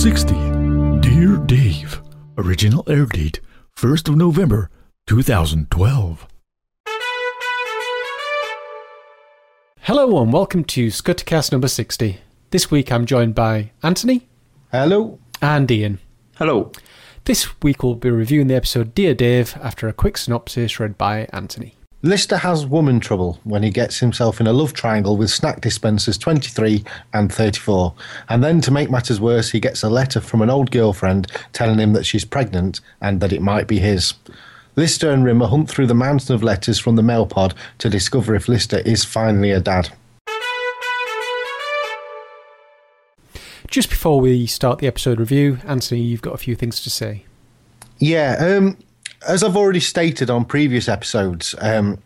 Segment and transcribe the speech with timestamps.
[0.00, 0.34] Episode 60
[1.00, 2.00] Dear Dave.
[2.38, 3.40] Original air date
[3.76, 4.70] 1st of November
[5.06, 6.26] 2012.
[9.80, 12.18] Hello and welcome to Scuttercast number 60.
[12.48, 14.26] This week I'm joined by Anthony
[14.72, 15.18] Hello.
[15.42, 15.98] and Ian.
[16.36, 16.72] Hello.
[17.24, 21.28] This week we'll be reviewing the episode Dear Dave after a quick synopsis read by
[21.30, 21.74] Anthony.
[22.02, 26.16] Lister has woman trouble when he gets himself in a love triangle with snack dispensers
[26.16, 26.82] 23
[27.12, 27.94] and 34.
[28.30, 31.78] And then, to make matters worse, he gets a letter from an old girlfriend telling
[31.78, 34.14] him that she's pregnant and that it might be his.
[34.76, 38.34] Lister and Rimmer hunt through the mountain of letters from the mail pod to discover
[38.34, 39.90] if Lister is finally a dad.
[43.68, 47.26] Just before we start the episode review, Anthony, you've got a few things to say.
[47.98, 48.78] Yeah, um,
[49.28, 51.98] as I've already stated on previous episodes, um,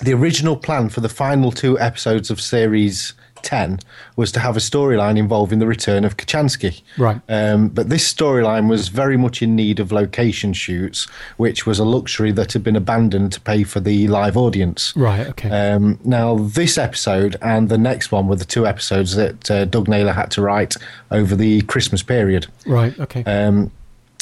[0.00, 3.78] the original plan for the final two episodes of series 10
[4.16, 6.82] was to have a storyline involving the return of Kochanski.
[6.98, 7.20] Right.
[7.28, 11.04] Um, but this storyline was very much in need of location shoots,
[11.36, 14.96] which was a luxury that had been abandoned to pay for the live audience.
[14.96, 15.50] Right, okay.
[15.50, 19.88] Um, now, this episode and the next one were the two episodes that uh, Doug
[19.88, 20.76] Naylor had to write
[21.10, 22.46] over the Christmas period.
[22.66, 23.22] right, okay.
[23.24, 23.70] Um,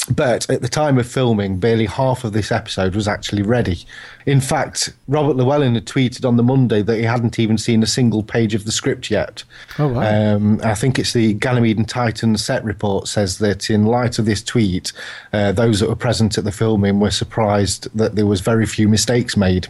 [0.09, 3.85] but at the time of filming, barely half of this episode was actually ready.
[4.25, 7.87] In fact, Robert Llewellyn had tweeted on the Monday that he hadn't even seen a
[7.87, 9.43] single page of the script yet.
[9.79, 10.35] Oh, wow.
[10.35, 14.25] Um, I think it's the Ganymede and Titan set report says that in light of
[14.25, 14.91] this tweet,
[15.31, 18.89] uh, those that were present at the filming were surprised that there was very few
[18.89, 19.69] mistakes made.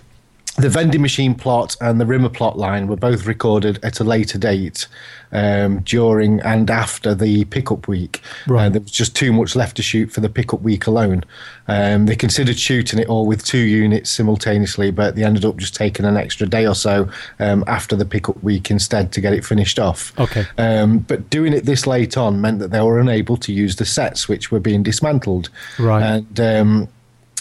[0.56, 4.38] The vending machine plot and the Rimmer plot line were both recorded at a later
[4.38, 4.88] date
[5.31, 8.22] um, during and after the pickup week.
[8.46, 8.68] Right.
[8.68, 11.24] Uh, there was just too much left to shoot for the pickup week alone.
[11.68, 15.75] Um, they considered shooting it all with two units simultaneously, but they ended up just
[15.75, 17.09] taking an extra day or so
[17.40, 20.18] um, after the pickup week instead to get it finished off.
[20.19, 20.46] Okay.
[20.59, 23.86] Um, but doing it this late on meant that they were unable to use the
[23.86, 25.50] sets which were being dismantled.
[25.80, 26.03] Right.
[26.03, 26.88] And um,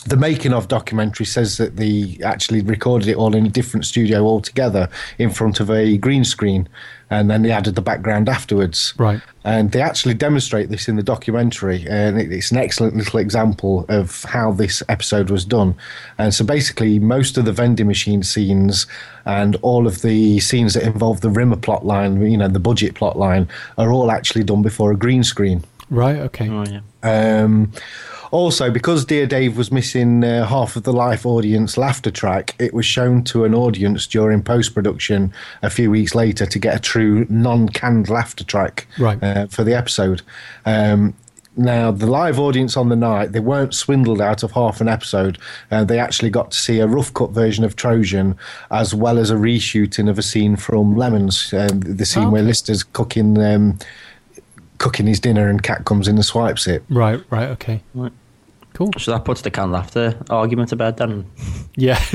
[0.05, 4.25] the making of documentary says that they actually recorded it all in a different studio
[4.27, 6.69] altogether in front of a green screen
[7.11, 9.21] and then they added the background afterwards Right.
[9.45, 14.25] and they actually demonstrate this in the documentary and it's an excellent little example of
[14.25, 15.75] how this episode was done
[16.19, 18.87] and so basically most of the vending machine scenes
[19.25, 22.95] and all of the scenes that involve the rimmer plot line you know the budget
[22.95, 23.47] plot line
[23.79, 26.49] are all actually done before a green screen right, okay.
[26.49, 27.43] Oh yeah.
[27.43, 27.71] um,
[28.33, 32.75] also, because Dear Dave was missing uh, half of the live audience laughter track, it
[32.75, 35.33] was shown to an audience during post production
[35.63, 39.23] a few weeks later to get a true non canned laughter track Right.
[39.23, 40.23] uh, for the episode.
[40.67, 41.15] Um,
[41.55, 45.37] now, the live audience on the night, they weren't swindled out of half an episode.
[45.71, 48.35] Uh, they actually got to see a rough cut version of Trojan,
[48.71, 52.83] as well as a reshooting of a scene from Lemons, um, the scene where Lister's
[52.83, 53.79] cooking um,
[54.79, 56.83] cooking his dinner and Cat comes in and swipes it.
[56.89, 57.83] Right, right, okay.
[57.95, 58.13] Right.
[58.83, 58.93] Cool.
[58.99, 61.27] So that puts the can laughter argument to bed then.
[61.77, 62.03] Yeah.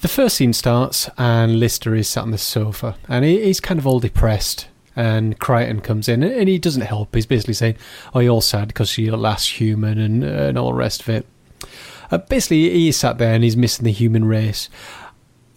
[0.00, 3.78] the first scene starts, and Lister is sat on the sofa, and he, he's kind
[3.78, 4.66] of all depressed.
[4.98, 7.14] And Kryten comes in, and he doesn't help.
[7.14, 7.76] He's basically saying,
[8.14, 11.26] "Oh, you're sad because you're the last human, and and all the rest of it."
[12.10, 14.68] Uh, basically, he's sat there and he's missing the human race.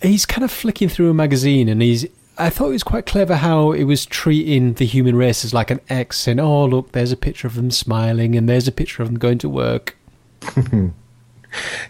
[0.02, 2.06] He's kind of flicking through a magazine, and he's.
[2.40, 5.70] I thought it was quite clever how it was treating the human race as like
[5.72, 9.04] an X, saying, "Oh, look, there's a picture of them smiling, and there's a picture
[9.04, 9.98] of them going to work."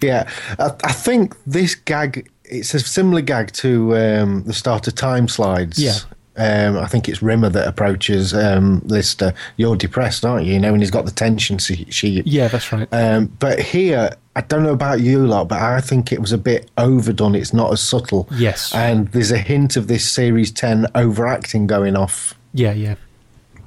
[0.01, 4.95] Yeah, I, I think this gag it's a similar gag to um, the start of
[4.95, 5.77] Time Slides.
[5.77, 5.97] Yeah.
[6.37, 9.33] Um, I think it's Rimmer that approaches um, Lister.
[9.57, 10.53] You're depressed, aren't you?
[10.53, 12.25] You know, and he's got the tension she- sheet.
[12.25, 12.87] Yeah, that's right.
[12.93, 16.37] Um, but here, I don't know about you lot, but I think it was a
[16.37, 17.35] bit overdone.
[17.35, 18.27] It's not as subtle.
[18.31, 18.73] Yes.
[18.73, 22.35] And there's a hint of this Series 10 overacting going off.
[22.53, 22.95] Yeah, yeah.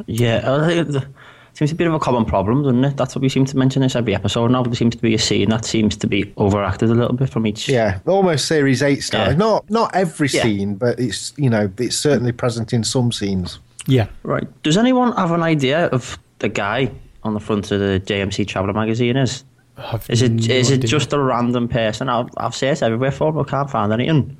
[0.06, 1.04] Yeah, I think it
[1.62, 2.96] seems to be a bit of a common problem, doesn't it?
[2.96, 4.62] That's what we seem to mention this every episode now.
[4.62, 7.46] There seems to be a scene that seems to be overacted a little bit from
[7.46, 7.68] each.
[7.68, 9.30] Yeah, almost Series 8 style.
[9.30, 9.36] Yeah.
[9.36, 10.42] Not not every Yeah.
[10.42, 13.58] scene, but it's, you know, it's certainly present in some scenes.
[13.86, 14.06] Yeah.
[14.22, 14.46] Right.
[14.62, 16.90] Does anyone have an idea of the guy
[17.24, 19.44] on the front of the JMC Traveller magazine is?
[19.76, 20.88] I've Is it no is it idea.
[20.88, 22.08] just a random person?
[22.08, 24.36] I've, I've searched everywhere for him, but can't find anything.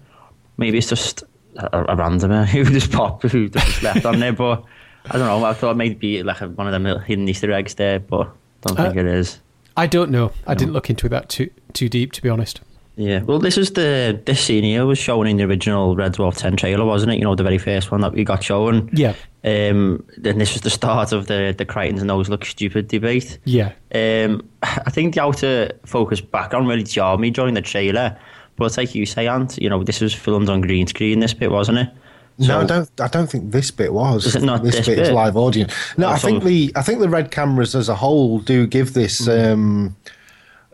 [0.59, 1.23] Maybe it's just
[1.57, 4.33] a, a randomer uh, who just popped, who just left on there.
[4.33, 4.63] But
[5.11, 5.45] I don't know.
[5.45, 8.31] I thought maybe like one of them little hidden Easter eggs there, but
[8.63, 9.41] don't think Uh, it is.
[9.77, 10.33] I don't know.
[10.47, 12.61] I didn't look into that too too deep, to be honest.
[12.97, 13.23] Yeah.
[13.23, 16.57] Well, this is the this scene here was shown in the original Red Dwarf Ten
[16.57, 17.17] trailer, wasn't it?
[17.19, 18.91] You know, the very first one that we got shown.
[18.93, 19.15] Yeah.
[19.45, 20.05] Um.
[20.19, 23.39] Then this was the start of the the Kryten's nose look stupid debate.
[23.45, 23.73] Yeah.
[23.95, 28.17] Um, I think the outer focus background really jarred me during the trailer.
[28.57, 31.51] But like you say, Ant, you know, this was filmed on green screen, this bit,
[31.51, 31.89] wasn't it?
[32.39, 32.91] No, I don't.
[33.01, 34.27] I don't think this bit was.
[34.27, 35.73] Is it not this, this bit is live audience?
[35.97, 38.67] No, Oh, I think so- the I think the red cameras as a whole do
[38.67, 39.53] give this Mm.
[39.53, 39.97] um,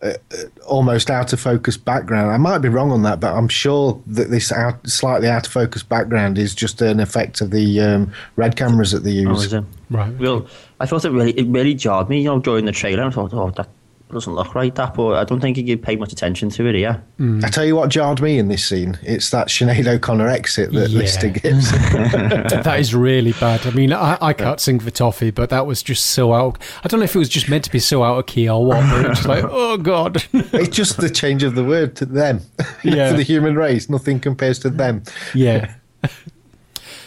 [0.01, 2.31] uh, uh, almost out of focus background.
[2.31, 5.53] I might be wrong on that, but I'm sure that this out, slightly out of
[5.53, 9.47] focus background is just an effect of the um, red cameras that they Oh, use.
[9.47, 9.65] is it?
[9.91, 10.17] Right.
[10.21, 10.47] Well,
[10.79, 13.03] I thought it really, it really jarred me, you know, during the trailer.
[13.03, 13.69] I thought, oh, that
[14.11, 17.03] doesn't look right, that, but I don't think you paid much attention to it here.
[17.19, 17.45] Mm.
[17.45, 18.99] I tell you what jarred me in this scene.
[19.03, 20.99] It's that Sinead O'Connor exit that Yeah.
[20.99, 21.71] Lister gives.
[21.73, 23.67] that is really bad.
[23.67, 26.59] I mean, I, I can't sing for Toffee, but that was just so out.
[26.85, 28.65] I don't know if it was just meant to be so out of key or
[28.65, 30.25] what, but it was just like, oh god.
[30.33, 32.41] it's just the change of the word to them.
[32.83, 33.11] Yeah.
[33.11, 35.03] For the human race, nothing compares to them.
[35.35, 35.75] yeah.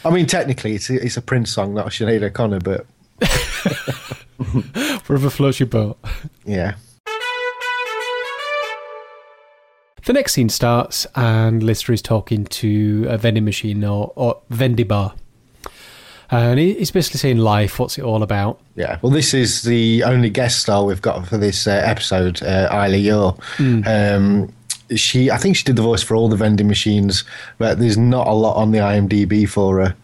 [0.03, 2.85] I mean, technically, it's a, it's a Prince song, not a Sinead O'Connor, but
[5.03, 5.97] Forever floats your boat.
[6.45, 6.75] yeah.
[10.05, 14.87] The next scene starts, and Lister is talking to a vending machine or, or vendy
[14.87, 15.13] bar.
[16.31, 18.59] And he's basically saying life, what's it all about?
[18.75, 22.69] Yeah, well, this is the only guest star we've got for this uh, episode, uh,
[22.71, 23.37] Isla Yor.
[23.59, 24.53] Um,
[24.95, 27.25] she, I think she did the voice for all the vending machines,
[27.57, 29.95] but there's not a lot on the IMDb for her.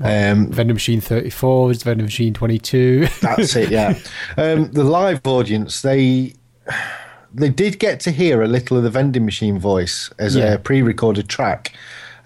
[0.00, 3.08] Um, Vending machine 34, is vending machine 22.
[3.20, 3.98] that's it, yeah.
[4.36, 6.34] Um, the live audience, they
[7.34, 10.54] they did get to hear a little of the vending machine voice as Yeah.
[10.54, 11.74] a pre-recorded track.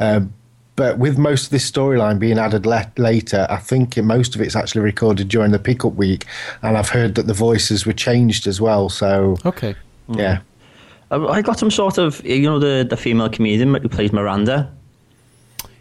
[0.00, 0.32] Um,
[0.74, 4.56] but with most of this storyline being added le- later, I think most of it's
[4.56, 6.24] actually recorded during the pickup week,
[6.62, 8.88] and I've heard that the voices were changed as well.
[8.88, 9.74] So okay.
[10.08, 10.40] yeah,
[11.10, 14.72] I, I got some sort of, you know, the, the female comedian who plays Miranda.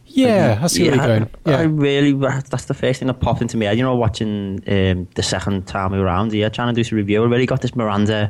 [0.08, 1.30] Yeah, I see where you're going.
[1.46, 1.68] I Yeah.
[1.70, 3.78] really, that's the first thing that popped into my head.
[3.78, 7.28] You know, watching um, the second time around here, trying to do some review, I
[7.28, 8.30] really got this Miranda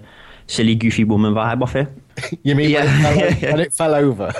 [0.51, 1.87] silly, goofy woman vibe off it.
[2.43, 4.33] you mean when, it fell, when it fell over?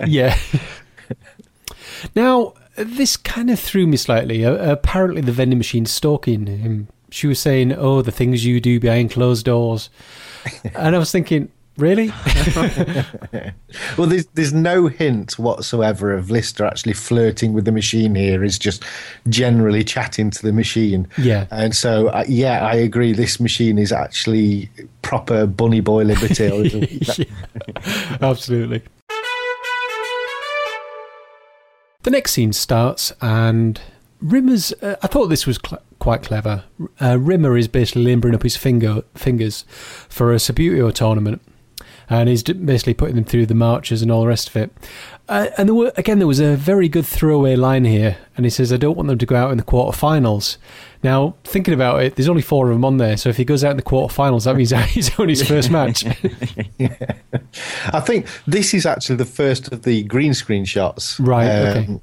[0.06, 0.38] yeah.
[2.14, 4.44] now, this kind of threw me slightly.
[4.44, 6.88] Uh, apparently, the vending machine's stalking him.
[7.10, 9.90] She was saying, "Oh, the things you do behind closed doors,"
[10.76, 12.12] and I was thinking, really?
[13.96, 18.42] Well, there's there's no hint whatsoever of Lister actually flirting with the machine here.
[18.42, 18.82] Is just
[19.28, 21.06] generally chatting to the machine.
[21.18, 21.46] Yeah.
[21.50, 23.12] And so, uh, yeah, I agree.
[23.12, 24.68] This machine is actually
[25.02, 26.40] proper bunny boy liberty.
[27.18, 27.24] Yeah,
[28.20, 28.82] absolutely.
[32.02, 33.80] The next scene starts, and
[34.20, 34.72] Rimmer's.
[34.82, 36.64] Uh, I thought this was cl- quite clever.
[37.00, 39.64] Uh, Rimmer is basically limbering up his finger fingers
[40.08, 41.42] for a Subbuteo tournament,
[42.10, 44.72] and he's basically putting them through the marches and all the rest of it.
[45.28, 48.50] Uh, and there were, again, there was a very good throwaway line here, and he
[48.50, 50.56] says, "I don't want them to go out in the quarterfinals."
[51.04, 53.62] Now, thinking about it, there's only four of them on there, so if he goes
[53.62, 56.04] out in the quarterfinals, that means he's on his first match.
[57.92, 61.18] I think this is actually the first of the green screen shots.
[61.20, 62.00] Right, okay.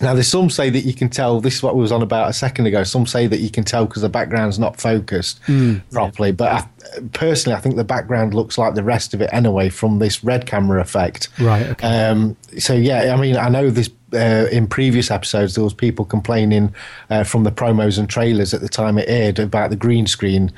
[0.00, 1.40] Now, there's some say that you can tell.
[1.40, 2.84] This is what we was on about a second ago.
[2.84, 5.78] Some say that you can tell because the background's not focused Hmm.
[5.90, 6.30] properly.
[6.32, 9.98] But I, personally, I think the background looks like the rest of it anyway from
[9.98, 11.28] this red camera effect.
[11.40, 11.86] Right, okay.
[12.06, 13.90] Um, so yeah, I mean, I know this.
[14.14, 16.74] Uh, in previous episodes, there was people complaining
[17.10, 20.50] uh, from the promos and trailers at the time it aired about the green screen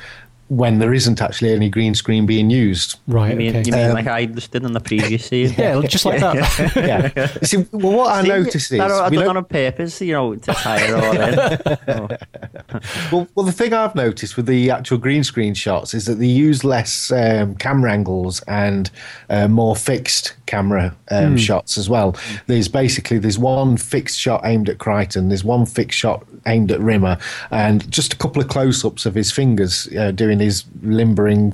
[0.50, 2.99] when there isn't actually any green screen being used.
[3.07, 3.62] right, You mean, okay.
[3.66, 5.54] you mean Um, like I just did in the previous season?
[5.57, 6.73] yeah, just like that.
[6.76, 7.26] yeah.
[7.45, 10.35] See, well, what I See, noticed is I we done don't- on purpose, you know,
[10.35, 12.19] to tie it all in.
[13.12, 16.26] Well, well, the thing I've noticed with the actual green screen shots is that they
[16.26, 18.90] use less um, camera angles and
[19.28, 22.16] uh, more fixed camera um, shots as well.
[22.47, 26.80] There's basically there's one fixed shot aimed at Kryten, there's one fixed shot aimed at
[26.80, 27.19] Rimmer,
[27.50, 31.52] and just a couple of close-ups of his fingers uh, doing his limbering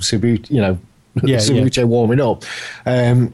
[0.49, 0.79] you know,
[1.23, 2.43] Yeah, Subbuteo warming up.
[2.85, 3.33] Um,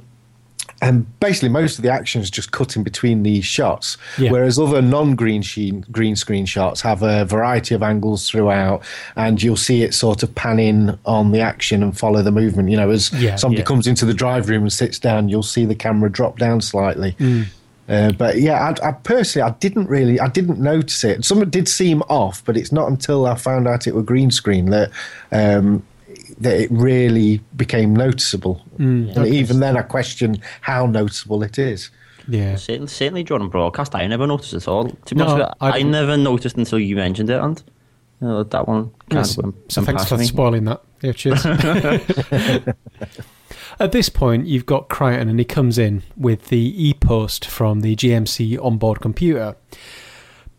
[0.84, 3.98] and basically, most of the action is just cut in between these shots.
[4.18, 4.32] Yeah.
[4.32, 8.84] Whereas other non-green sheen, green screen shots have a variety of angles throughout,
[9.16, 12.70] and you'll see it sort of pan in on the action and follow the movement.
[12.70, 13.66] You know, as Yeah, somebody yeah.
[13.66, 17.16] comes into the drive room and sits down, you'll see the camera drop down slightly.
[17.88, 21.24] Uh, but yeah, I, I personally, I didn't really, I didn't notice it.
[21.24, 24.70] Some did seem off, but it's not until I found out it were green screen
[24.70, 24.92] that
[25.32, 25.84] um,
[26.44, 28.62] that it really became noticeable.
[28.78, 29.16] Mm.
[29.16, 31.90] and even then, I question how noticeable it is.
[32.28, 32.56] Yeah.
[32.56, 34.90] certainly, certainly during broadcast, I never noticed at all.
[34.90, 37.62] To be No, honest I I, never noticed until you mentioned it, and
[38.22, 39.38] you know, that one kind Yes.
[39.38, 40.26] of went, So thanks for me.
[40.26, 40.82] spoiling that.
[41.02, 41.46] Yeah, cheers.
[43.80, 47.96] At this point, you've got Kryten, and he comes in with the e-post from the
[47.96, 49.56] JMC onboard computer,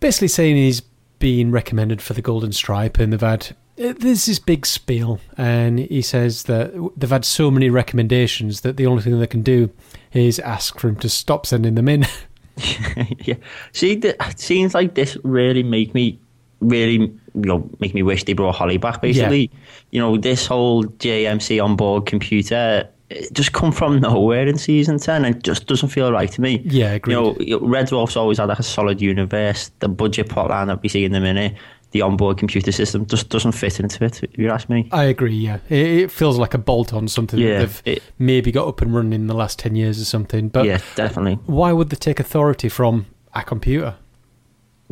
[0.00, 0.80] basically saying he's
[1.20, 5.80] been recommended for the Golden Stripe, and they've had Uh, there's this big spiel, and
[5.80, 9.70] he says that they've had so many recommendations that the only thing they can do
[10.12, 12.06] is ask for him to stop sending them in.
[13.24, 13.34] yeah.
[13.72, 16.20] See, th- scenes like this really make me
[16.60, 19.02] really you know make me wish they brought Holly back.
[19.02, 19.50] Basically,
[19.90, 24.98] you know, this whole JMC on board computer it just come from nowhere in season
[24.98, 26.62] ten and just doesn't feel right to me.
[26.64, 27.14] Yeah, agreed.
[27.14, 29.70] You know, Red Dwarf's always had like a solid universe.
[29.80, 31.54] The budget plotline that we see in the minute,
[31.94, 34.22] the onboard computer system just doesn't fit into it.
[34.22, 34.88] If you ask me.
[34.92, 35.34] I agree.
[35.36, 38.66] Yeah, it, it feels like a bolt on something Yeah, that they've it- maybe got
[38.68, 40.48] up and running in the last ten years or something.
[40.48, 41.36] But yeah, definitely.
[41.46, 43.94] why would they take authority from a computer?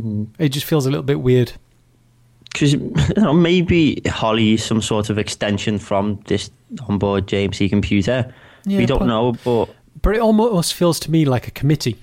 [0.00, 0.28] Mm.
[0.38, 1.52] It just feels a little bit weird.
[2.52, 6.50] because you know, maybe Holly is some sort of extension from this
[6.88, 8.32] onboard JMC computer.
[8.64, 9.68] Yeah, we don't but- know, but
[10.02, 11.97] But it almost feels to me like a committee,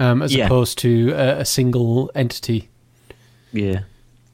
[0.00, 0.46] um, as Yeah.
[0.46, 2.68] opposed to a, a single entity.
[3.52, 3.80] yeah,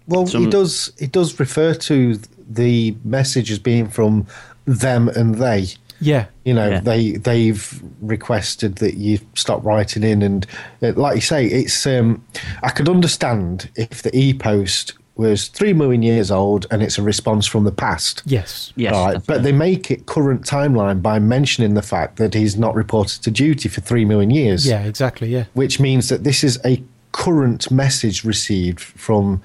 [0.09, 0.93] Well, he does.
[0.99, 2.19] He does refer to
[2.51, 4.27] the message as being from
[4.65, 5.69] them and they.
[6.01, 6.81] Yeah, You know, Yeah.
[6.81, 10.47] they they've requested that you stop writing in, and
[10.83, 11.87] uh, like you say, it's.
[11.87, 12.25] Um,
[12.63, 17.03] I could understand if the e post was three million years old and it's a
[17.03, 18.23] response from the past.
[18.25, 22.35] yes, yes, Right, that's but they make it current timeline by mentioning the fact that
[22.35, 24.65] he's not reported to duty for three million years.
[24.65, 25.29] yeah, exactly.
[25.29, 29.43] Yeah, which means that this is a current message received from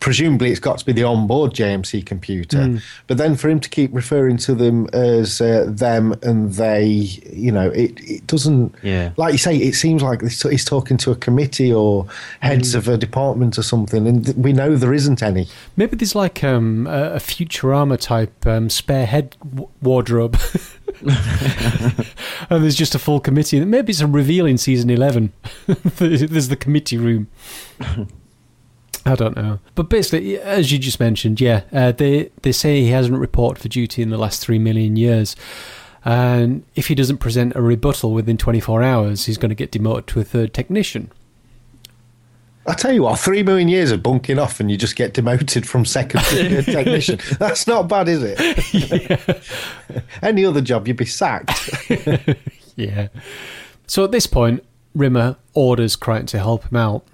[0.00, 2.76] presumably it's got to be the onboard JMC computer Hmm.
[3.08, 6.84] but then for him to keep referring to them as uh, them and they
[7.32, 9.10] you know it, it doesn't Yeah.
[9.16, 12.06] like you say it seems like he's talking to a committee or
[12.40, 12.78] heads Hmm.
[12.78, 16.44] of a department or something and th- we know there isn't any maybe there's like
[16.44, 20.38] um, a, a Futurama type um, spare head w- wardrobe.
[22.50, 23.64] and there's just a full committee.
[23.64, 25.32] Maybe it's a reveal in season 11.
[25.98, 27.28] there's the committee room.
[29.04, 29.58] I don't know.
[29.74, 33.68] But basically, as you just mentioned, yeah, uh, they, they say he hasn't reported for
[33.68, 35.36] duty in the last three million years.
[36.04, 40.06] And if he doesn't present a rebuttal within 24 hours, he's going to get demoted
[40.08, 41.10] to a third technician.
[42.66, 45.66] I tell you what, three million years of bunking off and you just get demoted
[45.66, 47.18] from second to technician.
[47.38, 49.42] That's not bad, is it?
[50.22, 51.50] Any other job, you'd be sacked.
[52.78, 53.08] Yeah.
[53.88, 54.64] So at this point,
[54.94, 57.04] Rimmer orders Kryten to help him out.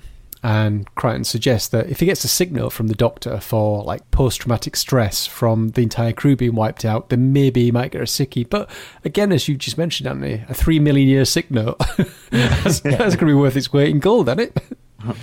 [0.45, 4.43] And Kryten suggests that if he gets a signal from the doctor for like post
[4.43, 8.05] traumatic stress from the entire crew being wiped out, then maybe he might get a
[8.05, 8.49] sickie.
[8.49, 8.69] But
[9.07, 11.79] again, as you just mentioned, Anthony, a three million year sick note
[12.31, 14.63] that's, that's going to be worth its weight in gold, isn't it?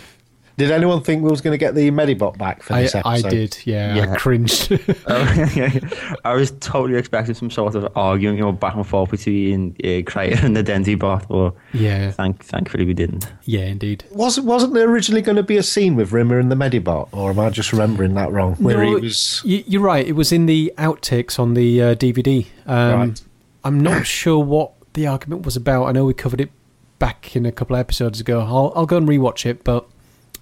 [0.62, 3.26] Did anyone think we was going to get the Medibot back for this I episode?
[3.28, 4.16] I did, yeah, I Yeah.
[4.16, 4.72] cringed.
[5.08, 10.06] I was totally expecting some sort of arguing, you know, back and forth between uh,
[10.06, 13.26] Kryten and the Dendy bot, but yeah, thank, thankfully we didn't.
[13.46, 14.04] yeah, indeed.
[14.12, 17.32] Wasn't wasn't there originally going to be a scene with Rimmer and the Medibot, or
[17.32, 18.54] am I just remembering that wrong?
[18.56, 19.42] Where No, he was.
[19.44, 20.06] You're right.
[20.06, 22.46] It was in the outtakes on the uh, DVD.
[22.68, 23.22] Um, Right.
[23.64, 25.86] I'm not sure what the argument was about.
[25.86, 26.52] I know we covered it
[27.00, 28.42] back in a couple of episodes ago.
[28.42, 29.88] I'll, I'll go and rewatch it, but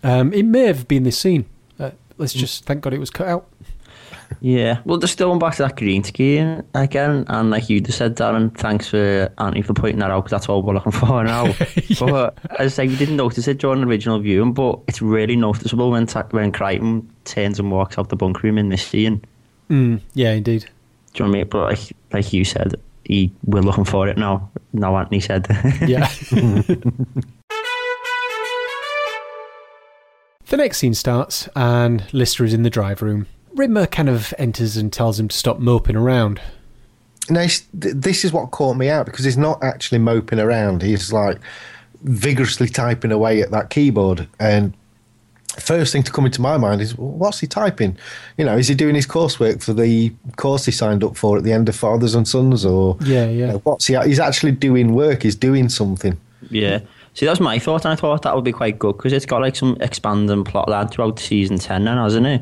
[0.04, 1.46] um, it may have been this scene.
[1.80, 3.48] Uh, let's just thank God it was cut out.
[4.42, 7.98] Yeah, well, they're still going back to that green screen again, and like you just
[7.98, 11.24] said, Darren, thanks for Anthony for pointing that out because that's all we're looking for
[11.24, 11.54] now.
[12.00, 15.36] But as I say, we didn't notice it during the original viewing, but it's really
[15.36, 19.24] noticeable when ta- when Kryten turns and walks out the bunk room in this scene.
[19.70, 20.70] Mm, yeah, indeed.
[21.14, 21.50] Do you know what I mean?
[21.50, 24.50] But like, like you said, he, we're looking for it now.
[24.72, 25.48] Now Anthony said.
[25.86, 26.08] Yeah.
[30.50, 33.28] the next scene starts, and Lister is in the drive room.
[33.56, 36.42] Rimmer kind of enters and tells him to stop moping around.
[37.30, 40.82] Now, this is what caught me out because he's not actually moping around.
[40.82, 41.38] He's like
[42.02, 44.28] vigorously typing away at that keyboard.
[44.40, 44.74] And
[45.60, 47.98] first thing to come into my mind is, well, what's he typing?
[48.38, 51.44] You know, is he doing his coursework for the course he signed up for at
[51.44, 52.66] the end of Fathers and Sons?
[52.66, 53.52] Or Yeah, you yeah.
[53.52, 53.96] know, what's he?
[54.06, 55.24] He's actually doing work.
[55.24, 56.18] He's doing something.
[56.50, 56.80] Yeah.
[57.20, 59.26] See, that was my thought, and I thought that would be quite good because it's
[59.26, 62.42] got like some expanding plot line throughout season 10 now, hasn't it?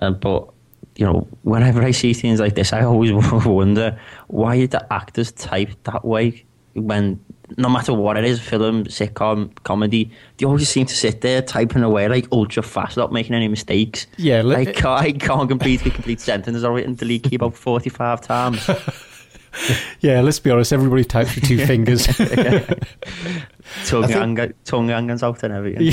[0.00, 0.48] Uh, but,
[0.94, 3.10] you know, whenever I see things like this, I always
[3.44, 3.98] wonder
[4.28, 7.18] why did the actors type that way when,
[7.56, 11.82] no matter what it is, film, sitcom, comedy, they always seem to sit there typing
[11.82, 14.06] away like ultra fast without making any mistakes.
[14.18, 18.20] Yeah, I can't, I can't complete the complete sentences I've written delete key about 45
[18.20, 18.70] times.
[20.00, 22.06] Yeah, let's be honest, everybody types with two fingers.
[23.86, 25.92] tongue, think- hang, tongue hangers out and everything.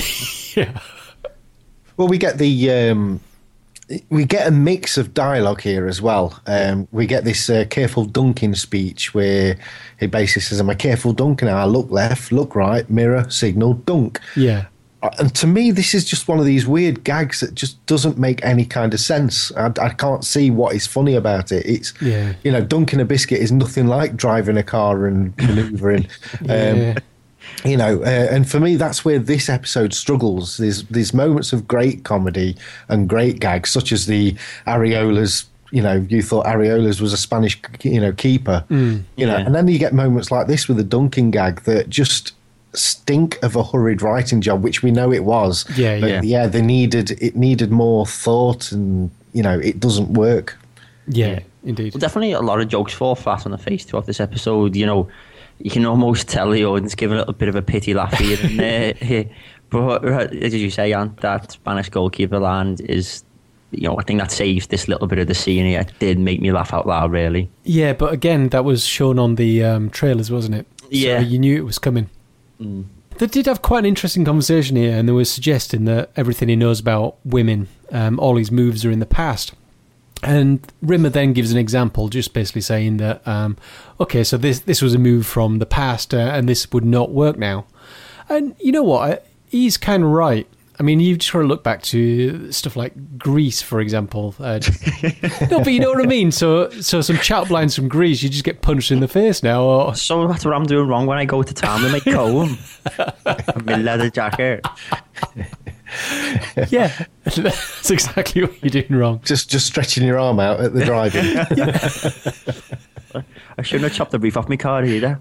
[0.56, 0.80] yeah.
[1.98, 3.20] Well, we get the um,
[4.10, 6.40] we get a mix of dialogue here as well.
[6.48, 9.58] Um, we get this uh, careful dunking speech where
[10.00, 11.50] he basically says, "I'm a careful dunking.
[11.50, 14.68] I look left, look right, mirror, signal, dunk." Yeah.
[15.02, 18.18] Uh, And to me, this is just one of these weird gags that just doesn't
[18.18, 19.52] make any kind of sense.
[19.56, 21.66] I, I can't see what is funny about it.
[21.66, 22.34] It's Yeah.
[22.44, 26.08] you know, dunking a biscuit is nothing like driving a car and manoeuvring.
[26.42, 26.94] Yeah.
[26.96, 27.04] um,
[27.66, 30.58] you know, uh, and for me, that's where this episode struggles.
[30.58, 32.56] There's there's moments of great comedy
[32.90, 34.36] and great gags, such as the
[34.68, 35.46] areolas.
[35.72, 38.64] You know, you thought areolas was a Spanish, you know, keeper.
[38.70, 38.76] you
[39.18, 39.46] know, yeah.
[39.46, 42.34] and then you get moments like this with the dunking gag that just
[42.74, 45.66] stink of a hurried writing job, which we know it was.
[45.78, 46.22] Yeah, But yeah.
[46.24, 46.48] yeah.
[46.48, 50.58] They needed it needed more thought, and you know, it doesn't work.
[51.08, 51.40] Yeah, Yeah.
[51.64, 51.94] indeed.
[51.94, 54.76] Well, definitely a lot of jokes fall flat on the face throughout this episode.
[54.76, 55.08] You know,
[55.60, 58.38] you can almost tell the audience give a little bit of a pity laugh here
[58.42, 59.26] and there.
[59.70, 63.24] But uh, as you say, Ant, that Spanish goalkeeper land is,
[63.72, 65.82] you know, I think that saves this little bit of the scene here.
[65.82, 67.50] It did make me laugh out loud, really.
[67.66, 70.66] Yeah, but again, that was shown on the um, trailers, wasn't it?
[70.90, 71.20] Yeah.
[71.22, 72.10] So you knew it was coming.
[73.18, 76.56] They did have quite an interesting conversation here, and they were suggesting that everything he
[76.56, 79.54] knows about women, um, all his moves are in the past.
[80.24, 83.58] And Rimmer then gives an example, just basically saying that, um,
[84.00, 87.12] okay, so this this was a move from the past, uh, and this would not
[87.12, 87.66] work now.
[88.28, 89.26] And you know what?
[89.50, 90.48] He's kind of right.
[90.80, 94.34] I mean, you've just got to look back to stuff like Grease, for example.
[94.40, 94.62] Uh,
[95.52, 96.32] no, but you know what I mean.
[96.32, 99.62] So, so some chat lines from Grease, you just get punched in the face now.
[99.64, 102.58] Or So that's what I'm doing wrong when I go to town with my comb
[103.26, 104.66] and my leather jacket.
[106.70, 109.20] yeah, that's exactly what you're doing wrong.
[109.26, 111.38] Just just stretching your arm out at the driving.
[113.58, 115.20] I shouldn't have chopped the roof off my car either.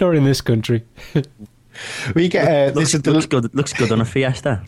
[0.00, 0.84] Not in this country.
[2.14, 3.54] We get uh, Looks, this is the, looks good.
[3.54, 4.62] Looks good on a Fiesta.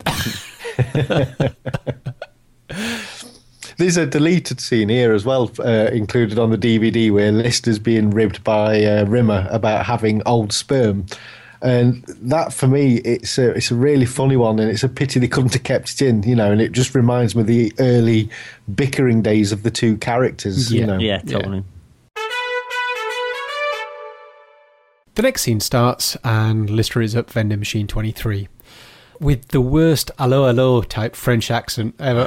[3.77, 8.09] There's a deleted scene here as well, uh, included on the DVD, where Lister's being
[8.09, 11.05] ribbed by uh, Rimmer about having old sperm.
[11.61, 15.19] And that, for me, it's a, it's a really funny one, and it's a pity
[15.21, 16.51] they couldn't have kept it in, you know.
[16.51, 18.29] And it just reminds me of the early
[18.75, 20.81] bickering days of the two characters, Yeah.
[20.81, 20.97] you know.
[20.99, 21.63] Yeah, totally.
[25.19, 28.47] The next scene starts, and Lister is at vending machine 23
[29.19, 32.25] with the worst allo allo type French accent ever.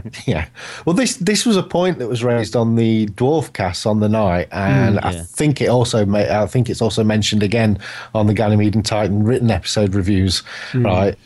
[0.24, 0.46] Yeah.
[0.84, 4.08] Well, this this was a point that was raised on the dwarf cast on the
[4.08, 5.22] night, and mm, I yeah.
[5.24, 7.80] think it also ma- I think it's also mentioned again
[8.14, 10.44] on the Ganymede and Titan written episode reviews.
[10.70, 10.84] Mm.
[10.84, 11.18] Right.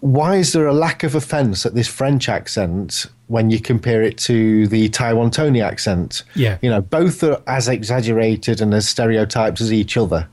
[0.00, 4.16] Why is there a lack of offence at this French accent when you compare it
[4.18, 6.22] to the Taiwan Tony accent?
[6.34, 6.58] Yeah.
[6.62, 10.28] You know, both are as exaggerated and as stereotyped as each other.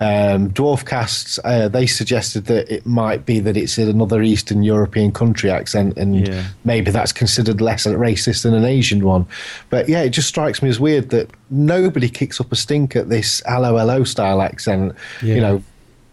[0.00, 5.12] Um, dwarf casts, uh, they suggested that it might be that it's another Eastern European
[5.12, 6.42] country accent, and Yeah.
[6.64, 9.26] maybe that's considered less racist than an Asian one.
[9.70, 13.10] But yeah, it just strikes me as weird that nobody kicks up a stink at
[13.10, 15.34] this LOLO style accent, Yeah.
[15.36, 15.62] you know,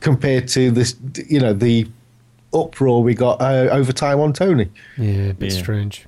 [0.01, 0.95] compared to this,
[1.27, 1.87] you know, the
[2.53, 4.67] uproar we got uh, over Taiwan Tony.
[4.99, 5.59] yeah, a bit Yeah.
[5.59, 6.05] strange.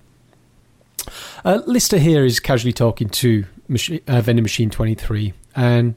[1.43, 5.95] Uh, Lister here is casually talking to machi- uh, vending machine 23, and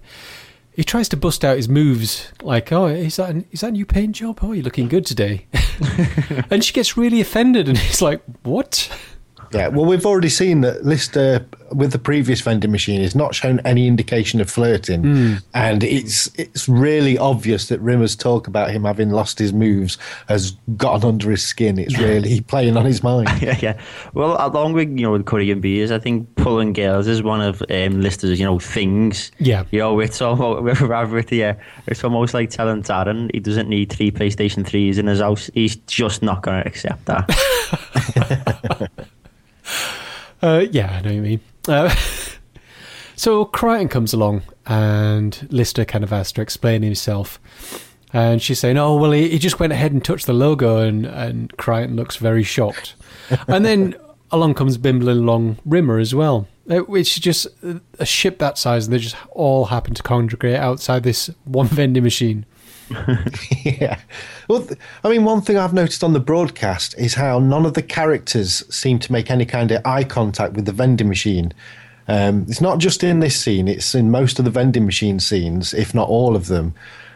[0.72, 3.86] he tries to bust out his moves like, "Oh, is that is that a new
[3.86, 4.40] paint job?
[4.42, 5.46] Oh, you're looking good today."
[6.50, 8.90] and she gets really offended, and he's like, "What?"
[9.54, 13.58] Yeah, well, we've already seen that Lister with the previous vending machine has not shown
[13.60, 19.10] any indication of flirting, and it's it's really obvious that Rimmer's talk about him having
[19.10, 21.78] lost his moves has gotten under his skin.
[21.78, 23.30] It's really playing on his mind.
[23.42, 23.80] yeah, yeah.
[24.12, 27.62] Well, along with you know with Korean beers, I think pulling girls is one of
[27.70, 29.32] um, Lister's you know things.
[29.38, 29.64] Yeah.
[29.70, 33.92] You know, it's almost rather it, yeah, it's almost like telling Darren he doesn't need
[33.92, 35.50] three PlayStation threes in his house.
[35.54, 38.90] He's just not going to accept that.
[40.42, 41.40] Uh, yeah, I know what you mean.
[41.68, 41.94] Uh,
[43.16, 47.40] so Kryten comes along, and Lister kind of has to explain himself.
[48.12, 51.04] And she's saying, "Oh well, he, he just went ahead and touched the logo," and
[51.06, 52.94] and Kryten looks very shocked.
[53.48, 53.96] and then
[54.30, 57.46] along comes bimbling along Rimmer as well, It's just
[57.98, 62.02] a ship that size, and they just all happen to congregate outside this one vending
[62.02, 62.44] machine.
[63.64, 63.98] yeah.
[64.48, 64.66] Well,
[65.02, 68.64] I mean, one thing I've noticed on the broadcast is how none of the characters
[68.74, 71.52] seem to make any kind of eye contact with the vending machine.
[72.08, 75.72] Um, it's not just in this scene; it's in most of the vending machine scenes,
[75.72, 76.74] if not all of them.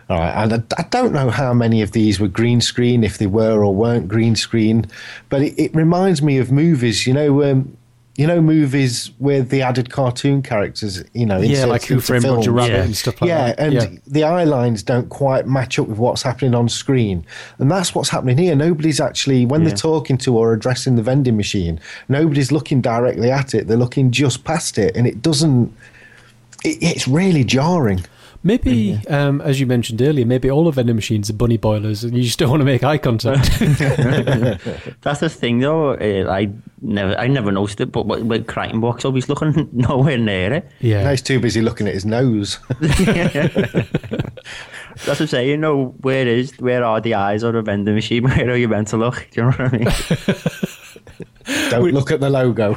[0.08, 3.18] All right, and I, I don't know how many of these were green screen, if
[3.18, 4.86] they were or weren't green screen,
[5.28, 7.06] but it, it reminds me of movies.
[7.06, 7.76] You know, um,
[8.18, 11.02] you know, movies with the added cartoon characters.
[11.14, 12.50] You know, Yeah, like Who into Framed Roger.
[12.52, 12.82] Rabbit Yeah.
[12.82, 13.58] and stuff like that.
[13.72, 17.24] yeah, and the eye lines don't quite match up with what's happening on screen.
[17.60, 18.56] And that's what's happening here.
[18.56, 19.68] Nobody's actually, when Yeah.
[19.68, 21.78] they're talking to or addressing the vending machine,
[22.08, 23.68] nobody's looking directly at it.
[23.68, 24.96] They're looking just past it.
[24.96, 25.72] And it doesn't,
[26.64, 28.04] it, it's really jarring.
[28.44, 32.16] Maybe, um, as you mentioned earlier, maybe all of vending machines are bunny boilers, and
[32.16, 33.58] you just don't want to make eye contact.
[35.02, 35.94] That's the thing, though.
[35.94, 36.48] Uh, I
[36.80, 40.70] never, I never noticed it, but with, with Kryten box, I looking nowhere near it.
[40.80, 42.58] yeah, Now he's too busy looking at his nose.
[42.78, 42.98] That's
[45.06, 45.48] what I'm saying.
[45.48, 48.22] You know, where is, where are the eyes on a vending machine?
[48.24, 49.26] Where are you meant to look?
[49.32, 49.88] Do you know what I mean?
[51.70, 52.76] Don't look at the logo.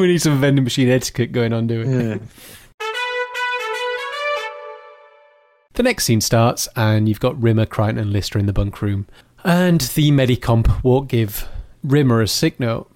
[0.00, 2.04] we need some vending machine etiquette going on, do we?
[2.08, 2.16] yeah.
[5.74, 9.08] The next scene starts, and you've got Rimmer, Kryten, and Lister in the bunk room.
[9.42, 11.48] And the Medicomp won't give
[11.82, 12.90] Rimmer a sick note.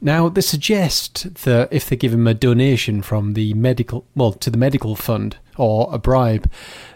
[0.00, 4.50] Now, they suggest that if they give him a donation from the medical, well, to
[4.50, 6.50] the medical fund or a bribe,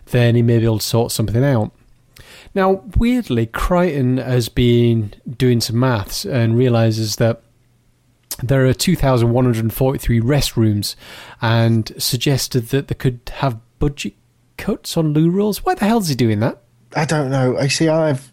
[0.06, 1.70] then he may be able to sort something out.
[2.52, 7.42] Now, weirdly, Kryten has been doing some maths and realizes that
[8.42, 10.96] there are 2,143 restrooms
[11.40, 14.14] and suggested that they could have budget
[14.58, 15.64] cuts on loo rolls.
[15.64, 16.58] Why the hell's he doing that?
[16.94, 17.56] I don't know.
[17.56, 17.88] I see.
[17.88, 18.30] I've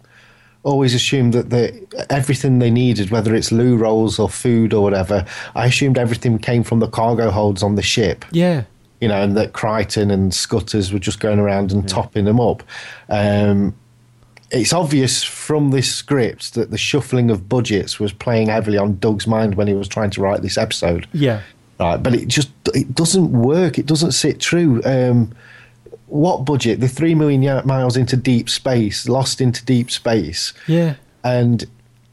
[0.63, 5.25] always assumed that the everything they needed, whether it's loo rolls or food or whatever,
[5.53, 8.25] I assumed everything came from the cargo holds on the ship.
[8.31, 8.63] Yeah.
[8.99, 12.63] You know, and that Kryten and Scutters were just going around and topping them up.
[13.09, 13.75] Um,
[14.51, 19.27] it's obvious from this script that the shuffling of budgets was playing heavily on Doug's
[19.27, 21.07] mind when he was trying to write this episode.
[21.13, 21.41] Yeah.
[21.79, 23.77] Right, but it just it doesn't work.
[23.77, 24.81] It doesn't sit true.
[24.85, 25.35] Um,
[26.07, 26.79] what budget?
[26.79, 30.95] The three million miles into deep space, lost into deep space, Yeah.
[31.23, 31.65] and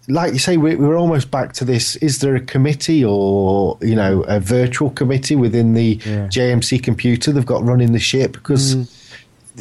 [0.08, 1.96] like you say, we're, we're almost back to this.
[1.96, 6.26] Is there a committee or you know a virtual committee within the Yeah.
[6.28, 8.32] JMC computer they've got running the ship?
[8.32, 8.88] Because mm.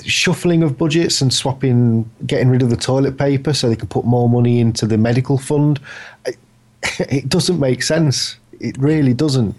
[0.04, 4.06] shuffling of budgets and swapping, getting rid of the toilet paper so they can put
[4.06, 5.80] more money into the medical fund,
[6.26, 6.38] it,
[7.00, 8.38] it doesn't make sense.
[8.60, 9.56] It really doesn't.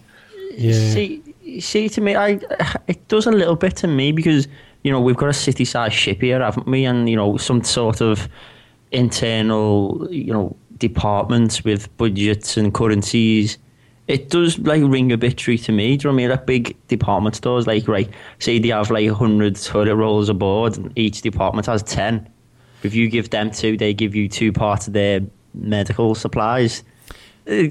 [0.56, 0.90] Yeah.
[0.90, 1.21] See,
[1.60, 2.40] see, to me, I
[2.86, 4.48] it does a little bit to me because
[4.82, 6.84] you know we've got a city-sized ship here, haven't we?
[6.84, 8.28] And you know some sort of
[8.90, 13.58] internal, you know, departments with budgets and currencies.
[14.08, 15.96] It does like ring a bit true to me.
[15.96, 16.30] Do you know what I mean?
[16.30, 18.10] Like big department stores, like right,
[18.40, 22.28] say they have like hundred toilet rolls aboard, and each department has ten.
[22.82, 25.20] If you give them two, they give you two parts of their
[25.54, 26.82] medical supplies.
[27.48, 27.64] Uh,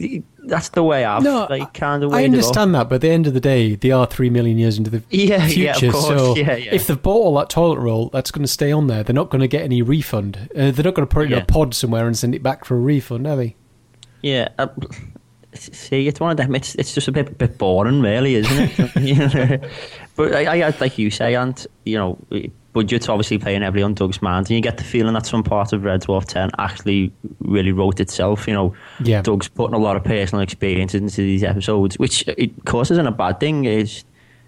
[0.43, 2.13] That's the way I've No, like kind of.
[2.13, 4.77] I understand that, but at the end of the day, they are three million years
[4.77, 5.91] into the Yeah, yeah, of future.
[5.91, 6.08] course.
[6.08, 6.73] So Yeah, yeah.
[6.73, 9.04] if they've bought all that toilet roll, that's going to stay on there.
[9.04, 10.49] They're not going to get any refund.
[10.56, 12.65] Uh, they're not going to put it in a pod somewhere and send it back
[12.65, 13.56] for a refund, are they?
[14.21, 14.47] Yeah.
[14.58, 14.67] Uh,
[15.54, 16.56] see, it's one of them.
[16.56, 18.95] It's it's just a bit bit boring, really, isn't it?
[19.01, 19.69] You know?
[20.15, 22.17] but I, I, like you say, and you know,
[22.73, 25.73] budget's obviously playing heavily on Doug's mind, and you get the feeling that some part
[25.73, 28.47] of Red Dwarf Ten actually really wrote itself.
[28.47, 29.21] You know, Yeah.
[29.21, 33.12] Doug's putting a lot of personal experience into these episodes, which of course isn't a
[33.12, 33.65] bad thing.
[33.65, 34.03] It's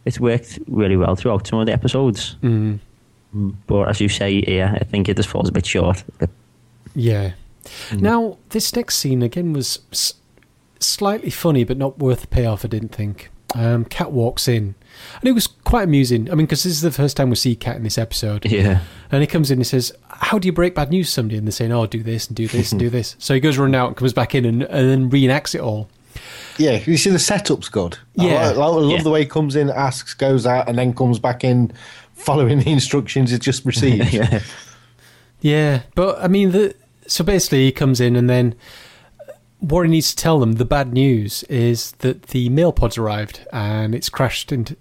[0.05, 2.35] it's worked really well throughout some of the episodes.
[2.43, 2.79] Mm.
[3.67, 6.03] But as you say, yeah, I think it just falls a bit short.
[6.95, 7.31] Yeah.
[7.93, 10.13] Now, this next scene again was s-
[10.79, 12.63] slightly funny, but not worth the payoff.
[12.65, 13.31] I didn't think.
[13.55, 14.75] Um, Cat walks in,
[15.19, 16.29] and it was quite amusing.
[16.31, 18.45] I mean, because this is the first time we see Cat in this episode.
[18.45, 18.81] Yeah.
[19.11, 21.37] And he comes in and says, How do you break bad news to somebody?
[21.37, 23.15] And they're saying, Oh, do this and do this and do this.
[23.19, 25.89] So he goes running out and comes back in and, and then reenacts it all.
[26.57, 27.97] Yeah, you see the setup's good.
[28.15, 28.49] Yeah.
[28.49, 29.01] I, I love Yeah.
[29.01, 31.71] the way he comes in, asks, goes out, and then comes back in,
[32.13, 34.13] following the instructions he's just received.
[34.13, 34.41] yeah.
[35.41, 36.75] Yeah, but I mean, the
[37.07, 38.55] so basically he comes in and then
[39.59, 43.45] what he needs to tell them, the bad news, is that the mail pod's arrived
[43.51, 44.75] and it's crashed into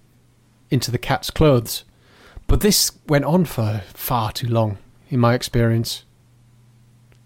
[0.73, 1.83] into the cat's clothes.
[2.47, 4.77] But this went on for far too long,
[5.09, 6.03] in my experience.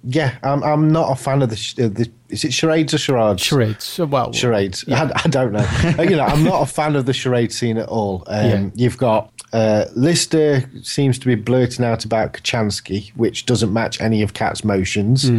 [0.04, 2.10] Yeah, I'm, I'm not a fan of the, sh- uh, the.
[2.30, 3.42] Is it charades or charades?
[3.44, 3.98] Charades.
[4.00, 4.86] Well, Charades.
[4.90, 5.66] I, I don't know.
[5.98, 8.24] Uh, you know, I'm not a fan of the charade scene at all.
[8.28, 8.70] Um, Yeah.
[8.76, 14.22] You've got uh, Lister seems to be blurting out about Kochanski, which doesn't match any
[14.22, 15.30] of Cat's motions.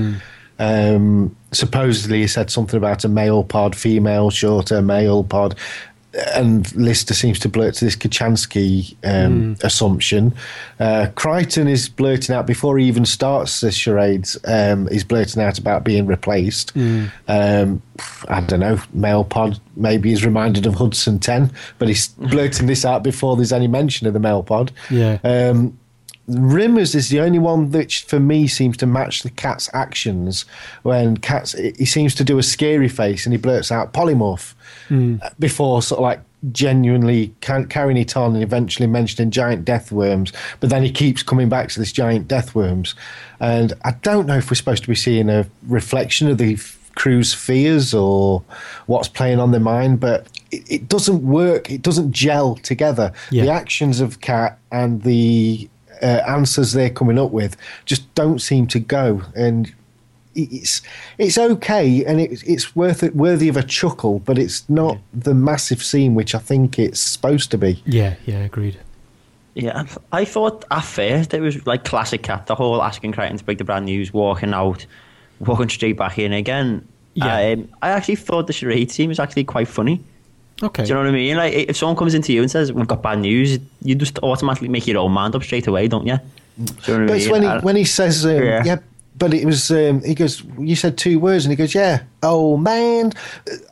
[0.61, 5.55] Um, supposedly, he said something about a male pod, female, shorter, male pod.
[6.35, 10.35] And Lister seems to blurt to this Kochanski um, assumption.
[10.81, 14.39] Uh, Kryten is blurting out before he even starts the charades.
[14.47, 16.75] Um, he's blurting out about being replaced.
[17.29, 17.83] Um,
[18.29, 18.81] I don't know.
[18.95, 23.53] Male pod maybe is reminded of Hudson Ten, but he's blurting this out before there's
[23.53, 24.73] any mention of the male pod.
[24.91, 25.19] Yeah.
[25.25, 25.79] Um,
[26.29, 30.45] Rimmers is the only one which, for me, seems to match the cat's actions.
[30.83, 34.55] When cat's, he seems to do a scary face and he blurts out polymorph
[34.89, 35.17] hmm.
[35.23, 36.21] uh, before sort of like
[36.53, 40.33] genuinely carrying it on and eventually mentioning giant death worms.
[40.61, 42.95] But then he keeps coming back to this giant death worms,
[43.41, 46.59] and I don't know if we're supposed to be seeing a reflection of the
[46.95, 48.43] crew's fears or
[48.87, 51.71] what's playing on their mind, but it, it doesn't work.
[51.71, 53.13] It doesn't gel together.
[53.31, 53.45] Yeah.
[53.45, 55.69] The actions of Cat and the
[56.03, 59.23] uh, answers they're coming up with just don't seem to go.
[59.35, 59.73] And
[60.35, 60.83] it's
[61.19, 65.35] it's okay and it's it's worth it worthy of a chuckle, but it's not the
[65.35, 67.83] massive scene which I think it's supposed to be.
[67.87, 68.79] Yeah, yeah, agreed.
[69.55, 72.47] Yeah, I thought at first it was like classic cat.
[72.47, 74.87] The whole asking Kryten to break the brand news, walking out,
[75.41, 76.87] walking straight back in again.
[77.15, 77.53] Yeah.
[77.53, 80.01] Um, I actually thought the charade scene was actually quite funny.
[80.63, 80.83] Okay.
[80.85, 81.37] Do you know what I mean?
[81.37, 84.69] Like, if someone comes into you and says, "We've got bad news," you just automatically
[84.69, 86.19] make your own mind up straight away, don't you?
[86.59, 87.31] Do you know what But I mean?
[87.31, 88.63] when he when he says um, Yeah.
[88.65, 88.77] yeah.
[89.17, 90.43] But it was um, he goes.
[90.59, 93.13] You said two words, and he goes, "Yeah." Oh man,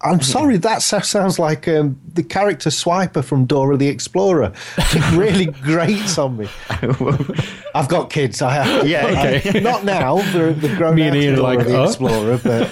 [0.03, 0.57] I'm sorry.
[0.57, 4.53] That sounds like um, the character Swiper from Dora the Explorer.
[4.79, 6.49] It really grates on me.
[7.75, 8.41] I've got kids.
[8.43, 8.87] I have.
[8.89, 10.19] Yeah, I- not now.
[10.33, 12.71] They're, they're grown Me out and Ian Dora like, the "Oh." Explorer, but.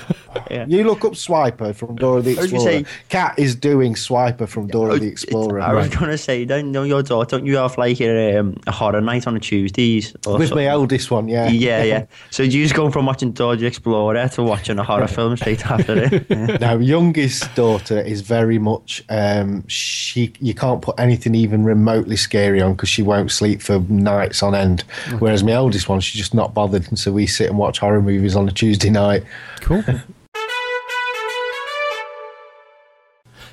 [0.50, 0.66] Yeah.
[0.66, 2.84] You look up Swiper from Dora the I was gonna Explorer.
[2.84, 5.60] say- Cat is doing Swiper from Dora the Explorer.
[5.60, 8.36] I Explorer was going to say, don't know your daughter, don't you have like a,
[8.38, 10.12] um, a horror night on a Tuesdays?
[10.26, 10.64] Or with something?
[10.66, 11.28] my eldest one.
[11.28, 12.06] Yeah, Yeah, yeah.
[12.30, 15.63] So you just go from watching Dora the Explorer to watching a horror film straight
[15.64, 16.60] after it.
[16.60, 20.32] Now, youngest daughter is very much um, she.
[20.40, 24.54] You can't put anything even remotely scary on because she won't sleep for nights on
[24.54, 24.82] end.
[25.18, 28.02] Whereas my eldest one, she's just not bothered, and so we sit and watch horror
[28.02, 29.24] movies on a Tuesday night.
[29.60, 29.82] Cool.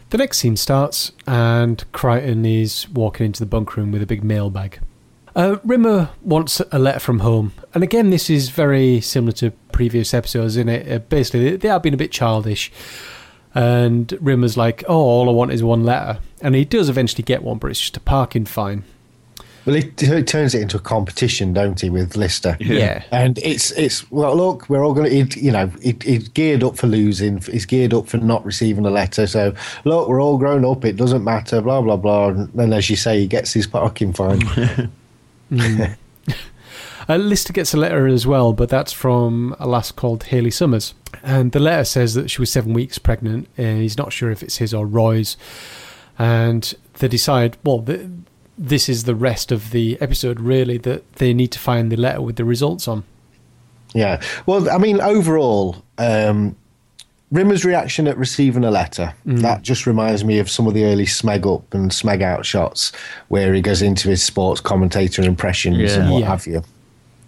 [0.10, 4.24] the next scene starts, and Kryten is walking into the bunk room with a big
[4.24, 4.80] mailbag.
[5.36, 10.14] Uh, Rimmer wants a letter from home, and again, this is very similar to previous
[10.14, 10.58] episodes.
[10.58, 12.72] In it, uh, basically, they, they are being a bit childish,
[13.56, 17.44] and Rimmer's like, "Oh, all I want is one letter," and he does eventually get
[17.44, 18.84] one, but it's just a parking fine.
[19.66, 22.58] Well, it, it turns it into a competition, don't he, with Lister?
[22.60, 23.04] Yeah.
[23.12, 26.78] And it's it's well, look, we're all going to, you know, it, it's geared up
[26.78, 27.40] for losing.
[27.42, 29.28] He's geared up for not receiving a letter.
[29.28, 29.54] So
[29.86, 30.84] look, we're all grown up.
[30.84, 31.62] It doesn't matter.
[31.62, 32.30] Blah blah blah.
[32.30, 34.42] And then, as you say, he gets his parking fine.
[37.10, 40.94] Uh, Lister gets a letter as well, but that's from a lass called Haley Summers.
[41.24, 43.48] And the letter says that she was seven weeks pregnant.
[43.58, 45.36] And he's not sure if it's his or Roy's.
[46.18, 48.08] And they decide, well, th-
[48.58, 52.22] this is the rest of the episode, really, that they need to find the letter
[52.22, 53.04] with the results on.
[53.94, 54.22] Yeah.
[54.46, 56.56] Well, I mean, overall, um,
[57.32, 61.06] Rimmer's reaction at receiving a letter, that just reminds me of some of the early
[61.06, 62.92] Smeg Up and Smeg Out shots
[63.30, 66.02] where he goes into his sports commentator impressions Yeah.
[66.02, 66.28] and what Yeah.
[66.28, 66.64] have you.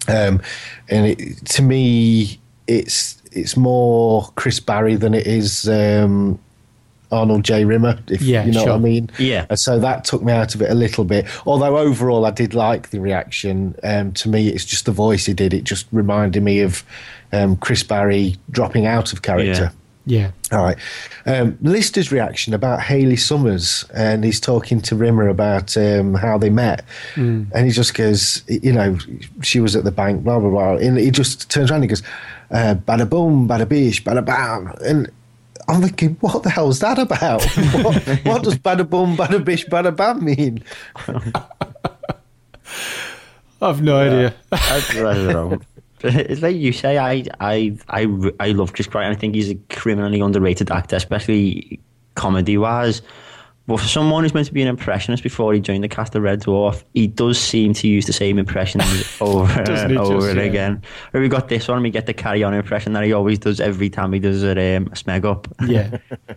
[0.06, 0.42] Um,
[0.90, 6.38] and it, to me, it's it's more Chris Barrie than it is um,
[7.10, 7.64] Arnold J.
[7.64, 8.72] Rimmer, if Yeah, you know what.
[8.74, 9.10] I mean.
[9.18, 9.46] Yeah.
[9.48, 11.26] And so that took me out of it a little bit.
[11.46, 13.74] Although overall, I did like the reaction.
[13.82, 15.54] Um, to me, it's just the voice he did.
[15.54, 16.84] It just reminded me of
[17.32, 19.62] um, Chris Barrie dropping out of character.
[19.64, 19.70] Yeah.
[20.52, 20.76] All right.
[21.26, 26.50] Um, Lister's reaction about Haley Summers, and he's talking to Rimmer about um, how they
[26.50, 26.84] met,
[27.54, 28.98] and he just goes, you know,
[29.42, 31.88] she was at the bank, blah blah blah, and he just turns around and he
[31.88, 32.02] goes,
[32.50, 35.10] uh, bada boom, bada bish, bada bam, and
[35.68, 37.42] I'm thinking, what the hell's that about?
[37.82, 40.62] what, what does bada boom, bada bish, bada bam mean?
[43.62, 44.34] I've no idea.
[44.52, 45.58] I, I don't know.
[46.30, 48.06] It's like you say, I, I, I,
[48.38, 49.10] I love Chris Crichton.
[49.10, 51.80] I think he's a criminally underrated actor, especially
[52.14, 53.00] comedy wise.
[53.66, 56.22] But for someone who's meant to be an impressionist before he joined the cast of
[56.22, 58.84] Red Dwarf, he does seem to use the same impressions
[59.22, 60.44] over and over just, and yeah.
[60.44, 60.82] again.
[61.14, 63.60] Or we got this one, we get the carry on impression that he always does
[63.60, 65.48] every time he does a, um, a smeg up.
[65.66, 65.96] Yeah.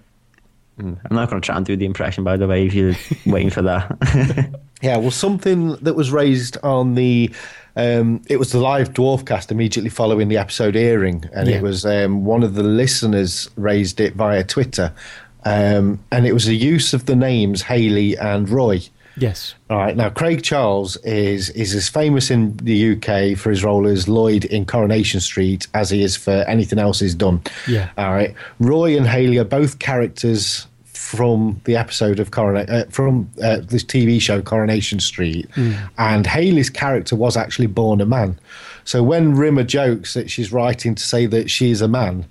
[0.80, 2.94] I'm not going to try and do the impression, by the way, if you're
[3.26, 4.62] waiting for that.
[4.82, 7.34] Yeah, well, something that was raised on the.
[7.78, 11.58] Um, it was the live dwarf cast immediately following the episode airing, and Yeah.
[11.58, 14.92] it was um, one of the listeners raised it via Twitter,
[15.46, 18.82] um, and it was the use of the names Haley and Roy.
[19.20, 19.56] yes.
[19.70, 23.88] All right, now Craig Charles is is as famous in the UK for his role
[23.88, 27.42] as Lloyd in Coronation Street as he is for anything else he's done.
[27.68, 27.90] Yeah.
[27.98, 30.67] All right, Roy and Haley are both characters
[31.08, 35.48] from the episode of Corona- uh, from uh, this TV show Coronation Street,
[35.98, 38.38] and Haley's character was actually born a man.
[38.84, 42.26] So when Rimmer jokes that she's writing to say that she's a man,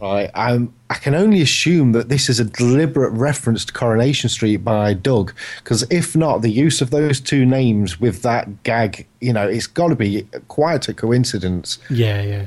[0.00, 4.58] right, um, I can only assume that this is a deliberate reference to Coronation Street
[4.58, 9.32] by Doug, because if not, the use of those two names with that gag, you
[9.32, 11.78] know, it's got to be quite a coincidence.
[11.90, 12.46] Yeah, yeah.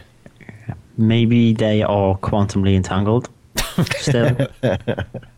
[0.97, 3.29] Maybe they are quantumly entangled.
[3.97, 4.35] Still.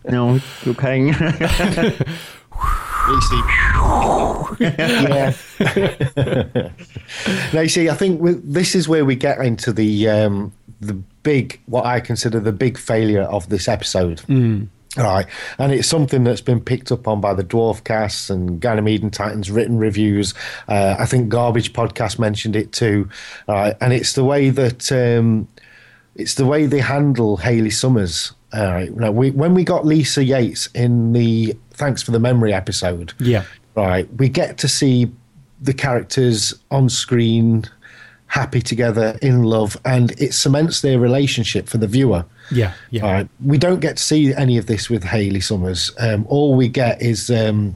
[0.10, 1.06] no, okay.
[4.60, 5.34] yeah.
[7.54, 10.94] now you see, I think with, this is where we get into the um, the
[10.94, 14.22] big, what I consider the big failure of this episode.
[14.96, 15.28] Right,
[15.60, 19.14] and it's something that's been picked up on by the Dwarf Casts and Ganymede and
[19.14, 20.34] Titans written reviews.
[20.68, 23.08] Uh, I think Garbage Podcast mentioned it too.
[23.48, 25.48] Right, and it's the way that um,
[26.18, 28.34] it's the way they handle Haley Summers.
[28.54, 32.54] All right, now we, when we got Lisa Yates in the Thanks for the Memory
[32.54, 33.44] episode, Yeah.
[33.76, 35.12] right, we get to see
[35.62, 37.66] the characters on screen
[38.28, 42.26] happy together in love, and it cements their relationship for the viewer.
[42.52, 42.74] Yeah.
[42.92, 43.04] Yeah.
[43.04, 43.30] Right.
[43.44, 45.92] We don't get to see any of this with Haley Summers.
[46.00, 47.76] Um, all we get is um,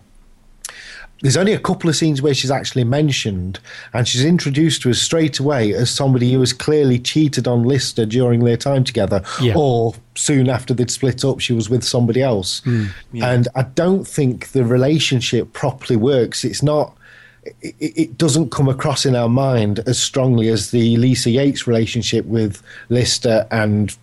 [1.21, 3.59] there's only a couple of scenes where she's actually mentioned,
[3.93, 8.05] and she's introduced to us straight away as somebody who has clearly cheated on Lister
[8.05, 9.53] during their time together, Yeah.
[9.55, 12.61] or soon after they'd split up, she was with somebody else.
[12.63, 12.85] Hmm,
[13.21, 16.43] and I don't think the relationship properly works.
[16.43, 16.95] It's not.
[17.43, 22.25] It, it doesn't come across in our mind as strongly as the Lisa Yates relationship
[22.25, 23.95] with Lister and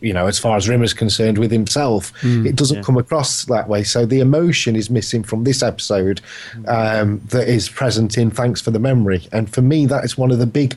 [0.00, 2.12] you know, as far as Rimmer's concerned with himself,
[2.46, 3.82] it doesn't come across that way.
[3.84, 6.20] So the emotion is missing from this episode
[6.66, 9.26] um, that is present in Thanks for the Memory.
[9.32, 10.76] And for me, that is one of the big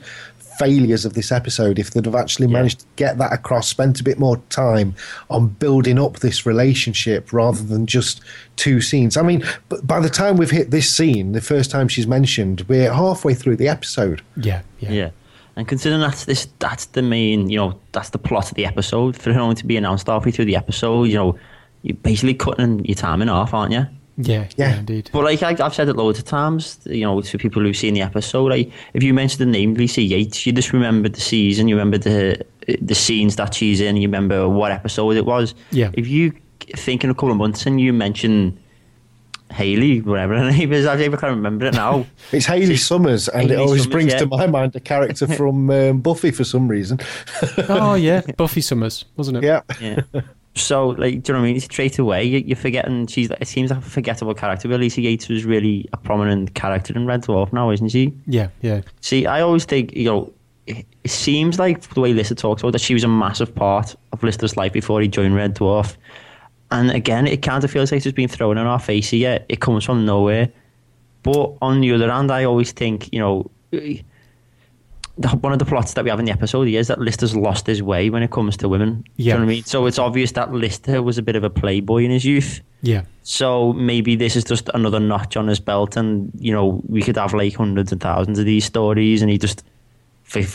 [0.58, 1.80] failures of this episode.
[1.80, 4.96] If they'd have actually managed to get that across, spent a bit more time
[5.30, 8.22] on building up this relationship rather than just
[8.56, 9.17] two scenes.
[9.17, 9.43] I mean,
[9.84, 13.58] by the time we've hit this scene, the first time she's mentioned, we're halfway through
[13.58, 14.22] the episode.
[14.36, 14.62] Yeah.
[14.80, 14.91] Yeah.
[14.91, 15.10] Yeah.
[15.56, 19.17] And considering that's this, that's the main, you know, that's the plot of the episode.
[19.17, 21.39] For it only to be announced halfway through the episode, you know,
[21.82, 23.88] you're basically cutting your time in half, aren't you?
[24.17, 24.47] Yeah.
[24.56, 24.69] Yeah.
[24.69, 24.80] Yeah.
[24.80, 25.10] Indeed.
[25.13, 27.93] But like I, I've said it loads of times, you know, to people who've seen
[27.93, 31.67] the episode, like, if you mention the name Lisa Yates, you just remember the season,
[31.67, 32.45] you remember the
[32.82, 35.53] the scenes that she's in, you remember what episode it was.
[35.71, 35.91] Yeah.
[35.93, 36.34] If you
[36.75, 38.60] think in a couple of months and you mention
[39.51, 42.06] Haley, whatever her name is, I can't remember it now.
[42.34, 44.19] It's Haley Summers, and it always Summers, brings yeah.
[44.19, 46.99] to my mind a character from um, Buffy for some reason.
[47.69, 48.21] oh yeah.
[48.36, 49.43] Buffy Summers, wasn't it?
[49.43, 49.62] yeah.
[49.80, 50.01] Yeah.
[50.62, 51.60] So, like, do you know what I mean?
[51.60, 53.08] Straight away, you- you're forgetting.
[53.08, 53.30] She's.
[53.32, 54.67] It seems like a forgettable character.
[54.67, 58.13] But Lisa Yates was really a prominent character in Red Dwarf now, isn't she?
[58.26, 58.50] Yeah.
[58.62, 58.82] Yeah.
[59.02, 60.34] See, I always think, you know,
[60.65, 63.96] it, it seems like the way Lister talks about that she was a massive part
[64.12, 65.96] of Lister's life before he joined Red Dwarf.
[66.72, 69.39] And again, it kind of feels like it's been thrown in our face here.
[69.48, 70.50] It comes from nowhere.
[71.24, 73.50] But on the other hand, I always think, you know,
[75.17, 77.36] the, one of the plots that we have in the episode here is that Lister's
[77.36, 79.01] lost his way when it comes to women.
[79.01, 79.34] Do you Yeah.
[79.34, 79.63] know what I mean?
[79.63, 82.62] So it's obvious that Lister was a bit of a playboy in his youth.
[82.82, 83.01] Yeah.
[83.23, 87.17] So maybe this is just another notch on his belt, and you know we could
[87.17, 89.63] have like hundreds and thousands of these stories, and he just,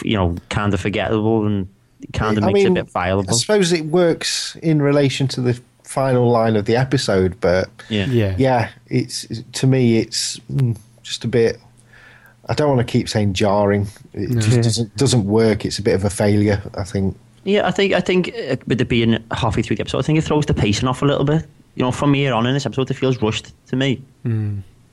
[0.05, 1.68] you know, kind of forgettable and
[2.12, 3.25] kind of I makes it a bit viable.
[3.29, 8.07] I suppose it works in relation to the final line of the episode, but Yeah,
[8.07, 8.35] Yeah.
[8.38, 11.59] yeah, it's to me, it's mm, just a bit.
[12.48, 13.87] I don't want to keep saying jarring.
[14.12, 15.64] It just doesn't doesn't work.
[15.64, 16.61] It's a bit of a failure.
[16.76, 17.16] I think.
[17.44, 17.66] yeah.
[17.66, 20.22] I think I think uh, with it being halfway through the episode, I think it
[20.22, 21.46] throws the pacing off a little bit.
[21.76, 24.02] You know, from here on in this episode, it feels rushed to me.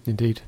[0.05, 0.41] Indeed.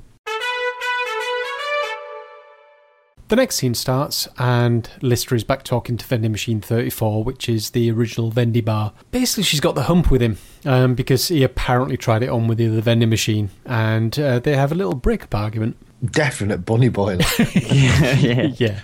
[3.27, 7.69] The next scene starts, and Lister is back talking to Vending Machine 34, which is
[7.69, 8.91] the original Vendy bar.
[9.11, 12.57] Basically, she's got the hump with him um, because he apparently tried it on with
[12.57, 15.77] the other vending machine, and uh, they have a little breakup argument.
[16.03, 17.23] Definite bunny boiler.
[17.55, 18.51] yeah, yeah.
[18.57, 18.79] Yeah.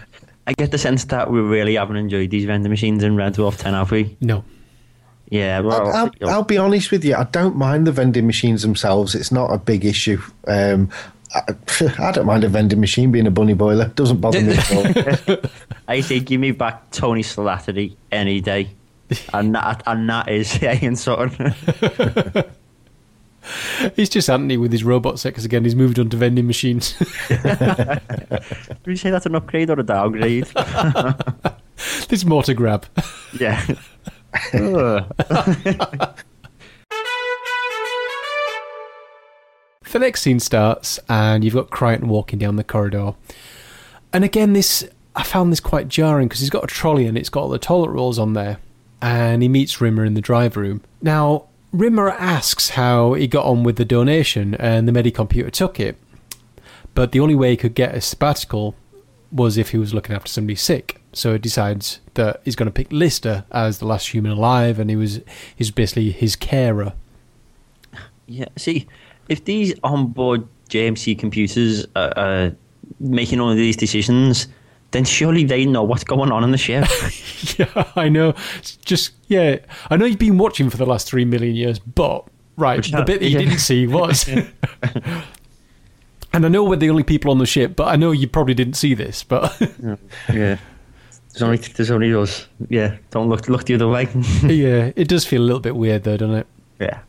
[0.45, 3.58] I get the sense that we really haven't enjoyed these vending machines in Red Dwarf
[3.58, 4.15] 10, have we?
[4.21, 4.45] No.
[5.30, 7.13] Yeah, well, I'll, I'll, I'll be honest with you.
[7.15, 9.13] I don't mind the vending machines themselves.
[9.13, 10.21] It's not a big issue.
[10.47, 10.89] Um,
[11.36, 11.41] I,
[11.99, 13.89] I don't mind a vending machine being a bunny boiler.
[13.89, 15.38] Doesn't bother me at all.
[15.88, 18.69] I say give me back Tony Slattery any day.
[19.34, 21.53] And that, and that is saying something.
[23.96, 26.96] He's just Anthony with his robot because, again, he's moved on to vending machines.
[27.30, 27.42] Would
[28.86, 30.48] you say that's an upgrade or a downgrade?
[32.08, 32.86] There's more to grab.
[33.40, 33.66] yeah.
[39.91, 43.14] The next scene starts, and you've got Kryten walking down the corridor.
[44.12, 47.30] And again, this I found this quite jarring because he's got a trolley and it's
[47.30, 48.60] got all the toilet rolls on there.
[49.02, 50.82] And he meets Rimmer in the drive room.
[51.02, 55.97] Now, Rimmer asks how he got on with the donation, and the Medicomputer took it.
[56.93, 58.76] But the only way he could get a sabbatical
[59.32, 61.01] was if he was looking after somebody sick.
[61.13, 64.89] So he decides that he's going to pick Lister as the last human alive, and
[64.89, 65.22] he was
[65.55, 66.93] he's basically his carer.
[68.28, 68.88] Yeah, see,
[69.30, 72.55] if these onboard JMC computers are, are
[72.99, 74.47] making all of these decisions,
[74.92, 76.86] then surely they know what's going on in the ship.
[77.58, 78.34] Yeah, I know.
[78.58, 79.58] It's just yeah,
[79.90, 82.26] I know you've been watching for the last three million years, but
[82.56, 83.46] right, Which the ha- bit that you yeah.
[83.46, 84.28] didn't see was.
[84.28, 88.54] and I know we're the only people on the ship, but I know you probably
[88.54, 89.24] didn't see this.
[89.24, 89.56] But
[90.32, 90.58] yeah.
[91.32, 92.48] There's only there's only us.
[92.70, 94.08] Yeah, don't look look the other way.
[94.44, 96.48] yeah, it does feel a little bit weird though, doesn't it?
[96.80, 97.00] yeah.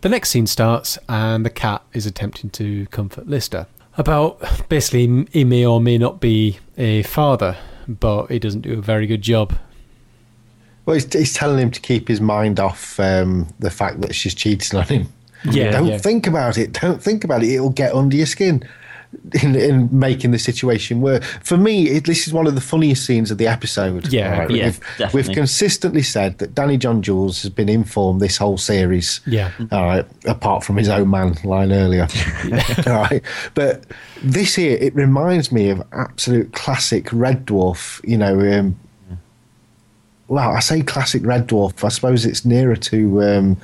[0.00, 5.44] The next scene starts, and the cat is attempting to comfort Lister about basically he
[5.44, 7.56] may or may not be a father,
[7.88, 9.54] but he doesn't do a very good job.
[10.86, 14.34] Well, he's, he's telling him to keep his mind off um, the fact that she's
[14.34, 15.08] cheating on him.
[15.44, 15.98] Yeah, Don't yeah.
[15.98, 16.72] think about it.
[16.72, 17.48] Don't think about it.
[17.50, 18.62] It'll get under your skin
[19.42, 21.22] in, in making the situation work.
[21.22, 24.12] For me, it, this is one of the funniest scenes of the episode.
[24.12, 25.22] Yeah, yeah, we've, definitely.
[25.22, 29.20] we've consistently said that Danny John Jules has been informed this whole series.
[29.26, 29.50] Yeah.
[29.72, 32.06] All right, apart from his own man line earlier.
[32.86, 33.22] All right,
[33.54, 33.84] but
[34.22, 38.00] this here it reminds me of absolute classic Red Dwarf.
[38.08, 38.78] You know, um,
[40.30, 41.82] well, I say classic Red Dwarf.
[41.84, 43.56] I suppose it's nearer to um,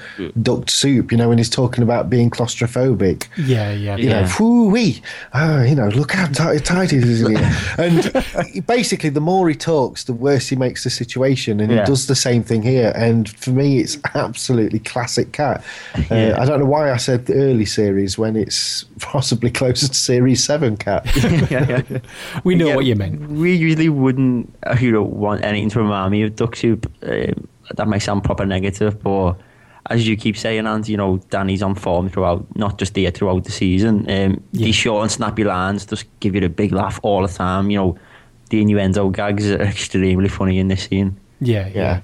[0.42, 1.12] Duct Soup.
[1.12, 3.28] You know, when he's talking about being claustrophobic.
[3.36, 4.22] Yeah, yeah, You Yeah.
[4.22, 5.00] know, whoo wee,
[5.32, 7.50] oh, you know, look how tight, tight it is in here.
[7.78, 11.80] And basically, the more he talks, the worse he makes the situation, and Yeah.
[11.80, 12.92] he does the same thing here.
[12.96, 15.62] And for me, it's absolutely classic cat.
[15.94, 16.34] Uh, Yeah.
[16.36, 20.42] I don't know why I said the early series when it's possibly closer to series
[20.42, 21.06] seven cat.
[21.50, 21.98] yeah, yeah.
[22.44, 23.30] We know Yeah, what you meant.
[23.30, 26.90] We usually wouldn't, you know, want anything to remind me of duck soup.
[27.02, 29.34] Um, that may sound proper negative, but
[29.90, 33.44] as you keep saying, and you know, Danny's on form throughout, not just here throughout
[33.44, 34.00] the season.
[34.10, 34.66] Um, Yeah.
[34.66, 37.70] These short and snappy lines just give you a big laugh all the time.
[37.70, 37.98] You know,
[38.50, 41.16] the innuendo gags are extremely funny in this scene.
[41.40, 41.74] Yeah, yeah.
[41.74, 42.00] Yeah.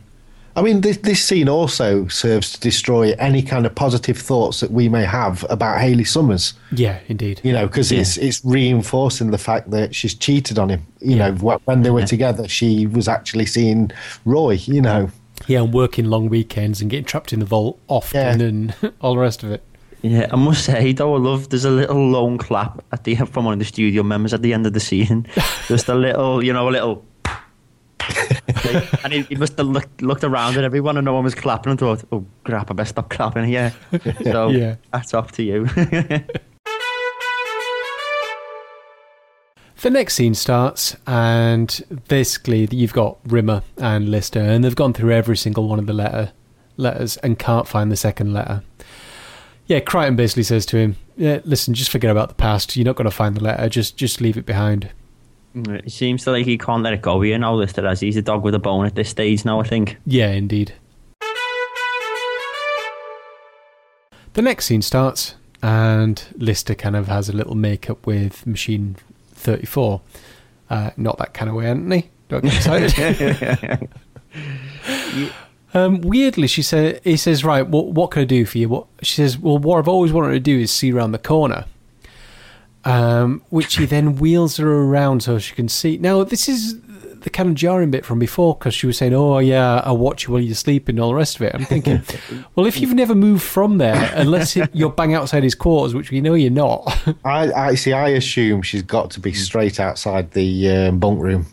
[0.54, 4.70] I mean, this, this scene also serves to destroy any kind of positive thoughts that
[4.70, 6.54] we may have about Haley Summers.
[6.70, 7.40] Yeah, indeed.
[7.42, 10.86] You know, because it's it's reinforcing the fact that she's cheated on him.
[11.00, 11.32] You know,
[11.64, 13.90] when they were together, she was actually seeing
[14.24, 14.52] Roy.
[14.64, 15.10] You know,
[15.46, 18.46] Yeah, and working long weekends and getting trapped in the vault often Yeah.
[18.46, 19.62] and all the rest of it.
[20.02, 21.48] Yeah, I must say though, I love.
[21.48, 24.52] There's a little lone clap at the from one of the studio members at the
[24.52, 25.26] end of the scene.
[25.68, 27.04] Just a little, you know, a little.
[29.04, 31.70] and he, he must have looked, looked around at everyone and no one was clapping
[31.70, 33.72] and thought, "Oh crap, I better stop clapping here."
[34.24, 34.76] So Yeah.
[34.92, 35.68] that's up to you.
[39.80, 45.10] The next scene starts, and basically you've got Rimmer and Lister, and they've gone through
[45.10, 46.30] every single one of the letter
[46.76, 48.62] letters and can't find the second letter.
[49.66, 52.76] Yeah, Kryten basically says to him, "Yeah, listen, just forget about the past.
[52.76, 53.68] You're not going to find the letter.
[53.68, 54.90] Just, just leave it behind."
[55.54, 57.54] It seems to like he can't let it go here now.
[57.54, 59.60] Lister as he's a dog with a bone at this stage now.
[59.60, 59.96] I think.
[60.06, 60.74] Yeah, indeed.
[64.34, 68.96] The next scene starts, and Lister kind of has a little makeup with Machine
[69.34, 70.00] 34.
[70.70, 72.10] Uh, not that kind of way, Anthony.
[72.28, 73.88] Don't get excited.
[75.74, 78.70] um, weirdly, she said, he says, right, what, what can I do for you?
[78.70, 81.66] What She says, well, what I've always wanted to do is see around the corner.
[82.84, 85.98] Um, which he then wheels her around so she can see.
[85.98, 86.80] Now, this is
[87.20, 90.26] the kind of jarring bit from before because she was saying, "Oh yeah, I watch
[90.26, 91.54] you while you're sleeping," and all the rest of it.
[91.54, 92.02] I'm thinking,
[92.56, 96.10] well, if you've never moved from there, unless it, you're bang outside his quarters, which
[96.10, 96.98] we know you're not.
[97.24, 97.92] I, I see.
[97.92, 101.46] I assume she's got to be straight outside the um, bunk room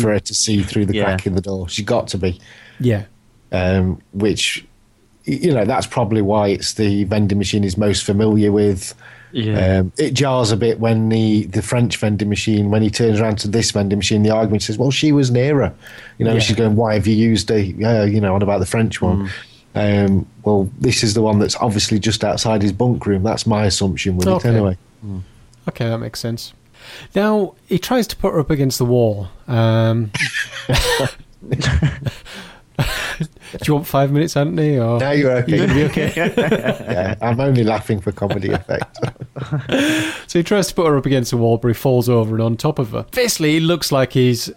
[0.00, 1.04] for her to see through the Yeah.
[1.04, 1.68] crack in the door.
[1.70, 2.38] She's got to be.
[2.80, 3.04] yeah,
[3.52, 4.66] um, which
[5.24, 8.94] you know that's probably why it's the vending machine is most familiar with.
[9.36, 9.78] Yeah.
[9.80, 13.38] Um, it jars a bit when the, the French vending machine, when he turns around
[13.40, 15.74] to this vending machine, the argument says, "Well, she was nearer."
[16.16, 16.38] You know, Yeah.
[16.40, 19.28] she's going, "Why have you used a?" Uh, you know, on about the French one.
[19.74, 23.22] Um, well, this is the one that's obviously just outside his bunk room.
[23.22, 24.48] That's my assumption with Okay.
[24.48, 24.78] it, anyway.
[25.68, 26.54] okay, that makes sense.
[27.14, 29.28] Now he tries to put her up against the wall.
[29.48, 30.12] Um,
[33.58, 34.78] do you want five minutes, Anthony?
[34.78, 35.52] Or Now you're okay.
[35.52, 36.12] You gonna be okay?
[36.36, 38.98] yeah, I'm only laughing for comedy effect.
[40.28, 42.42] So he tries to put her up against the wall, but he falls over and
[42.42, 43.06] on top of her.
[43.12, 44.50] Basically, he looks like he's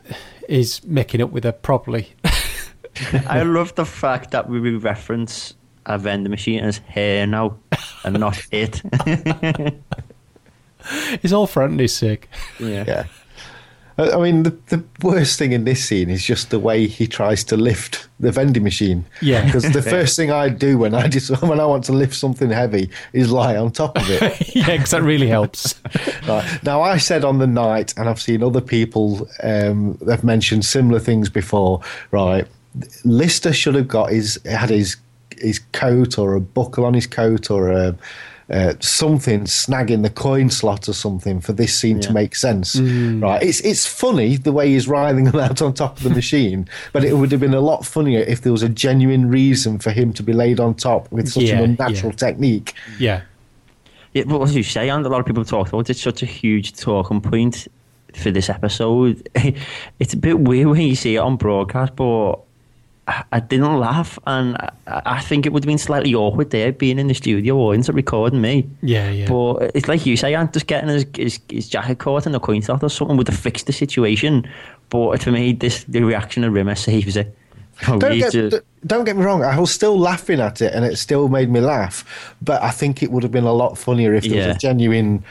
[0.47, 2.13] he's making up with her properly.
[3.27, 5.53] I love the fact that we reference
[5.85, 7.57] a vending machine as hair now
[8.03, 8.81] and not it.
[11.21, 12.27] it's all for Anthony's sake.
[12.59, 12.83] yeah.
[12.87, 13.03] Yeah.
[13.99, 17.43] I mean, the, the worst thing in this scene is just the way he tries
[17.45, 19.05] to lift the vending machine.
[19.21, 19.45] Yeah.
[19.49, 22.49] Because the first thing I do when I just when I want to lift something
[22.49, 24.55] heavy is lie on top of it.
[24.55, 25.75] yeah, because that really helps.
[26.27, 26.63] Right.
[26.63, 30.99] Now, I said on the night, and I've seen other people um, they've mentioned similar
[30.99, 31.81] things before.
[32.11, 32.47] Right,
[33.03, 34.97] Lister should have got his had his
[35.37, 37.95] his coat or a buckle on his coat or a,
[38.49, 42.79] uh, something snagging the coin slot or something for this scene to make sense.
[42.79, 47.03] Right, it's it's funny the way he's writhing about on top of the machine, but
[47.03, 50.13] it would have been a lot funnier if there was a genuine reason for him
[50.13, 52.17] to be laid on top with such Yeah, an unnatural yeah.
[52.17, 52.73] technique.
[52.97, 53.21] Yeah.
[54.13, 56.25] Yeah, but as you say, and a lot of people talk about it's such a
[56.25, 57.67] huge talking point
[58.15, 59.29] for this episode.
[59.99, 62.39] it's a bit weird when you see it on broadcast, but
[63.09, 64.71] I, I didn't laugh, and I,
[65.17, 68.41] I think it would have been slightly awkward there being in the studio audience recording
[68.41, 68.69] me.
[68.81, 69.27] Yeah, yeah.
[69.27, 72.39] But it's like you say, I'm just getting his, his, his jacket caught in the
[72.39, 74.47] coin toss or something would have fixed the situation.
[74.89, 77.35] But for me, this the reaction of Rimmer saves it.
[77.85, 80.83] Don't get, just- d- don't get me wrong, I was still laughing at it and
[80.83, 82.35] it still made me laugh.
[82.41, 84.47] But I think it would have been a lot funnier if there Yeah.
[84.47, 85.23] was a genuine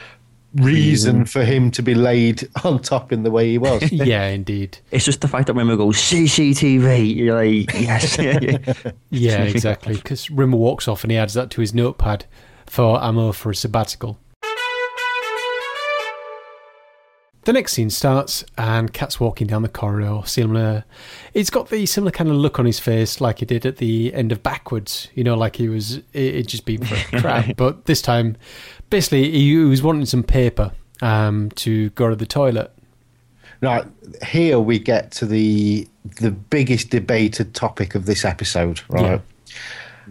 [0.55, 3.91] reason for him to be laid on top in the way he was.
[3.93, 4.79] yeah, indeed.
[4.91, 7.15] It's just the fact that Rimmer goes CCTV.
[7.17, 8.19] You're like, yes,
[9.11, 9.95] Yeah, exactly.
[9.95, 12.27] Because Rimmer walks off and he adds that to his notepad
[12.67, 14.19] for ammo for a sabbatical.
[17.49, 20.21] The next scene starts, and Cat's walking down the corridor.
[20.27, 20.85] Similar,
[21.33, 24.13] it's got the similar kind of look on his face, like he did at the
[24.13, 25.09] end of Backwards.
[25.15, 27.57] You know, like he was it, it just been for crap.
[27.57, 28.37] but this time,
[28.91, 32.71] basically, he, he was wanting some paper um, to go to the toilet.
[33.63, 33.87] Right
[34.27, 35.89] here we get to the
[36.21, 38.83] the biggest debated topic of this episode.
[38.91, 39.19] Right, Yeah.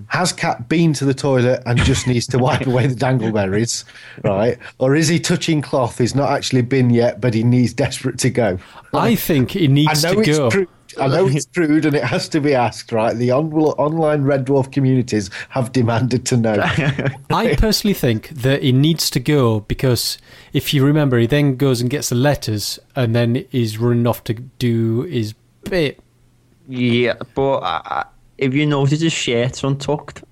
[0.08, 3.84] Has Cat been to the toilet and just needs to wipe away the dangleberries?
[4.24, 5.98] Right, or is he touching cloth?
[5.98, 8.58] He's not actually been yet, but he needs desperate to go.
[8.94, 10.50] I think he needs to go.
[10.52, 10.70] crude.
[11.00, 12.92] I know it's crude, and it has to be asked.
[12.92, 16.56] Right, the on- online Red Dwarf communities have demanded to know.
[17.30, 20.18] I personally think that he needs to go because
[20.54, 24.24] if you remember, he then goes and gets the letters and then he's running off
[24.24, 25.34] to do his
[25.66, 26.00] bit.
[26.68, 27.14] yeah.
[27.36, 28.04] But uh,
[28.38, 30.24] if you notice his shirt's untucked,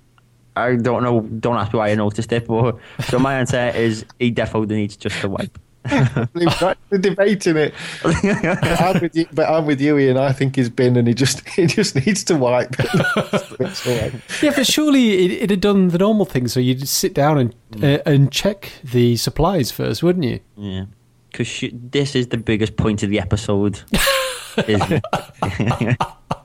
[0.55, 1.21] I don't know.
[1.21, 2.47] Don't ask me why I noticed it.
[2.47, 2.77] But
[3.09, 5.59] so my answer is he definitely needs just a wipe.
[5.91, 7.73] We're actually debating it.
[8.03, 10.17] I'm with you, but I'm with you, Ian.
[10.17, 12.75] I think he's been, and he just he just needs to wipe.
[12.79, 14.13] It's all right.
[14.41, 16.47] Yeah, but surely it, it'd have done the normal thing.
[16.47, 20.39] So you'd sit down and uh, and check the supplies first, wouldn't you?
[20.55, 20.85] Yeah.
[21.31, 23.81] Because this is the biggest point of the episode.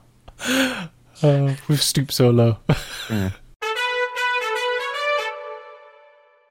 [1.23, 1.49] isn't?
[1.51, 2.57] Uh, we've stooped so low.
[3.11, 3.31] Yeah.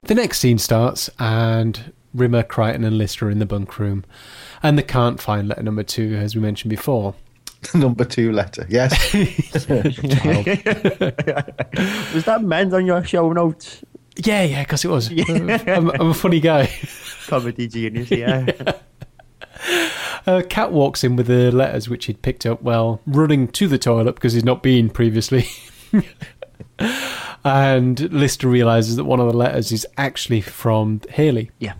[0.02, 4.04] The next scene starts, and Rimmer, Kryten, and Lister are in the bunk room,
[4.62, 7.14] and they can't find letter number two, as we mentioned before.
[7.74, 8.66] Number two letter.
[8.70, 8.92] Yes.
[9.14, 9.66] Was
[12.24, 13.84] that meant on your show notes?
[14.16, 15.10] Yeah, yeah, because it was.
[15.10, 16.70] I'm, I'm a funny guy.
[17.26, 18.46] Comedy genius, yeah.
[20.26, 23.78] Uh, Cat walks in with the letters which he'd picked up while running to the
[23.78, 25.46] toilet because he's not been previously.
[27.44, 31.50] and Lister realizes that one of the letters is actually from Haley.
[31.58, 31.74] yeah.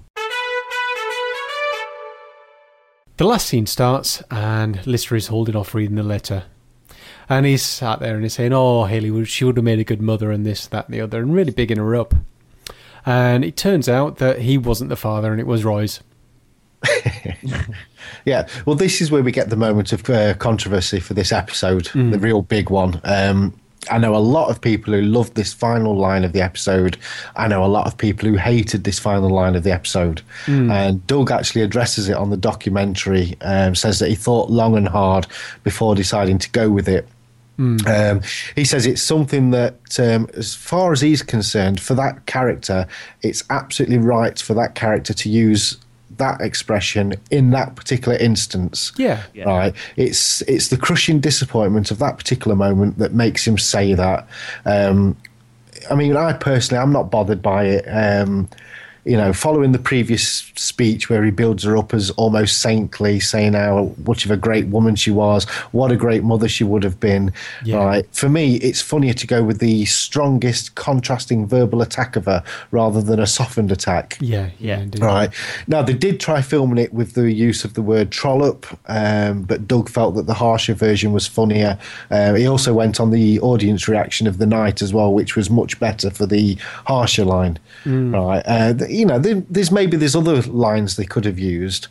[3.16, 6.44] The last scene starts, and Lister is holding off reading the letter.
[7.28, 10.00] And he's sat there and he's saying, Oh, Haley, she would have made a good
[10.00, 12.14] mother, and this, that, and the other, and really bigging her up.
[13.04, 16.00] And it turns out that he wasn't the father, and it was Roy's.
[18.24, 21.88] Yeah, well, this is where we get the moment of uh, controversy for this episode,
[22.10, 23.00] the real big one.
[23.04, 23.54] Um,
[23.90, 26.98] I know a lot of people who loved this final line of the episode.
[27.34, 30.20] I know a lot of people who hated this final line of the episode.
[30.70, 34.86] And Doug actually addresses it on the documentary, um, says that he thought long and
[34.86, 35.26] hard
[35.64, 37.08] before deciding to go with it.
[37.86, 38.20] Um,
[38.54, 42.86] he says it's something that, um, as far as he's concerned, for that character,
[43.22, 45.78] it's absolutely right for that character to use
[46.20, 48.92] that expression in that particular instance.
[48.96, 49.22] Yeah.
[49.34, 49.44] Yeah.
[49.44, 49.74] Right.
[49.96, 54.28] It's it's the crushing disappointment of that particular moment that makes him say that.
[54.64, 55.16] Um,
[55.90, 57.84] I mean, I personally, I'm not bothered by it.
[57.88, 58.48] Um,
[59.04, 63.54] you know, following the previous speech where he builds her up as almost saintly, saying
[63.54, 67.00] how much of a great woman she was, what a great mother she would have
[67.00, 67.32] been.
[67.64, 67.76] Yeah.
[67.84, 68.06] Right.
[68.14, 73.00] For me, it's funnier to go with the strongest contrasting verbal attack of her rather
[73.00, 74.18] than a softened attack.
[74.20, 74.80] Yeah, yeah, Yeah.
[74.82, 75.02] indeed.
[75.02, 75.30] Right.
[75.66, 79.66] Now, they did try filming it with the use of the word trollop, um, but
[79.66, 81.78] Doug felt that the harsher version was funnier.
[82.10, 85.48] Uh, he also went on the audience reaction of the night as well, which was
[85.50, 87.58] much better for the harsher line.
[87.86, 88.42] Right.
[88.46, 91.88] Uh, th- you know, there's maybe there's other lines they could have used.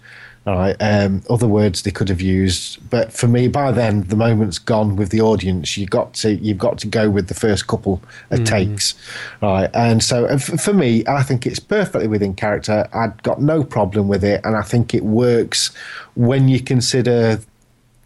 [0.48, 4.16] All right, um, other words they could have used, but for me, by then the
[4.16, 5.78] moment's gone with the audience.
[5.78, 8.96] You got to you've got to go with the first couple of takes,
[9.42, 9.70] right?
[9.74, 12.88] And so, uh, f- for me, I think it's perfectly within character.
[12.94, 15.72] I've got no problem with it, and I think it works
[16.16, 17.40] when you consider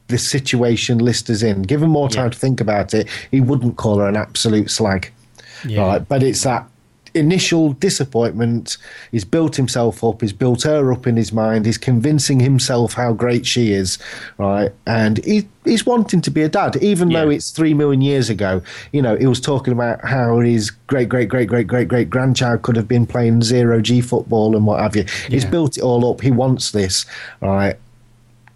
[0.07, 1.61] the situation Lister's in.
[1.61, 2.29] Give him more time Yeah.
[2.31, 3.07] to think about it.
[3.31, 5.11] He wouldn't call her an absolute slag,
[5.65, 5.81] Yeah.
[5.85, 6.07] right?
[6.09, 6.67] But it's that
[7.15, 8.77] initial disappointment.
[9.11, 10.21] He's built himself up.
[10.21, 11.65] He's built her up in his mind.
[11.65, 13.99] He's convincing himself how great she is,
[14.37, 14.71] right?
[14.87, 17.21] And he, he's wanting to be a dad, even Yeah.
[17.25, 18.61] though it's three million years ago.
[18.91, 22.63] You know, he was talking about how his great, great, great, great, great, great grandchild
[22.63, 25.05] could have been playing zero G football and what have you.
[25.29, 26.21] He's built it all up.
[26.21, 27.05] He wants this,
[27.41, 27.75] right?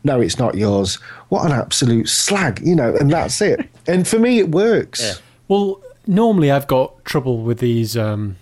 [0.03, 0.95] No, it's not yours.
[1.30, 3.68] What an absolute slag, you know, and that's it.
[3.88, 5.01] and for me, it works.
[5.01, 5.14] Yeah.
[5.47, 7.95] Well, normally I've got trouble with these.
[7.97, 8.38] Um,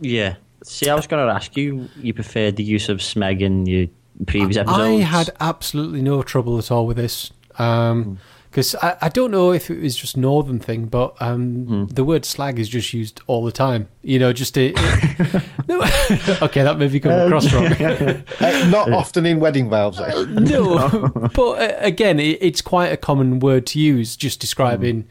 [0.00, 0.36] Yeah.
[0.64, 3.86] See, I was going to ask you, you preferred the use of Smeg in your
[4.26, 4.80] previous episodes?
[4.80, 7.30] I had absolutely no trouble at all with this.
[7.50, 12.24] Because I, I don't know if it was just northern thing, but um, the word
[12.24, 13.88] slag is just used all the time.
[14.02, 14.72] You know, just to,
[15.68, 15.80] no,
[16.42, 17.70] okay, that maybe come across wrong.
[18.40, 19.98] Uh, not often in wedding vows.
[19.98, 20.24] though.
[20.24, 25.06] no, but uh, again, it, it's quite a common word to use, just describing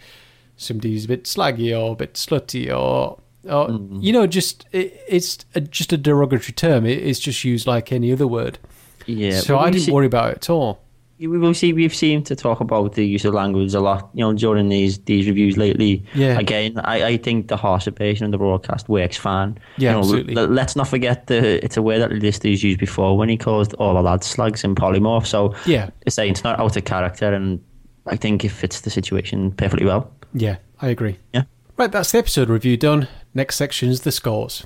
[0.58, 3.20] somebody who's a bit slaggy or a bit slutty or.
[3.46, 3.70] Or,
[4.00, 6.86] You know, just it, it's a, just a derogatory term.
[6.86, 8.60] It, it's just used like any other word.
[9.06, 9.40] Yeah.
[9.40, 10.82] so I didn't see- worry about it at all.
[11.22, 11.74] We will see.
[11.74, 15.00] We've seen to talk about the use of language a lot, you know, during these
[15.00, 16.06] these reviews lately.
[16.14, 16.40] Yeah.
[16.40, 17.58] Again, I, I think the
[17.98, 19.58] version of the broadcast works fine.
[19.78, 20.38] Yeah, You know, absolutely.
[20.38, 23.74] l- let's not forget the it's a word that Lister's used before when he caused
[23.74, 25.26] all the lads slugs and polymorph.
[25.26, 25.90] So Yeah.
[26.06, 27.60] it's saying it's not out of character, and
[28.08, 30.10] I think it fits the situation perfectly well.
[30.34, 31.18] Yeah, I agree.
[31.34, 31.44] Yeah.
[31.76, 33.10] Right, that's the episode review done.
[33.34, 34.66] Next section is the scores.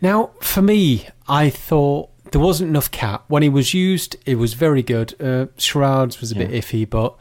[0.00, 3.22] Now, for me, I thought there wasn't enough cat.
[3.28, 5.20] When he was used, it was very good.
[5.20, 7.16] Uh, Shrouds was a bit iffy, but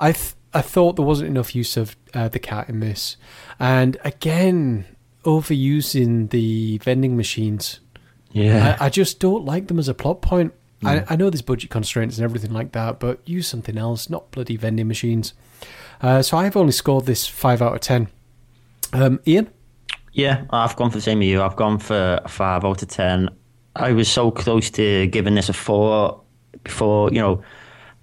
[0.00, 3.16] I th- I thought there wasn't enough use of uh, the cat in this.
[3.60, 4.86] And again,
[5.24, 7.80] overusing the vending machines.
[8.32, 8.76] Yeah.
[8.80, 10.52] I, I just don't like them as a plot point.
[10.84, 14.30] I, I know there's budget constraints and everything like that, but use something else, not
[14.30, 15.32] bloody vending machines.
[16.00, 18.08] Uh, so I've only scored this five out of ten.
[18.92, 19.50] Um, Ian,
[20.12, 21.42] Yeah, I've gone for the same as you.
[21.42, 23.28] I've gone for a five out of ten.
[23.74, 26.22] I was so close to giving this a four
[26.64, 27.42] before, you know,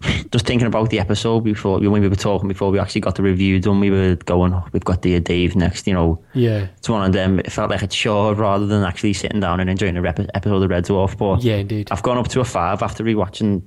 [0.32, 3.24] just thinking about the episode before when we were talking before we actually got the
[3.24, 3.80] review done.
[3.80, 5.88] We were going, oh, we've got Dear Dave next.
[5.88, 7.40] You know, yeah, it's one of them.
[7.40, 10.62] It felt like a chore rather than actually sitting down and enjoying a rep- episode
[10.62, 11.18] of Red Dwarf.
[11.18, 13.64] But yeah, indeed, I've gone up to a five after rewatching,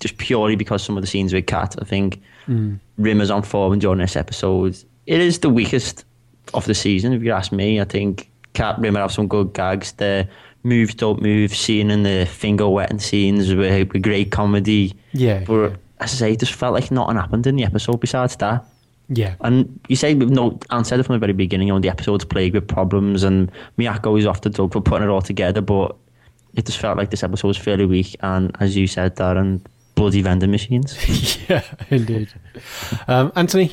[0.00, 1.76] just purely because some of the scenes with Cat.
[1.80, 2.74] I think hmm.
[2.98, 4.76] Rimmer's on form during this episode.
[5.06, 6.04] It is the weakest
[6.54, 7.80] of the season, if you ask me.
[7.80, 9.92] I think Cat Rimmer have some good gags.
[9.92, 10.28] The
[10.62, 14.94] moves don't move, scene in the finger wetting scenes were, were great comedy.
[15.12, 18.00] yeah, But yeah, as I say, it just felt like nothing happened in the episode
[18.00, 18.64] besides that.
[19.08, 22.54] yeah, And you say no answer from the very beginning, you know, the episode's plagued
[22.54, 25.96] with problems and Miyako is off the dog for putting it all together, but
[26.56, 29.60] it just felt like this episode was fairly weak and as you said, Darren,
[29.94, 30.96] bloody vending machines.
[31.48, 32.28] yeah, indeed.
[33.08, 33.72] Um, Anthony,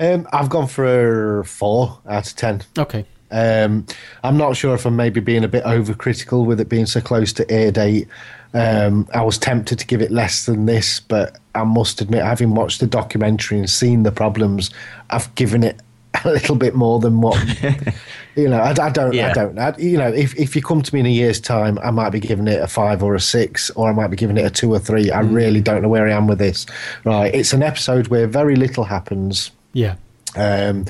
[0.00, 2.62] Um, I've gone for four out of ten.
[2.78, 3.86] okay, Um,
[4.24, 7.32] I'm not sure if I'm maybe being a bit overcritical with it being so close
[7.34, 8.08] to air date.
[8.54, 12.54] Um, I was tempted to give it less than this, but I must admit, having
[12.54, 14.70] watched the documentary and seen the problems,
[15.10, 15.80] I've given it
[16.24, 17.36] a little bit more than what
[18.36, 18.58] you know.
[18.60, 19.58] I, I don't, I don't.
[19.58, 22.10] I, you know, if if you come to me in a year's time, I might
[22.10, 24.50] be giving it a five or a six, or I might be giving it a
[24.50, 25.10] two or three.
[25.10, 26.66] I really don't know where I am with this.
[27.04, 29.96] Right, it's an episode where very little happens yeah,
[30.36, 30.86] um,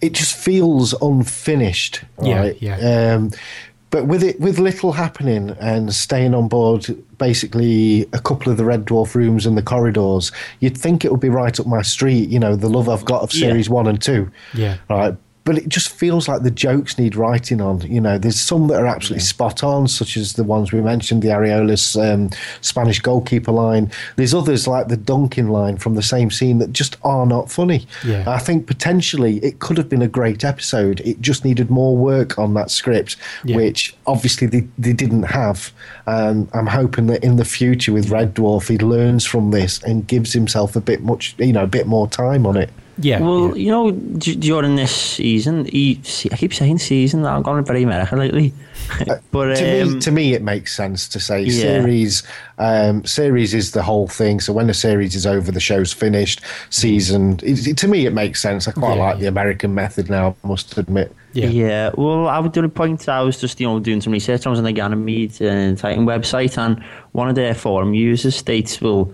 [0.00, 2.02] it just feels unfinished.
[2.22, 2.56] Yeah, Right?
[2.62, 3.14] yeah.
[3.14, 3.30] Um,
[3.90, 6.86] but with it, with little happening and staying on board,
[7.18, 11.20] basically a couple of the Red Dwarf rooms and the corridors, you'd think it would
[11.20, 12.28] be right up my street.
[12.28, 13.48] You know, the love I've got of Yeah.
[13.48, 14.30] series one and two.
[14.54, 14.76] Yeah.
[14.90, 15.16] Right.
[15.46, 17.80] But it just feels like the jokes need writing on.
[17.80, 21.22] You know, there's some that are absolutely spot on, such as the ones we mentioned,
[21.22, 22.28] the Areolas um,
[22.60, 23.90] Spanish goalkeeper line.
[24.16, 27.86] There's others like the Duncan line from the same scene that just are not funny.
[28.04, 28.24] Yeah.
[28.26, 31.00] I think potentially it could have been a great episode.
[31.00, 33.56] It just needed more work on that script, Yeah.
[33.56, 35.72] which obviously they, they didn't have.
[36.06, 40.06] And I'm hoping that in the future with Red Dwarf, he learns from this and
[40.08, 42.70] gives himself a bit much, you know, a bit more time on it.
[42.98, 43.20] Yeah.
[43.20, 43.64] well, yeah.
[43.64, 46.00] you know, d- during this season, he,
[46.32, 48.52] I keep saying season, I'm going very American lately.
[49.32, 51.60] but to um, me, to me, it makes sense to say Yeah.
[51.60, 52.22] series.
[52.58, 54.38] Um, series is the whole thing.
[54.40, 56.40] So when the series is over, the show's finished.
[56.70, 57.38] Season.
[57.42, 58.68] It, it- to me, it makes sense.
[58.68, 60.36] I quite Yeah, like the American method now.
[60.44, 61.14] I must admit.
[61.32, 63.08] yeah, Yeah, well, I would do the point.
[63.08, 64.46] I was just you know doing some research.
[64.46, 66.82] I was on the Ganymede uh, Titan website, and
[67.12, 69.12] one of their forum users states, "Well,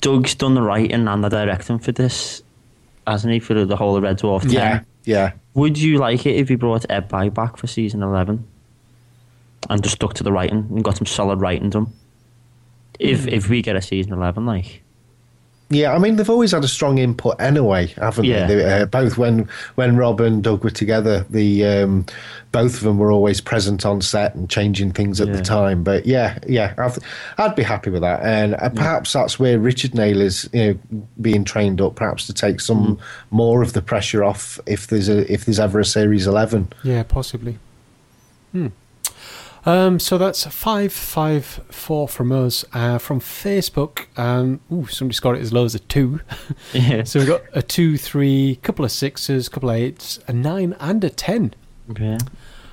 [0.00, 2.42] Doug's done the writing and the directing for this,
[3.08, 3.40] hasn't he?
[3.40, 4.50] For the whole of Red Dwarf 10.
[4.50, 5.32] Yeah, yeah.
[5.54, 8.46] Would you like it if he brought Ed Bye back for season eleven,
[9.68, 11.92] and just stuck to the writing and got some solid writing done?
[12.98, 13.30] If hmm.
[13.30, 14.82] if we get a season eleven, like,
[15.70, 18.46] Yeah, I mean they've always had a strong input anyway, haven't Yeah.
[18.46, 18.54] they?
[18.56, 22.06] they uh, both when when Rob and Doug were together, the um,
[22.52, 25.36] both of them were always present on set and changing things at Yeah.
[25.36, 25.82] the time.
[25.84, 26.96] But yeah, yeah, I'd,
[27.36, 31.02] I'd be happy with that, and uh, perhaps that's where Richard Naylor is, you know,
[31.20, 32.98] being trained up, perhaps to take some Mm.
[33.30, 36.68] more of the pressure off if there's a if there's ever a series eleven.
[36.82, 37.58] Yeah, possibly.
[38.52, 38.68] Hmm.
[39.66, 42.64] Um, so that's five five four from us.
[42.72, 46.20] Uh, from Facebook, um, ooh, somebody scored it as low as a two.
[46.72, 47.04] Yeah.
[47.04, 51.02] so we've got a two, three, couple of sixes, couple of eights, a nine, and
[51.04, 51.54] a ten.
[51.90, 52.18] Okay.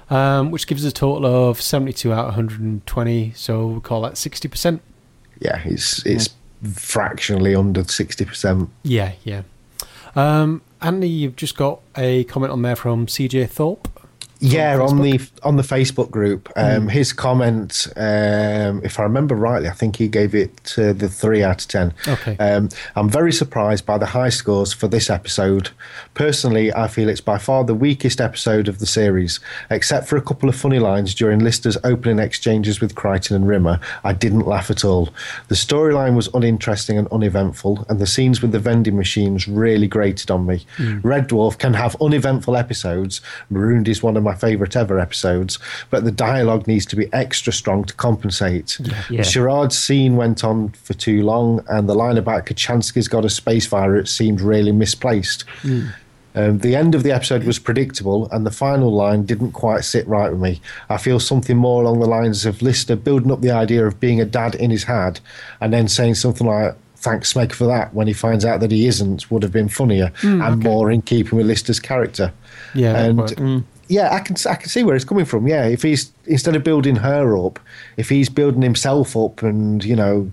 [0.10, 3.32] um, which gives us a total of 72 out of 120.
[3.34, 4.82] So we call that 60%.
[5.40, 6.30] Yeah, it's it's
[6.74, 8.70] fractionally under sixty percent.
[8.84, 9.44] Yeah, yeah.
[10.16, 13.88] Um, Andy, you've just got a comment on there from CJ Thorpe.
[14.40, 14.90] Yeah, Facebook?
[14.90, 16.88] on the on the Facebook group, um, Hmm.
[16.90, 21.42] his comment, um, if I remember rightly, I think he gave it uh, the three
[21.44, 21.94] out of ten.
[22.08, 22.36] Okay.
[22.38, 25.70] Um, I'm very surprised by the high scores for this episode.
[26.16, 30.22] Personally, I feel it's by far the weakest episode of the series, except for a
[30.22, 33.80] couple of funny lines during Lister's opening exchanges with Kryten and Rimmer.
[34.04, 35.10] I didn't laugh at all.
[35.48, 40.30] The storyline was uninteresting and uneventful, and the scenes with the vending machines really grated
[40.30, 40.66] on me.
[41.04, 43.22] Red Dwarf can have uneventful episodes.
[43.50, 45.58] Marooned is one of my favourite ever episodes,
[45.90, 48.80] but the dialogue needs to be extra strong to compensate.
[49.10, 49.22] Yeah.
[49.22, 53.68] Sherrod's scene went on for too long, and the line about Kochanski's got a space
[53.68, 55.44] virus seemed really misplaced.
[55.62, 55.88] Hmm.
[56.36, 60.06] Um, the end of the episode was predictable, and the final line didn't quite sit
[60.06, 60.62] right with me.
[60.90, 64.20] I feel something more along the lines of Lister building up the idea of being
[64.20, 65.22] a dad in his head,
[65.62, 68.88] and then saying something like, Thanks, Smeg, for that, when he finds out that he
[68.88, 70.42] isn't, would have been funnier hmm.
[70.42, 72.34] and more in keeping with Lister's character.
[72.74, 73.38] Yeah, and worked.
[73.38, 73.60] Hmm.
[73.88, 75.48] Yeah, I can I can see where it's coming from.
[75.48, 77.60] Yeah, if he's instead of building her up,
[77.98, 80.32] if he's building himself up, and you know,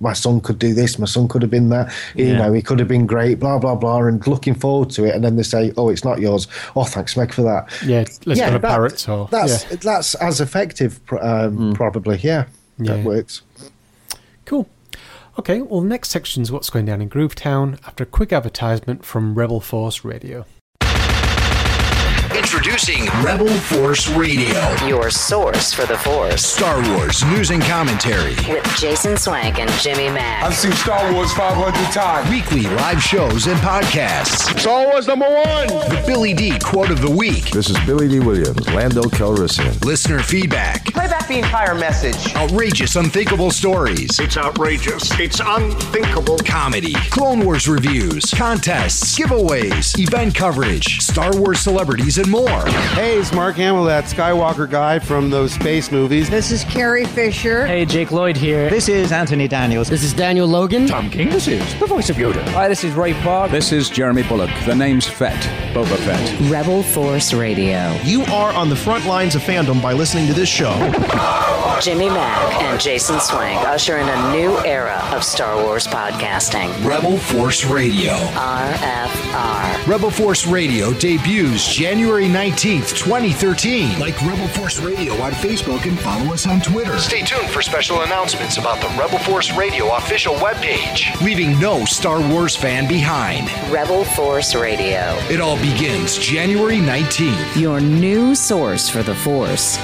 [0.00, 2.38] my son could do this, my son could have been that, you Yeah.
[2.38, 5.22] know, he could have been great, blah blah blah, and looking forward to it, and
[5.24, 6.48] then they say, oh, it's not yours.
[6.74, 7.68] Oh, thanks, Meg, for that.
[7.84, 9.76] Yeah, let's to that- parrots or that's yeah.
[9.82, 12.16] that's as effective, um, probably.
[12.22, 12.46] Yeah,
[12.78, 12.96] Yeah.
[12.96, 13.42] that works.
[14.46, 14.68] Cool.
[15.38, 19.60] Okay, well, next section's what's going down in Groovetown after a quick advertisement from Rebel
[19.60, 20.44] Force Radio.
[22.52, 24.74] Introducing Rebel Force Radio.
[24.84, 26.44] Your source for the Force.
[26.44, 28.34] Star Wars news and commentary.
[28.48, 30.42] With Jason Swank and Jimmy Mack.
[30.42, 32.28] I've seen Star Wars 500 times.
[32.28, 34.58] Weekly live shows and podcasts.
[34.58, 35.68] Star Wars number one.
[35.68, 37.50] The Billy Dee quote of the week.
[37.52, 38.18] This is Billy Dee.
[38.18, 39.84] Williams, Lando Calrissian.
[39.84, 40.86] Listener feedback.
[40.86, 42.34] Play back the entire message.
[42.34, 44.18] Outrageous, unthinkable stories.
[44.18, 45.08] It's outrageous.
[45.20, 46.38] It's unthinkable.
[46.38, 46.94] Comedy.
[47.12, 48.24] Clone Wars reviews.
[48.34, 49.16] Contests.
[49.16, 49.96] Giveaways.
[50.00, 51.00] Event coverage.
[51.00, 52.39] Star Wars celebrities and more.
[52.46, 56.30] Hey, it's Mark Hamill, that Skywalker guy from those space movies.
[56.30, 57.66] This is Carrie Fisher.
[57.66, 58.70] Hey, Jake Lloyd here.
[58.70, 59.88] This is Anthony Daniels.
[59.88, 60.86] This is Daniel Logan.
[60.86, 62.42] Tom Kane, this is the voice of Yoda.
[62.48, 63.50] Hi, this is Ray Park.
[63.50, 64.50] This is Jeremy Bulloch.
[64.64, 65.40] The name's Fett.
[65.74, 66.50] Boba Fett.
[66.50, 67.94] Rebel Force Radio.
[68.04, 70.72] You are on the front lines of fandom by listening to this show.
[71.80, 76.68] Jimmy Mack and Jason Swank usher in a new era of Star Wars podcasting.
[76.84, 78.12] Rebel Force Radio.
[78.12, 79.86] RFR.
[79.86, 83.98] Rebel Force Radio debuts January 19th, 2013.
[83.98, 86.96] Like Rebel Force Radio on Facebook and follow us on Twitter.
[86.98, 91.20] Stay tuned for special announcements about the Rebel Force Radio official webpage.
[91.20, 93.50] Leaving no Star Wars fan behind.
[93.72, 95.16] Rebel Force Radio.
[95.28, 97.60] It all begins January 19th.
[97.60, 99.78] Your new source for the Force.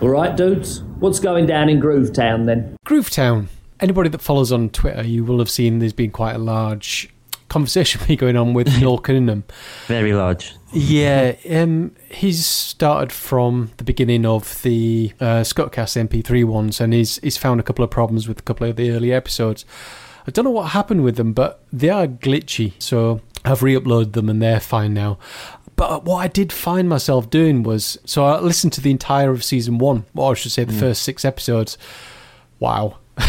[0.00, 0.82] All right, dudes.
[0.98, 2.76] What's going down in Groovetown then?
[2.84, 3.46] Groovetown.
[3.80, 7.08] Anybody that follows on Twitter, you will have seen there's been quite a large
[7.52, 9.44] conversation going on with Noel Cunningham.
[9.86, 10.54] Very large.
[10.72, 17.16] Yeah, um, he's started from the beginning of the uh, Scuttercast MP3 ones, and he's
[17.18, 19.66] he's found a couple of problems with a couple of the early episodes.
[20.26, 22.72] I don't know what happened with them, but they are glitchy.
[22.78, 25.18] So I've re-uploaded them, and they're fine now.
[25.76, 29.44] But what I did find myself doing was, so I listened to the entire of
[29.44, 31.76] season one, or I should say the first six episodes.
[32.60, 32.98] Wow.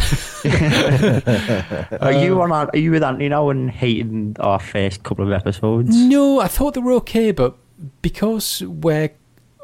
[2.02, 2.52] Are you on?
[2.52, 5.96] Are you with Anthony now and hating our first couple of episodes?
[5.96, 7.56] No, I thought they were okay, but
[8.02, 9.12] because we're,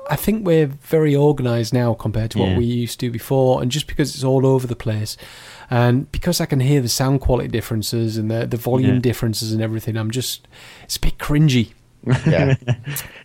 [0.09, 2.57] I think we're very organised now compared to what Yeah.
[2.57, 5.17] we used to before, and just because it's all over the place,
[5.69, 9.01] and because I can hear the sound quality differences and the the volume Yeah.
[9.01, 10.47] differences and everything, I'm just
[10.83, 11.69] it's a bit cringy.
[12.25, 12.55] Yeah,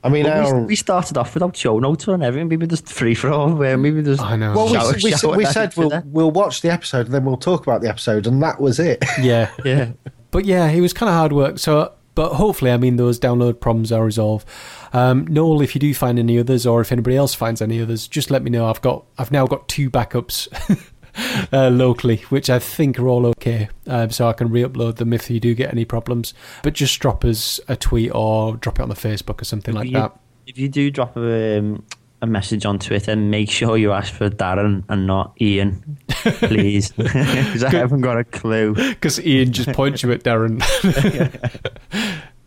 [0.03, 2.49] I mean, our, we, we started off without show notes and everything.
[2.49, 3.49] Maybe just free for all.
[3.51, 4.21] Maybe just.
[4.21, 4.53] I know.
[4.55, 7.37] well, we, shower- we, shower we said we'll we'll watch the episode and then we'll
[7.37, 9.03] talk about the episode, and that was it.
[9.21, 9.93] Yeah, Yeah.
[10.31, 11.59] but yeah, it was kind of hard work.
[11.59, 14.47] So, but hopefully, I mean, those download problems are resolved.
[14.93, 18.07] Um, Noel, if you do find any others, or if anybody else finds any others,
[18.07, 18.67] just let me know.
[18.69, 20.49] I've got, I've now got two backups
[21.53, 23.69] uh, locally, which I think are all okay.
[23.87, 26.35] Um, so I can re-upload them if you do get any problems.
[26.63, 29.87] But just drop us a tweet or drop it on the Facebook or something like
[29.87, 30.19] you, that.
[30.47, 31.85] If you do drop a, um,
[32.23, 37.65] a message on Twitter, make sure you ask for Darren and not Ian, please, because
[37.65, 38.75] I haven't got a clue.
[38.75, 40.63] Because Ian just points you at Darren.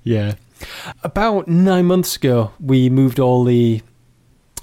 [0.04, 0.36] yeah.
[1.04, 3.82] About nine months ago, we moved all the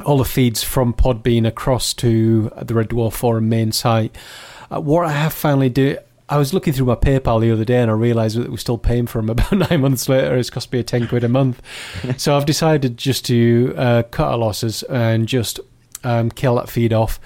[0.05, 4.17] all the feeds from Podbean across to the Red Dwarf Forum main site.
[4.71, 7.81] Uh, what I have finally do, I was looking through my PayPal the other day
[7.81, 9.31] and I realised that we're still paying for them.
[9.31, 11.63] About nine months later, it's cost me a ten quid a month.
[12.17, 15.61] so I've decided just to uh, cut our losses and just
[16.03, 17.21] um, kill that feed off.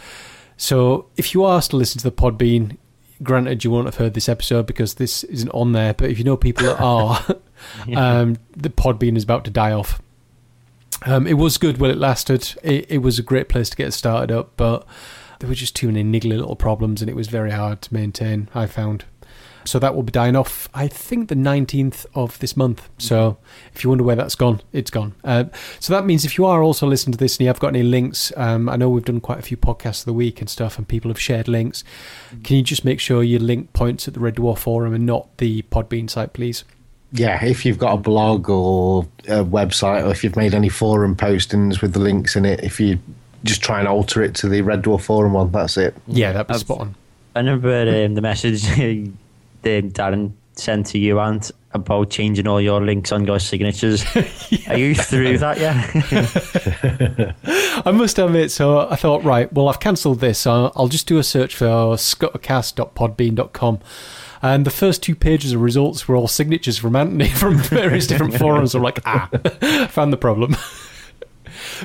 [0.57, 2.77] So if you are still listening to the Podbean,
[3.23, 6.25] granted you won't have heard this episode because this isn't on there, but if you
[6.25, 7.25] know people that are,
[7.97, 10.03] um, the Podbean is about to die off.
[11.07, 12.55] Um, it was good while it lasted.
[12.62, 14.86] It, it, was a great place to get started up, but
[15.38, 18.49] there were just too many niggly little problems, and it was very hard to maintain.
[18.55, 19.05] I found.
[19.64, 20.68] So that will be dying off.
[20.72, 22.88] I think the nineteenth of this month.
[22.96, 23.36] So
[23.74, 25.14] if you wonder where that's gone, it's gone.
[25.22, 25.44] Uh,
[25.78, 27.82] so that means if you are also listening to this and you have got any
[27.82, 30.78] links, um, I know we've done quite a few podcasts of the week and stuff,
[30.78, 31.84] and people have shared links.
[32.44, 35.36] Can you just make sure your link points at the Red Dwarf forum and not
[35.36, 36.64] the Podbean site, please?
[37.12, 41.16] Yeah, if you've got a blog or a website, or if you've made any forum
[41.16, 42.98] postings with the links in it, if you
[43.44, 45.94] just try and alter it to the Red Dwarf forum one, that's it.
[46.06, 46.94] Yeah, that'd be spot on.
[47.34, 49.18] I remember um, the message um,
[49.62, 54.04] Darren sent to you and about changing all your links on your signatures.
[54.50, 54.72] yeah.
[54.72, 55.76] Are you through that yet?
[57.86, 60.38] I must admit, so I thought, right, well, I've cancelled this.
[60.40, 63.78] So I'll just do a search for scuttercast.podbean.com
[64.43, 68.34] and the first two pages of results were all signatures from Anthony from various different
[68.39, 68.74] forums.
[68.74, 69.28] I'm like, ah,
[69.91, 70.57] found the problem.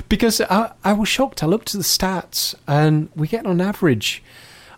[0.08, 1.42] because I, I was shocked.
[1.42, 4.22] I looked at the stats, and we get on average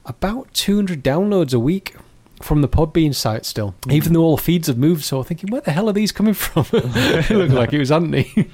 [0.04, 1.96] about 200 downloads a week
[2.42, 3.92] from the Podbean site still, mm.
[3.92, 5.04] even though all the feeds have moved.
[5.04, 6.66] So I'm thinking, where the hell are these coming from?
[6.72, 8.50] it looked like it was Anthony.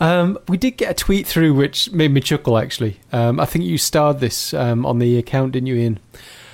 [0.00, 2.98] Um, we did get a tweet through which made me chuckle, actually.
[3.12, 6.00] Um, I think you starred this um, on the account, didn't you, Ian?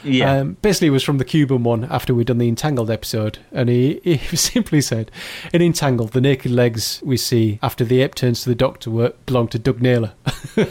[0.05, 0.38] Yeah.
[0.38, 3.38] Um, basically, it was from the Cuban one after we'd done the Entangled episode.
[3.53, 5.11] And he, he simply said,
[5.53, 9.14] In Entangled, the naked legs we see after the ape turns to the doctor were,
[9.26, 10.12] belong to Doug Naylor.
[10.53, 10.68] fake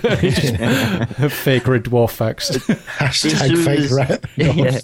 [1.68, 2.52] red dwarf facts.
[2.52, 4.24] hashtag fake red.
[4.36, 4.80] Yeah.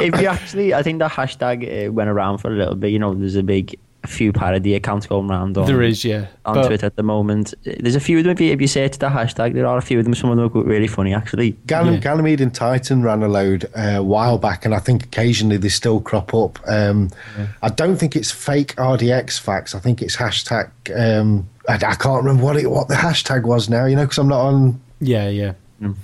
[0.00, 2.90] if you actually, I think the hashtag uh, went around for a little bit.
[2.90, 6.26] You know, there's a big a few parody accounts going around on, there is, yeah.
[6.44, 7.52] on but, Twitter at the moment.
[7.64, 9.82] There's a few of them, if you, if you search the hashtag, there are a
[9.82, 10.14] few of them.
[10.14, 11.56] Some of them are really funny, actually.
[11.66, 11.98] Gan- yeah.
[11.98, 15.68] Ganymede and Titan ran a load uh, a while back, and I think occasionally they
[15.68, 16.60] still crop up.
[16.68, 17.48] Um, yeah.
[17.62, 19.74] I don't think it's fake RDX facts.
[19.74, 20.70] I think it's hashtag.
[20.96, 23.86] Um, I, I, can't remember what it what the hashtag was now.
[23.86, 24.80] You know, because I'm not on.
[25.00, 25.96] Yeah, yeah, mm.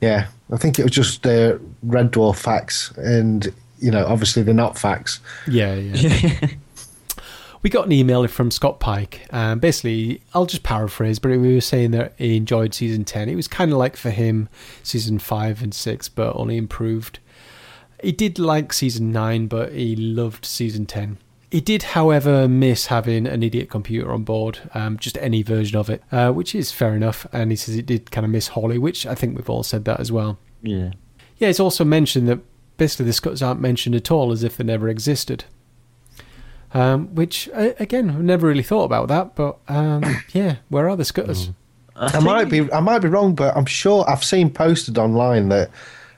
[0.00, 0.28] yeah.
[0.52, 4.78] I think it was just uh, Red Dwarf facts, and you know, obviously they're not
[4.78, 5.18] facts.
[5.48, 6.46] Yeah, yeah.
[7.62, 9.26] we got an email from Scott Pike.
[9.30, 13.28] Um, basically, I'll just paraphrase, but we were saying that he enjoyed season 10.
[13.28, 14.48] It was kind of like for him
[14.82, 17.20] season 5 and 6, but only improved.
[18.02, 21.18] He did like season 9, but he loved season 10.
[21.52, 25.88] He did, however, miss having an idiot computer on board, um, just any version of
[25.88, 27.26] it, uh, which is fair enough.
[27.32, 29.84] And he says he did kind of miss Holly, which I think we've all said
[29.84, 30.38] that as well.
[30.62, 30.92] Yeah.
[31.36, 32.40] Yeah, it's also mentioned that
[32.76, 35.44] basically the scutters aren't mentioned at all as if they never existed.
[36.74, 40.02] Um, which again, I've never really thought about that, but um,
[40.32, 41.48] yeah, where are the scutters?
[41.48, 41.54] Mm.
[41.96, 45.48] I, I might be I might be wrong, but I'm sure I've seen posted online
[45.50, 45.70] that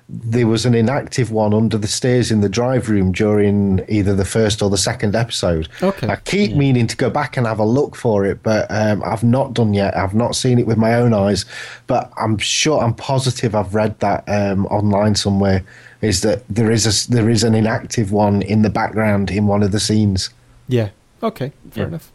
[0.09, 4.25] there was an inactive one under the stairs in the drive room during either the
[4.25, 5.67] first or the second episode.
[5.83, 6.09] Okay.
[6.09, 6.57] I keep yeah.
[6.57, 9.73] meaning to go back and have a look for it, but um, I've not done
[9.73, 9.97] yet.
[9.97, 11.47] I've not seen it with my own eyes,
[11.87, 15.65] but I'm sure, I'm positive I've read that um, online somewhere.
[16.03, 19.63] Is that there is a there is an inactive one in the background in one
[19.63, 20.29] of the scenes?
[20.69, 20.91] Yeah.
[21.23, 21.53] Okay.
[21.71, 21.89] Fair yeah.
[21.89, 22.13] enough.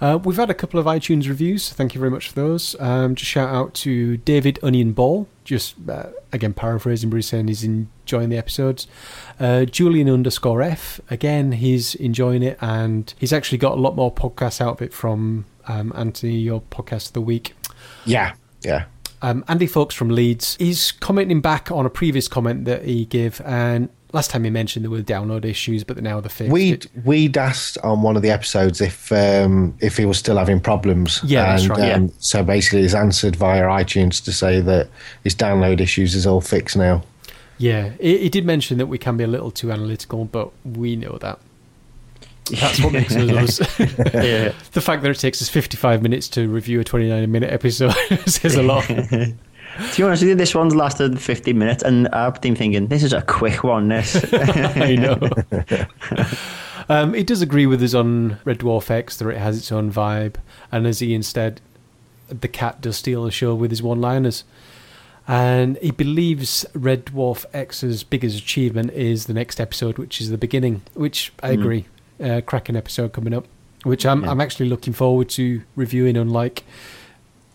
[0.00, 1.72] Uh, we've had a couple of iTunes reviews.
[1.72, 2.74] Thank you very much for those.
[2.80, 5.28] Um, just shout out to David Onion Ball.
[5.44, 8.86] Just uh, again paraphrasing Bruce saying he's enjoying the episodes.
[9.38, 14.12] Uh, Julian underscore F again he's enjoying it and he's actually got a lot more
[14.12, 17.54] podcasts out of it from um, Anthony your podcast of the week.
[18.04, 18.84] Yeah, yeah.
[19.20, 20.56] Um, Andy Folks from Leeds.
[20.58, 24.84] He's commenting back on a previous comment that he gave, and last time he mentioned
[24.84, 26.52] there were download issues, but now they're fixed.
[26.52, 30.60] We'd we'd asked on one of the episodes if um, if he was still having
[30.60, 31.20] problems.
[31.24, 31.92] Yeah, and, that's right.
[31.92, 32.12] Um, yeah.
[32.18, 34.88] So basically, he's answered via iTunes to say that
[35.24, 37.02] his download issues is all fixed now.
[37.58, 40.96] Yeah, he, he did mention that we can be a little too analytical, but we
[40.96, 41.38] know that.
[42.50, 43.78] That's what makes us us.
[44.14, 44.52] yeah.
[44.72, 47.92] The fact that it takes us 55 minutes to review a 29 minute episode
[48.26, 48.90] says a lot.
[49.92, 53.02] To be honest with you, this one's lasted 15 minutes, and I've been thinking, this
[53.02, 54.16] is a quick one, this.
[54.32, 55.18] I know.
[56.88, 59.90] um, he does agree with us on Red Dwarf X that it has its own
[59.92, 60.34] vibe,
[60.70, 61.60] and as he instead,
[62.28, 64.44] the cat does steal the show with his one-liners.
[65.28, 70.38] And he believes Red Dwarf X's biggest achievement is the next episode, which is the
[70.38, 70.82] beginning.
[70.94, 71.60] Which I Mm.
[71.60, 71.84] agree,
[72.22, 73.46] uh, cracking episode coming up,
[73.84, 76.16] which I'm I'm actually looking forward to reviewing.
[76.16, 76.64] Unlike,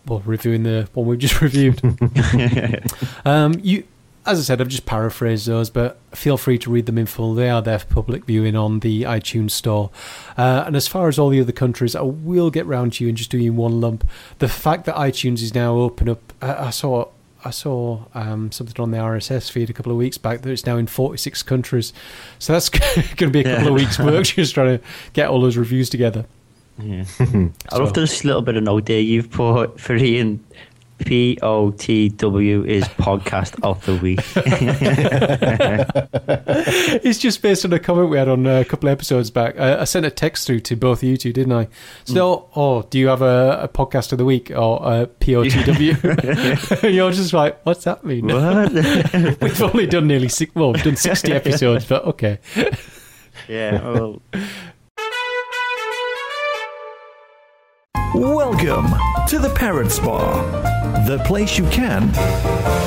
[0.08, 1.80] well, reviewing the one we've just reviewed.
[3.24, 3.84] um, you,
[4.26, 7.34] as I said, I've just paraphrased those, but feel free to read them in full.
[7.34, 9.90] They are there for public viewing on the iTunes store.
[10.36, 13.08] Uh, and as far as all the other countries, I will get round to you
[13.08, 14.06] and just do you in one lump.
[14.38, 17.08] The fact that iTunes is now open up, I, I saw.
[17.44, 20.66] I saw um, something on the RSS feed a couple of weeks back that it's
[20.66, 21.92] now in 46 countries.
[22.40, 23.68] So that's going to be a couple Yeah.
[23.68, 26.26] of weeks' work just trying to get all those reviews together.
[26.80, 27.04] Yeah.
[27.72, 30.44] I love this little bit of note there you've put for Ian.
[30.98, 34.20] P O T W is podcast of the week.
[37.04, 39.58] it's just based on a comment we had on uh, a couple of episodes back.
[39.58, 41.68] I, I sent a text through to both of you two, didn't I?
[42.04, 42.48] So, mm.
[42.56, 46.82] oh, do you have a, a podcast of the week or uh, a POTW?
[46.94, 48.26] You're just like, what's that mean?
[48.26, 48.72] What?
[49.40, 52.38] We've only done nearly six, well, we've done 60 episodes, but okay.
[53.48, 54.20] yeah, well,
[58.14, 58.86] Welcome
[59.28, 60.42] to the Parrot Spa,
[61.06, 62.08] the place you can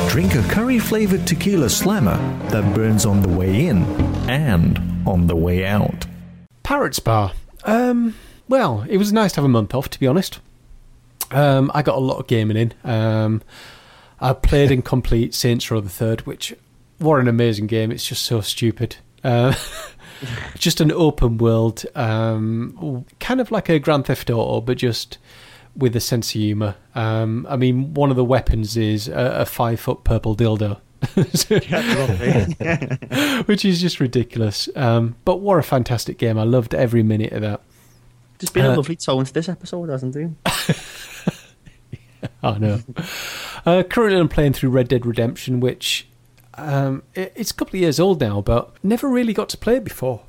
[0.09, 2.17] drink a curry flavored tequila slammer
[2.49, 3.84] that burns on the way in
[4.30, 6.07] and on the way out.
[6.63, 7.34] Parrot Spa.
[7.65, 8.15] Um,
[8.49, 10.39] well, it was nice to have a month off, to be honest.
[11.30, 12.74] Um, I got a lot of gaming in.
[12.84, 13.43] Um,
[14.19, 16.55] I played in complete Saints Row the Third, which
[16.97, 17.91] what an amazing game!
[17.91, 18.97] It's just so stupid.
[19.24, 19.53] Uh,
[20.57, 25.17] just an open world, um, kind of like a Grand Theft Auto, but just
[25.76, 26.76] with a sense of humour.
[26.95, 30.80] Um, I mean, one of the weapons is a, a five foot purple dildo.
[33.47, 34.69] Which is just ridiculous.
[34.76, 36.38] Um, but what a fantastic game.
[36.38, 37.61] I loved every minute of that.
[38.38, 40.32] there's been a Uh, lovely tone to this episode, hasn't there?
[42.43, 42.80] Oh no.
[43.65, 46.07] uh, currently, I'm playing through Red Dead Redemption, which
[46.56, 49.78] um, it, it's a couple of years old now, but never really got to play
[49.78, 50.22] it before.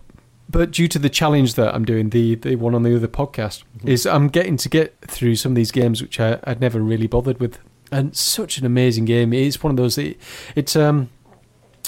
[0.48, 3.62] But due to the challenge that I'm doing, the the one on the other podcast,
[3.84, 7.06] is I'm getting to get through some of these games which I, I'd never really
[7.06, 7.58] bothered with,
[7.90, 9.32] and such an amazing game.
[9.32, 9.96] It's one of those.
[9.96, 10.16] That,
[10.54, 11.10] it's um.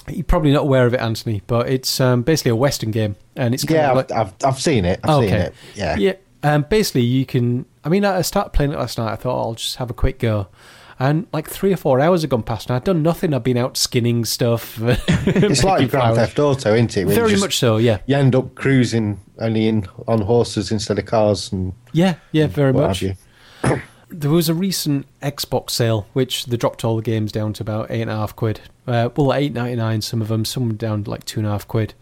[0.06, 3.54] You're probably not aware of it, Anthony, but it's um, basically a Western game, and
[3.54, 5.00] it's Yeah, of I've, I've, I've seen it.
[5.02, 5.54] I've seen it.
[5.74, 5.96] Yeah.
[5.96, 6.12] yeah.
[6.42, 7.64] Um, basically, you can.
[7.84, 9.12] I mean, I I started playing it last night.
[9.12, 10.48] I thought I'll just have a quick go,
[10.98, 13.34] and like three or four hours have gone past, and I've done nothing.
[13.34, 14.78] I've been out skinning stuff.
[15.26, 17.00] It's like Grand Theft Auto, isn't it?
[17.08, 17.76] You Very just- much so.
[17.78, 17.98] Yeah.
[18.06, 22.14] You end up cruising only in on horses instead of cars, and Yeah.
[22.32, 22.46] Yeah.
[22.46, 23.04] Very much.
[24.10, 27.90] There was a recent Xbox sale, which they dropped all the games down to about
[27.90, 28.60] eight and a half quid.
[28.86, 30.02] Uh, well, eight ninety nine.
[30.02, 31.94] Some of them, some down to like two and a half quid.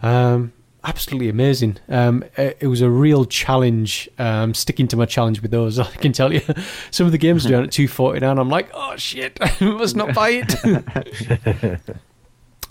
[0.00, 0.52] Um,
[0.84, 1.78] absolutely amazing.
[1.88, 4.08] Um, it, it was a real challenge.
[4.18, 6.42] Um, sticking to my challenge with those, I can tell you.
[6.90, 8.38] Some of the games are down at two forty nine.
[8.38, 11.80] I'm like, oh shit, I must not buy it.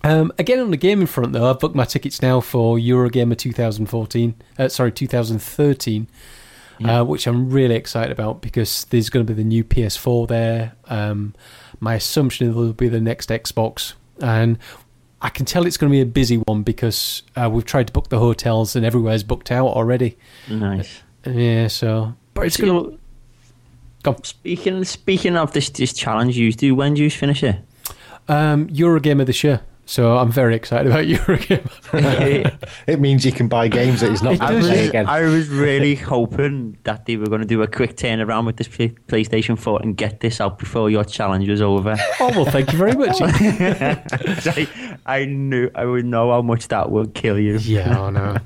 [0.04, 4.36] Um, again, on the gaming front, though, I've booked my tickets now for Eurogamer 2014.
[4.58, 6.08] Uh, sorry, 2013,
[6.86, 10.74] uh, which I'm really excited about because there's going to be the new PS4 there.
[10.86, 11.36] Um,
[11.82, 14.58] my assumption is there'll be the next Xbox, and
[15.22, 17.94] I can tell it's going to be a busy one because uh, we've tried to
[17.94, 20.18] book the hotels and everywhere's booked out already.
[20.50, 21.02] Nice.
[21.26, 23.00] Yeah, so but it's going to.
[24.04, 24.16] Come.
[24.24, 27.58] Speaking speaking of this this challenge you do, when do you finish it?
[28.30, 32.68] Um, Eurogamer this year, so I'm very excited about Eurogamer.
[32.86, 35.08] it means you can buy games that he's not It going to play again.
[35.08, 38.68] I was really hoping that they were going to do a quick turnaround with this
[38.68, 41.96] PlayStation 4 and get this out before your challenge was over.
[42.20, 43.18] oh well, thank you very much.
[43.22, 47.58] I, I knew I would know how much that would kill you.
[47.58, 48.38] Yeah, I know.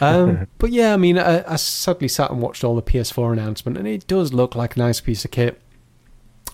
[0.00, 3.78] um, but yeah, I mean, I, I sadly sat and watched all the PS4 announcement,
[3.78, 5.60] and it does look like a nice piece of kit.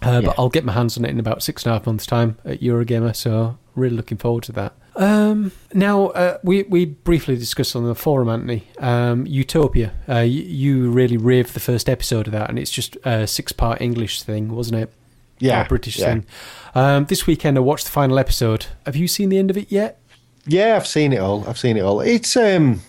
[0.02, 0.28] Uh, Yeah.
[0.28, 2.36] But I'll get my hands on it in about six and a half months' time
[2.44, 4.72] at Eurogamer, so really looking forward to that.
[4.96, 9.92] Um, now, uh, we we briefly discussed on the forum, Anthony, um, Utopia.
[10.08, 13.80] Uh, you, you really raved the first episode of that, and it's just a six-part
[13.80, 14.92] English thing, wasn't it?
[15.38, 16.06] Yeah, Or British yeah.
[16.06, 16.26] thing.
[16.74, 18.66] Um, this weekend, I watched the final episode.
[18.84, 19.98] Have you seen the end of it yet?
[20.46, 21.48] Yeah, I've seen it all.
[21.48, 22.00] I've seen it all.
[22.00, 22.80] It's um,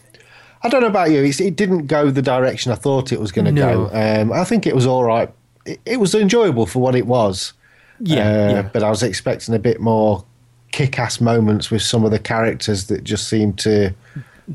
[0.63, 1.23] I don't know about you.
[1.23, 3.87] It's, it didn't go the direction I thought it was going to No.
[3.87, 4.21] go.
[4.21, 5.31] Um, I think it was all right.
[5.65, 7.53] It, it was enjoyable for what it was.
[7.99, 8.61] Yeah, Uh, yeah.
[8.73, 10.25] But I was expecting a bit more
[10.71, 13.93] kick-ass moments with some of the characters that just seem to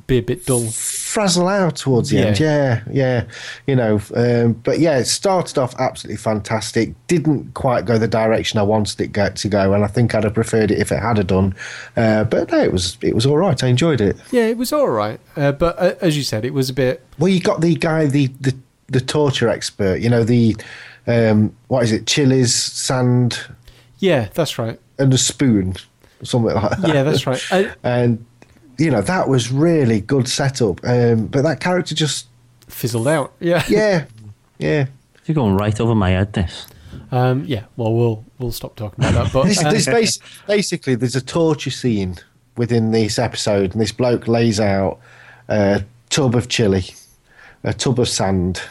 [0.08, 0.66] be a bit dull.
[0.68, 2.24] frazzle out towards the Yeah.
[2.24, 2.40] end.
[2.40, 3.24] Yeah, yeah,
[3.66, 4.00] you know.
[4.14, 6.92] Um, but yeah, it started off absolutely fantastic.
[7.06, 10.24] Didn't quite go the direction I wanted it go, to go, and I think I'd
[10.24, 11.54] have preferred it if it had done.
[11.96, 13.62] Uh, but no, it was it was all right.
[13.64, 14.16] I enjoyed it.
[14.32, 17.02] Yeah, it was all right, uh, but uh, as you said, it was a bit.
[17.18, 18.54] Well, you got the guy, the the,
[18.88, 20.00] the torture expert.
[20.00, 20.56] You know the
[21.06, 22.06] um, what is it?
[22.06, 23.40] Chilies, sand,
[24.00, 24.78] Yeah, that's right.
[24.98, 25.76] and a spoon,
[26.26, 26.88] something like that.
[26.88, 27.42] Yeah, that's right.
[27.50, 28.24] I, and
[28.78, 30.80] you know that was really good setup.
[30.84, 32.26] Um, but that character just
[32.68, 33.32] fizzled out.
[33.40, 34.06] Yeah, yeah,
[34.58, 34.86] yeah.
[35.24, 36.32] You're going right over my head.
[36.32, 36.66] This.
[37.10, 37.64] Um, yeah.
[37.76, 39.32] Well, we'll we'll stop talking about that.
[39.32, 42.16] But this, uh, this bas- basically, there's a torture scene
[42.56, 44.98] within this episode, and this bloke lays out
[45.48, 46.86] a tub of chili,
[47.64, 48.62] a tub of sand,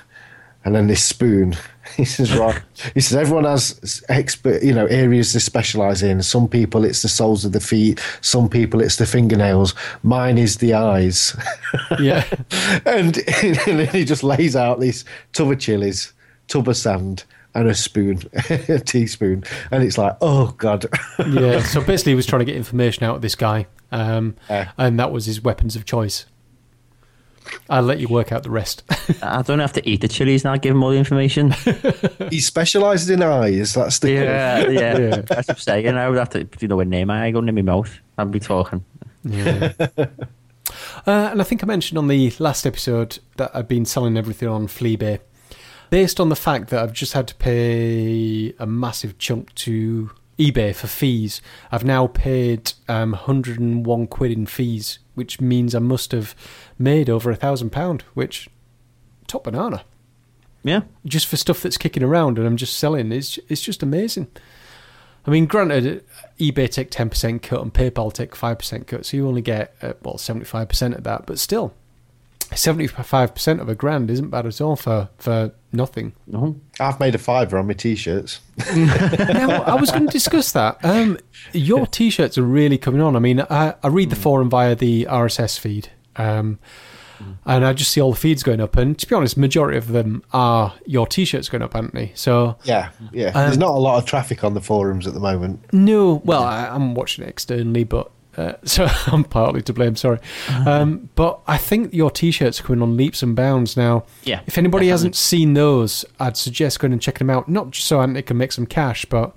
[0.64, 1.56] and then this spoon.
[1.98, 2.62] He says, "Right."
[2.94, 6.22] He says, "Everyone has expert, you know, areas they specialise in.
[6.24, 8.02] Some people it's the soles of the feet.
[8.22, 9.74] Some people it's the fingernails.
[10.04, 11.36] Mine is the eyes."
[12.00, 12.26] yeah.
[12.86, 13.18] and,
[13.68, 16.12] and he just lays out this tub of chilies,
[16.48, 17.24] tub of sand,
[17.54, 20.86] and a spoon, a teaspoon, and it's like, oh god.
[21.30, 21.62] yeah.
[21.64, 24.36] So basically, he was trying to get information out of this guy, um,
[24.78, 26.26] and that was his weapons of choice.
[27.70, 28.84] I'll let you work out the rest.
[29.22, 30.56] I don't have to eat the chilies now.
[30.58, 31.52] Give him all the information.
[32.30, 33.74] he specialises in eyes.
[33.74, 34.98] That's the yeah, yeah.
[35.06, 35.22] Yeah.
[35.22, 35.88] That's what I'm saying.
[35.88, 38.00] I would have to, you know, near my eye, go in my mouth.
[38.18, 38.84] I'd be talking.
[39.24, 39.74] Yeah.
[41.08, 44.48] Uh, and I think I mentioned on the last episode that I've been selling everything
[44.48, 45.20] on Fleabay,
[45.90, 50.76] based on the fact that I've just had to pay a massive chunk to eBay
[50.76, 51.42] for fees.
[51.72, 56.36] I've now paid um, 101 quid in fees, which means I must have
[56.78, 58.50] made over a thousand pound, which
[59.28, 59.84] top banana.
[60.64, 60.82] Yeah.
[61.06, 63.12] Just for stuff that's kicking around and I'm just selling.
[63.12, 64.28] It's it's just amazing.
[65.28, 66.04] I mean, granted,
[66.40, 69.76] eBay take ten percent cut and PayPal take five percent cut, so you only get
[69.82, 71.26] uh, well seventy five percent of that.
[71.26, 71.74] But still,
[72.54, 76.14] seventy five percent of a grand isn't bad at all for for nothing.
[76.28, 76.60] No.
[76.80, 78.40] I've made a fiver on my t-shirts.
[78.76, 80.78] now, I was going to discuss that.
[80.84, 81.18] Um,
[81.52, 83.16] your t-shirts are really coming on.
[83.16, 86.60] I mean, I, I read the forum via the RSS feed, um,
[87.46, 88.78] and I just see all the feeds going up.
[88.78, 92.12] And to be honest, majority of them are your t-shirts going up, aren't they?
[92.16, 93.28] So Yeah, yeah.
[93.28, 95.74] Um, There's not a lot of traffic on the forums at the moment.
[95.74, 99.96] No, well, I, I'm watching it externally, but uh, so I'm partly to blame.
[99.96, 100.20] Sorry,
[100.66, 104.06] um, but I think your t-shirts are coming on leaps and bounds now.
[104.24, 107.48] Yeah, If anybody hasn't seen those, I'd suggest going and checking them out.
[107.50, 109.36] Not just so Anthony can make some cash, but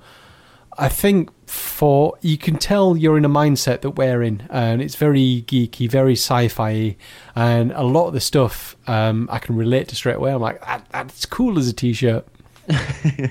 [0.79, 4.95] I think for you can tell you're in a mindset that we're in, and it's
[4.95, 6.97] very geeky, very sci-fi,
[7.35, 10.33] and a lot of the stuff um, I can relate to straight away.
[10.33, 12.27] I'm like, that, that's cool as a t-shirt.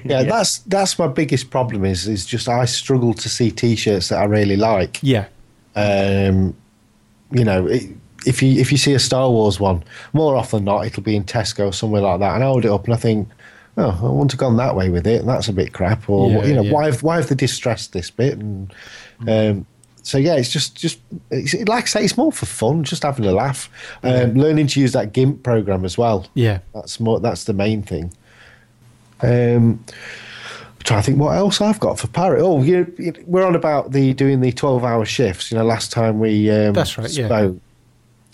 [0.04, 4.20] Yeah, that's that's my biggest problem is is just I struggle to see t-shirts that
[4.20, 5.00] I really like.
[5.04, 5.28] Yeah.
[5.78, 6.56] Um,
[7.32, 7.84] you know, it,
[8.26, 11.16] if you if you see a Star Wars one, more often than not, it'll be
[11.16, 13.30] in Tesco or somewhere like that, and I hold it up and I think,
[13.78, 15.26] oh, I wouldn't have gone that way with it.
[15.26, 16.10] That's a bit crap.
[16.10, 16.72] Or Yeah, you know, yeah.
[16.72, 18.40] why have why have they distressed this bit?
[18.40, 18.74] And
[19.28, 19.66] um,
[20.02, 21.00] so yeah, it's just just
[21.30, 23.70] it's, like I say, it's more for fun, just having a laugh,
[24.04, 26.26] um, learning to use that GIMP program as well.
[26.34, 26.60] Yeah.
[26.74, 27.20] That's more.
[27.20, 28.14] That's the main thing.
[29.22, 29.84] Um,
[30.88, 32.42] trying to think what else I've got for Parrot.
[32.42, 35.52] Oh, you, you, we're on about the doing the twelve-hour shifts.
[35.52, 37.28] You know, last time we um, That's right, yeah.
[37.28, 37.60] spoke.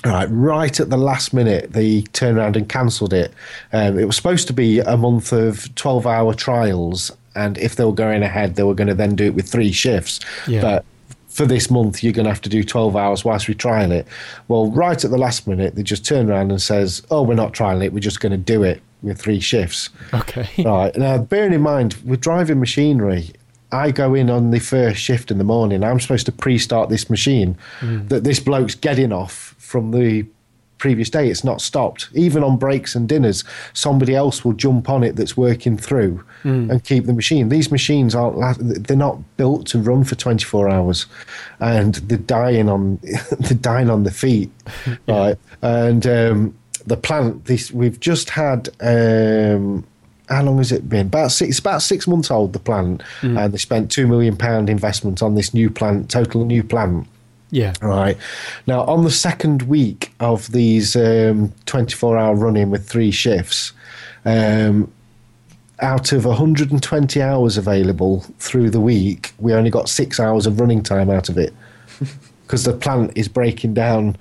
[0.05, 3.33] All right, right at the last minute, they turned around and cancelled it.
[3.71, 7.91] Um, it was supposed to be a month of twelve-hour trials, and if they were
[7.91, 10.19] going ahead, they were going to then do it with three shifts.
[10.47, 10.61] Yeah.
[10.61, 10.85] But
[11.29, 14.07] for this month, you're going to have to do 12 hours whilst we trial it.
[14.49, 17.53] Well, right at the last minute, they just turn around and says, "Oh, we're not
[17.53, 17.93] trialing it.
[17.93, 20.47] We're just going to do it with three shifts." Okay.
[20.65, 23.29] Right now, bearing in mind with driving machinery,
[23.71, 25.83] I go in on the first shift in the morning.
[25.83, 28.07] I'm supposed to pre-start this machine Mm.
[28.09, 30.25] that this bloke's getting off from the
[30.77, 31.29] previous day.
[31.29, 32.09] It's not stopped.
[32.13, 33.43] Even on breaks and dinners,
[33.73, 36.69] somebody else will jump on it that's working through Mm.
[36.69, 37.47] and keep the machine.
[37.49, 38.37] These machines aren't.
[38.87, 41.05] They're not built to run for 24 hours,
[41.61, 42.99] and they're dying on.
[43.39, 44.51] they're dying on the feet,
[45.07, 45.37] right?
[45.61, 46.53] And um,
[46.87, 47.45] the plant.
[47.45, 48.69] This we've just had.
[48.79, 49.85] Um,
[50.29, 51.07] how long has it been?
[51.07, 51.49] About six.
[51.49, 52.53] It's about six months old.
[52.53, 53.37] The plant, Mm.
[53.43, 56.09] and they spent two million pound investment on this new plant.
[56.09, 57.07] Total new plant.
[57.51, 57.73] Yeah.
[57.81, 58.17] Right.
[58.65, 63.73] Now, on the second week of these um, 24 hour running with three shifts,
[64.25, 64.91] um,
[65.79, 70.81] out of 120 hours available through the week, we only got six hours of running
[70.81, 71.53] time out of it
[72.47, 74.15] because the plant is breaking down.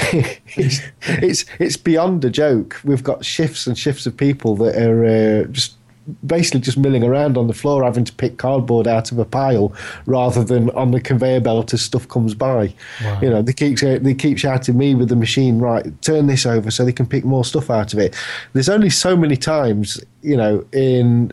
[0.56, 2.80] it's, it's it's beyond a joke.
[2.84, 5.74] We've got shifts and shifts of people that are uh, just
[6.26, 9.72] basically just milling around on the floor, having to pick cardboard out of a pile
[10.06, 12.72] rather than on the conveyor belt as stuff comes by.
[13.02, 13.20] Wow.
[13.20, 16.00] You know, they keep they keep shouting me with the machine, right?
[16.02, 18.16] Turn this over so they can pick more stuff out of it.
[18.52, 21.32] There's only so many times, you know, in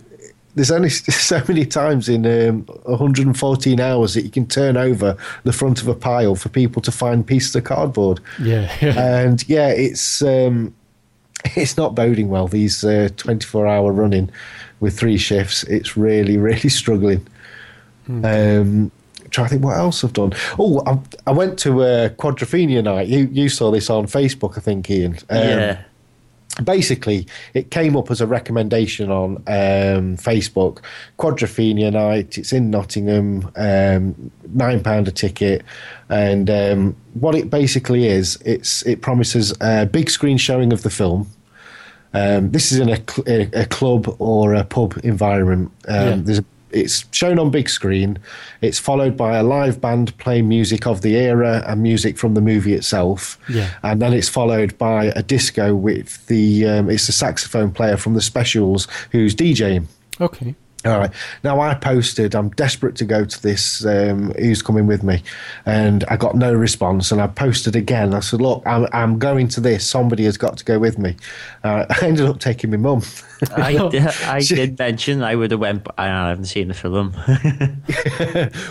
[0.56, 5.54] there's only so many times in um, 114 hours that you can turn over the
[5.54, 8.20] front of a pile for people to find pieces of cardboard.
[8.42, 8.74] Yeah.
[8.82, 10.74] and yeah, it's um,
[11.56, 12.48] it's not boding well.
[12.48, 14.32] These uh, 24 hour running
[14.80, 17.26] with three shifts, it's really really struggling.
[18.08, 18.92] Um,
[19.32, 20.34] try to think what else I've done.
[20.60, 23.08] Oh, I, I went to uh, Quadrophenia night.
[23.08, 25.14] You you saw this on Facebook, I think, Ian.
[25.30, 25.82] Um, yeah.
[26.64, 30.80] Basically, it came up as a recommendation on um, Facebook.
[31.20, 32.38] Quadrophenia night.
[32.38, 33.52] It's in Nottingham.
[33.56, 35.64] Um, Nine pound a ticket,
[36.08, 40.90] and um, what it basically is, it's it promises a big screen showing of the
[40.90, 41.28] film.
[42.14, 45.72] Um, this is in a, cl- a, club or a pub environment.
[45.90, 46.16] Um, Yeah.
[46.16, 46.46] There's a,
[46.76, 48.20] it's shown on big screen.
[48.62, 52.42] It's followed by a live band playing music of the era and music from the
[52.42, 53.40] movie itself.
[53.50, 53.72] Yeah.
[53.82, 58.14] And then it's followed by a disco with the um, it's the saxophone player from
[58.14, 59.86] the specials who's DJing.
[60.20, 60.56] Okay.
[60.86, 61.12] All right.
[61.44, 62.36] Now I posted.
[62.36, 63.84] I'm desperate to go to this.
[63.86, 65.24] Um, who's coming with me?
[65.66, 67.12] And I got no response.
[67.12, 68.14] And I posted again.
[68.14, 69.88] I said, "Look, I'm, I'm going to this.
[69.88, 71.16] Somebody has got to go with me."
[71.64, 73.02] Uh, I ended up taking my mum.
[73.56, 77.16] I, did, I did mention I would have went, but I haven't seen the film.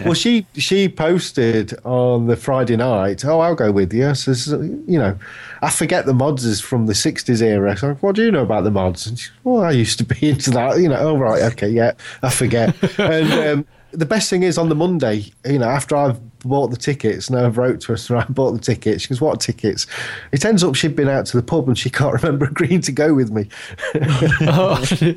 [0.05, 3.25] Well, she she posted on the Friday night.
[3.25, 4.15] Oh, I'll go with you.
[4.15, 5.19] So, you know,
[5.65, 7.75] I forget the mods is from the '60s era.
[7.75, 9.07] So, what do you know about the mods?
[9.07, 10.79] And she, well, I used to be into that.
[10.79, 11.93] You know, oh right, okay, yeah,
[12.23, 12.77] I forget.
[12.99, 16.77] and um, the best thing is on the Monday, you know, after I've bought the
[16.77, 19.05] tickets, and I've wrote to her, so I bought the tickets.
[19.05, 19.87] She goes, "What tickets?"
[20.33, 22.93] It ends up she'd been out to the pub and she can't remember agreeing to
[22.93, 23.49] go with me.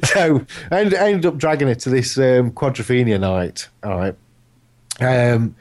[0.05, 3.67] so I ended, I ended up dragging her to this um, quadrophenia night.
[3.83, 4.15] All right.
[5.01, 5.57] Um,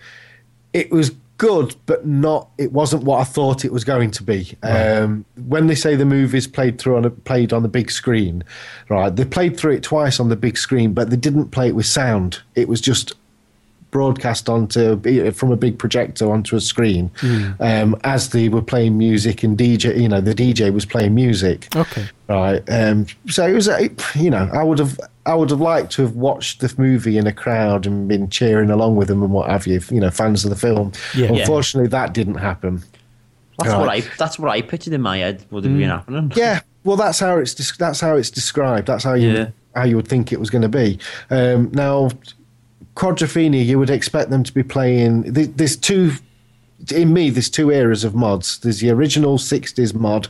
[0.73, 2.49] it was good, but not.
[2.59, 4.57] It wasn't what I thought it was going to be.
[4.63, 8.45] Um, when they say the movie's played through on a, played on the big screen,
[8.89, 9.15] right?
[9.15, 11.87] They played through it twice on the big screen, but they didn't play it with
[11.87, 12.41] sound.
[12.55, 13.15] It was just
[13.97, 15.01] broadcast onto
[15.33, 17.11] from a big projector onto a screen
[17.61, 19.99] um, as they were playing music and DJ.
[19.99, 21.75] You know, the DJ was playing music.
[21.75, 22.05] Okay.
[22.29, 22.63] Right.
[22.69, 26.03] Um, so it was, a, you know, I would have, I would have liked to
[26.03, 29.49] have watched the movie in a crowd and been cheering along with them and what
[29.49, 29.81] have you.
[29.91, 30.93] You know, fans of the film.
[31.17, 31.33] Yeah.
[31.33, 32.83] Unfortunately, that didn't happen.
[33.59, 33.79] That's Right.
[33.81, 34.01] what I.
[34.19, 36.31] That's what I pictured in my head would have been happening.
[36.37, 36.61] Yeah.
[36.85, 38.87] Well, that's how it's that's how it's described.
[38.89, 39.49] That's how you Yeah.
[39.75, 40.99] how you would think it was going to be.
[41.31, 42.11] Um, now,
[42.97, 45.23] Quadrophenia, you would expect them to be playing.
[45.33, 46.13] There's two.
[46.95, 48.59] In me, there's two eras of mods.
[48.59, 50.29] There's the original '60s mod,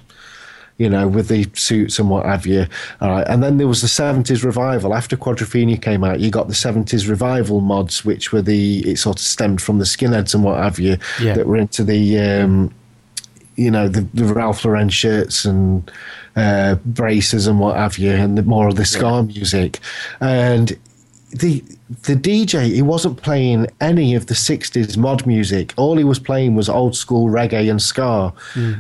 [0.77, 2.67] you know, with the suits and what have you.
[3.01, 4.95] All right, and then there was the '70s revival.
[4.95, 9.19] After Quadrophenia came out, you got the '70s revival mods, which were the it sort
[9.19, 11.35] of stemmed from the skinheads and what have you Yeah.
[11.35, 12.19] that were into the.
[12.19, 12.75] Um,
[13.57, 15.91] you know the, the Ralph Lauren shirts and
[16.37, 19.81] uh, braces and what have you, and the, more of the ska music,
[20.21, 20.77] and
[21.39, 21.63] the
[22.03, 25.73] the DJ he wasn't playing any of the '60s mod music.
[25.77, 28.33] All he was playing was old school reggae and ska,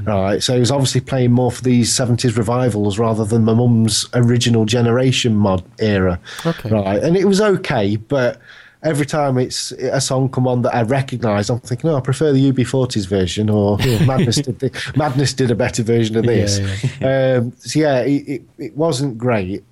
[0.04, 0.42] right?
[0.42, 4.64] So he was obviously playing more for these '70s revivals rather than my mum's original
[4.64, 6.70] generation mod era, Okay.
[6.70, 7.02] right?
[7.02, 8.40] And it was okay, but
[8.82, 12.32] every time it's a song come on that I recognise, I'm thinking, oh, I prefer
[12.32, 16.58] the UB40s version, or oh, Madness did the, Madness did a better version of this.
[17.02, 19.64] Um, so yeah, it, it, it wasn't great.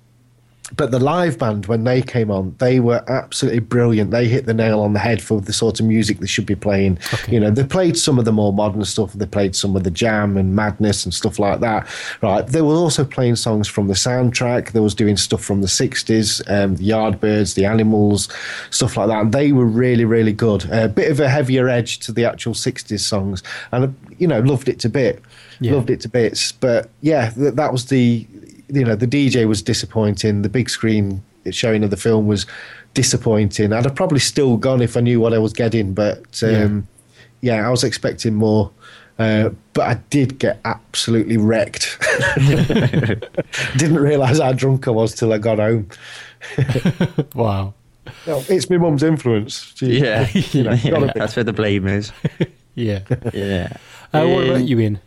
[0.75, 4.11] But the live band, when they came on, they were absolutely brilliant.
[4.11, 6.55] They hit the nail on the head for the sort of music they should be
[6.55, 6.97] playing.
[7.27, 9.13] You know, they played some of the more modern stuff.
[9.13, 11.87] They played some of the jam and madness and stuff like that.
[12.21, 12.45] Right.
[12.45, 14.71] They were also playing songs from the soundtrack.
[14.71, 18.29] They was doing stuff from the '60s, um, the Yardbirds, the Animals,
[18.71, 19.21] stuff like that.
[19.21, 20.65] And they were really, really good.
[20.71, 24.67] A bit of a heavier edge to the actual '60s songs, and you know, loved
[24.67, 25.21] it to bit.
[25.59, 25.73] Yeah.
[25.73, 26.51] Loved it to bits.
[26.51, 28.27] But yeah, th- that was the
[28.69, 30.41] you know the DJ was disappointing.
[30.41, 31.21] The big screen
[31.51, 32.45] showing of the film was
[32.93, 33.73] disappointing.
[33.73, 36.87] I'd have probably still gone if I knew what I was getting, but um,
[37.41, 37.67] yeah.
[37.67, 38.71] I was expecting more.
[39.19, 41.97] Uh, but I did get absolutely wrecked.
[43.77, 45.87] Didn't realise how drunk I was till I got home.
[47.33, 47.73] Wow.
[48.27, 49.73] No, it's my mum's influence.
[49.75, 52.11] She- Yeah, you know, yeah, that's where the blame is.
[52.75, 52.99] Yeah.
[53.33, 53.77] Yeah.
[54.13, 54.99] Uh, what about Um, you, Ian?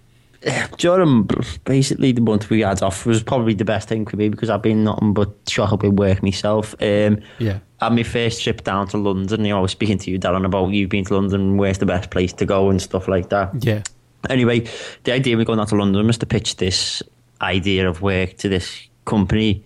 [0.79, 1.29] Durham,
[1.65, 4.63] basically, the month we had off was probably the best thing for me because I've
[4.63, 6.75] been nothing but shot up with work myself.
[6.81, 7.59] Um, Yeah.
[7.81, 9.45] had my first trip down to London.
[9.45, 11.87] You know, I was speaking to you, Darren, about you being to London, where's the
[11.87, 13.51] best place to go and stuff like that.
[13.61, 13.83] Yeah.
[14.31, 14.67] Anyway,
[15.05, 17.03] the idea of me going down to London was to pitch this
[17.41, 19.65] idea of work to this company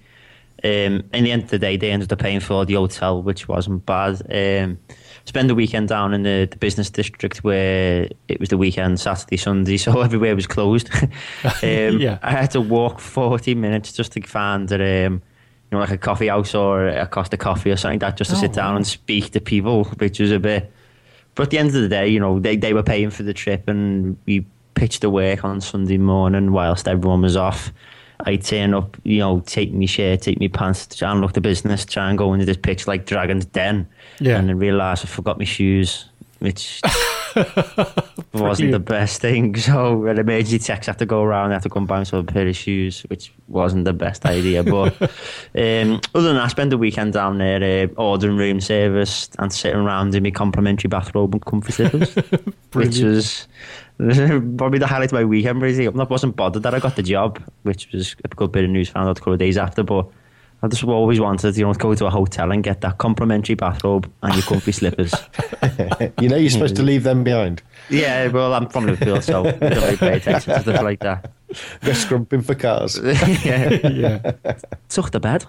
[0.64, 3.48] Um, in the end of the day, they ended up paying for the hotel, which
[3.48, 4.22] wasn't bad.
[4.30, 4.78] Um,
[5.24, 9.36] spend the weekend down in the, the business district where it was the weekend, Saturday,
[9.36, 10.90] Sunday, so everywhere was closed.
[11.02, 11.10] um,
[11.62, 12.18] Yeah.
[12.22, 15.20] I had to walk 40 minutes just to find um, you
[15.70, 18.36] know, like a coffee house or a Costa Coffee or something like that, just to
[18.36, 18.76] Oh, sit down wow.
[18.76, 20.70] and speak to people, which was a bit.
[21.34, 23.32] But at the end of the day, you know, they, they were paying for the
[23.32, 24.44] trip and we
[24.74, 27.72] pitched the work on Sunday morning whilst everyone was off.
[28.24, 31.40] I turn up, you know, take me shirt, take me pants, try and look the
[31.40, 33.88] business, try and go into this pitch like Dragon's Den.
[34.20, 34.38] Yeah.
[34.38, 36.06] And then realise I forgot my shoes,
[36.38, 36.80] which
[38.32, 39.54] wasn't the best thing.
[39.62, 42.24] So an emergency text have to go around, I had to come bounce for a
[42.24, 44.62] pair of shoes, which wasn't the best idea.
[44.72, 49.28] But um, other than that, I spent the weekend down there uh, ordering room service
[49.38, 52.14] and sitting around in my complimentary bathrobe and comfy slippers,
[52.72, 53.46] which was
[54.56, 55.62] probably the highlight of my weekend.
[55.62, 58.70] Really, I wasn't bothered that I got the job, which was a good bit of
[58.70, 58.88] news.
[58.90, 60.08] Found out a couple of days after, but.
[60.64, 63.56] I just always wanted, you know, to go to a hotel and get that complimentary
[63.56, 65.12] bathrobe and your comfy slippers.
[66.20, 67.62] You know, you're supposed to leave them behind.
[67.88, 71.32] Yeah, well, I'm from Liverpool, so I don't really pay attention to stuff like that.
[71.84, 72.98] Go scrumping for cars.
[73.44, 73.70] yeah.
[73.88, 74.32] Yeah.
[74.88, 75.46] Took the bed.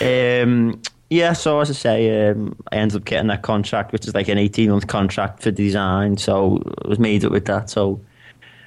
[0.00, 0.80] um,
[1.10, 4.28] yeah, so as I say, um, I ended up getting that contract, which is like
[4.28, 6.16] an 18 month contract for design.
[6.16, 7.70] So I was made up with that.
[7.70, 8.00] So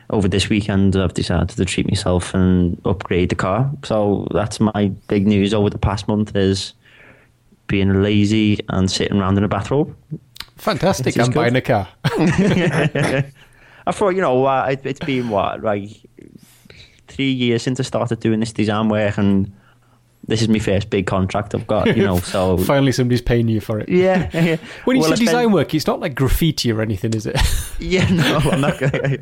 [0.09, 3.69] over this weekend, I've decided to treat myself and upgrade the car.
[3.83, 6.73] So that's my big news over the past month is
[7.67, 9.95] being lazy and sitting around in a bathrobe.
[10.57, 11.17] Fantastic.
[11.19, 11.35] I'm good.
[11.35, 11.87] buying a car.
[12.05, 15.89] I thought, you know, uh, it's been what, like
[17.07, 19.51] three years since I started doing this design work, and
[20.29, 22.57] this is my first big contract I've got, you know, so.
[22.57, 23.89] Finally, somebody's paying you for it.
[23.89, 24.29] Yeah.
[24.33, 24.57] yeah.
[24.85, 27.37] When you Well, say design work, it's not like graffiti or anything, is it?
[27.81, 28.77] Yeah, no, I'm not.
[28.77, 29.17] Gonna,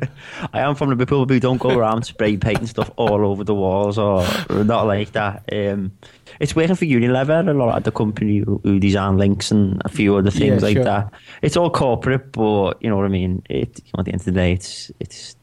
[0.52, 3.54] I am from the people who don't go around spray painting stuff all over the
[3.54, 5.44] walls or, not like that.
[5.52, 5.92] Um,
[6.40, 9.88] it's working for Unilever, a lot of the company who, who design Lynx and a
[9.88, 10.84] few other things Yeah, like sure.
[10.84, 11.12] that.
[11.40, 13.44] It's all corporate, but you know what I mean.
[13.48, 15.36] It, you know, at the end of the day, it's it's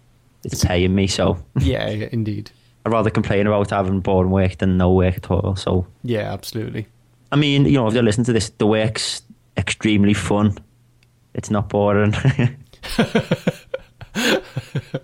[0.43, 2.51] it's paying me, so yeah, yeah, indeed.
[2.85, 5.55] I'd rather complain about having boring work than no work at all.
[5.55, 6.87] So Yeah, absolutely.
[7.31, 9.23] I mean, you know, if you listen to this, the work's
[9.57, 10.57] extremely fun.
[11.33, 12.13] It's not boring.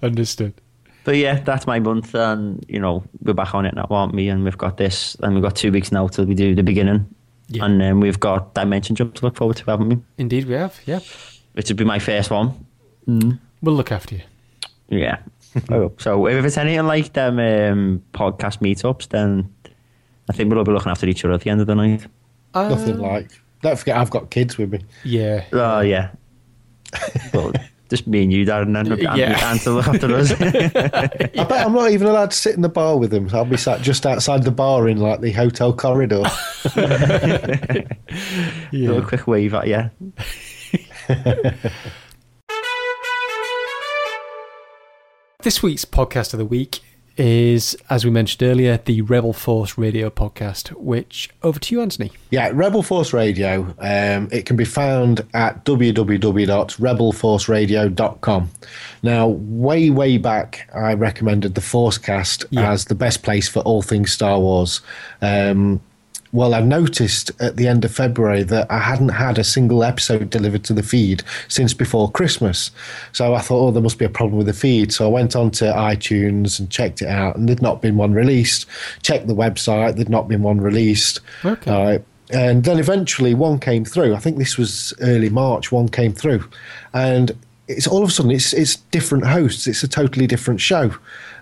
[0.02, 0.54] Understood.
[1.04, 4.30] But yeah, that's my month, and you know we're back on it now, aren't we?
[4.30, 7.08] And we've got this, and we've got two weeks now till we do the beginning,
[7.48, 7.66] Yeah.
[7.66, 9.98] and then we've got Dimension Jump to look forward to, haven't we?
[10.20, 10.80] Indeed, we have.
[10.86, 11.00] Yeah.
[11.54, 12.54] Which would be my first one.
[13.08, 13.40] Mm.
[13.64, 14.22] We'll look after you.
[14.90, 15.18] Yeah.
[15.56, 19.54] I hope so if it's anything like them um, podcast meetups, then
[20.30, 22.06] I think we'll all be looking after each other at the end of the night.
[22.56, 23.32] Nothing Um, like.
[23.62, 24.80] Don't forget, I've got kids with me.
[25.04, 25.44] Yeah.
[25.54, 26.12] Oh yeah.
[27.34, 27.52] well,
[27.90, 29.52] just me and you, Darren, and, and, Yeah.
[29.52, 30.32] and to look after us.
[30.42, 33.28] I bet I'm not even allowed to sit in the bar with them.
[33.30, 36.24] So I'll be sat just outside the bar in like the hotel corridor.
[38.72, 39.92] Do a quick wave at you.
[45.44, 46.82] This week's podcast of the week
[47.18, 52.12] is, as we mentioned earlier, the Rebel Force Radio podcast, which over to you, Anthony.
[52.30, 53.74] Yeah, Rebel Force Radio.
[53.80, 58.52] Um, it can be found at www.rebelforceradio.com.
[59.04, 62.72] Now, way, way back, I recommended the Forcecast Yeah.
[62.72, 64.82] as the best place for all things Star Wars.
[65.24, 65.82] Um,
[66.34, 70.30] well, I noticed at the end of February that I hadn't had a single episode
[70.30, 72.72] delivered to the feed since before Christmas.
[73.12, 74.94] So I thought, oh, there must be a problem with the feed.
[74.94, 78.14] So I went on to iTunes and checked it out, and there'd not been one
[78.14, 78.66] released.
[79.04, 81.20] Checked the website, there'd not been one released.
[81.44, 81.70] Okay.
[81.70, 82.00] Uh,
[82.34, 84.16] and then eventually one came through.
[84.16, 85.70] I think this was early March.
[85.72, 86.48] One came through,
[86.94, 87.32] and
[87.68, 89.68] it's all of a sudden it's it's different hosts.
[89.68, 90.96] It's a totally different show,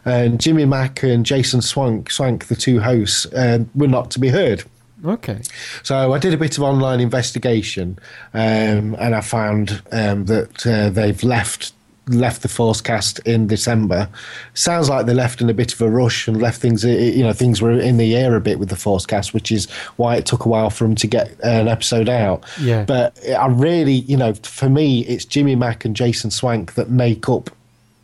[0.03, 4.30] and Jimmy Mac and Jason Swank, Swank the two hosts, um, were not to be
[4.30, 4.64] heard.
[5.06, 5.42] Okay.
[5.84, 7.98] So I did a bit of online investigation,
[8.34, 11.74] um, and I found um, that uh, they've left
[12.10, 14.10] left the Forcecast in December.
[14.56, 16.84] Sounds like they left in a bit of a rush and left things.
[16.84, 20.16] You know, things were in the air a bit with the Forcecast, which is why
[20.16, 22.44] it took a while for them to get an episode out.
[22.60, 22.84] Yeah.
[22.84, 27.30] But I really, you know, for me, it's Jimmy Mac and Jason Swank that make
[27.30, 27.52] up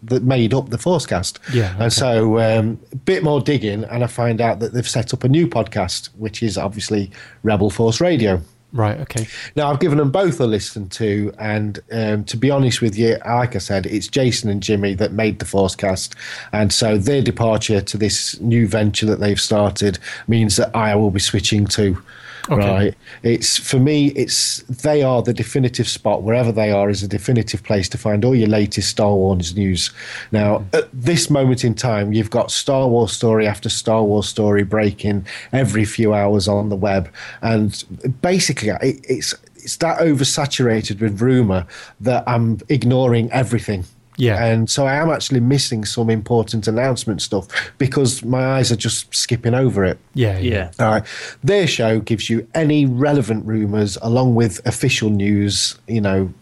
[0.06, 1.40] that made up the Forcecast.
[1.54, 1.84] Yeah, okay.
[1.84, 5.24] And so um, a bit more digging, and I find out that they've set up
[5.24, 7.12] a new podcast, which is obviously
[7.44, 8.42] Rebel Force Radio.
[8.76, 9.00] Right.
[9.00, 9.26] Okay.
[9.56, 13.18] Now I've given them both a listen to, and um, to be honest with you,
[13.26, 16.14] like I said, it's Jason and Jimmy that made the Forcecast,
[16.52, 21.12] and so their departure to this new venture that they've started means that I will
[21.12, 21.98] be switching to.
[22.50, 22.70] Okay.
[22.70, 22.96] right?
[23.24, 26.24] It's for me, it's they are the definitive spot.
[26.24, 29.92] Wherever they are is a definitive place to find all your latest Star Wars news.
[30.32, 34.64] Now, at this moment in time, you've got Star Wars story after Star Wars story
[34.64, 37.12] breaking every few hours on the web,
[37.42, 37.84] and
[38.22, 41.66] basically, it, it's it's that oversaturated with rumor
[42.00, 43.86] that I'm ignoring everything.
[44.18, 44.44] Yeah.
[44.44, 47.48] And so I am actually missing some important announcement stuff
[47.78, 50.00] because my eyes are just skipping over it.
[50.14, 50.72] Yeah, yeah.
[50.80, 51.04] All right.
[51.44, 56.34] Their show gives you any relevant rumours along with official news, you know,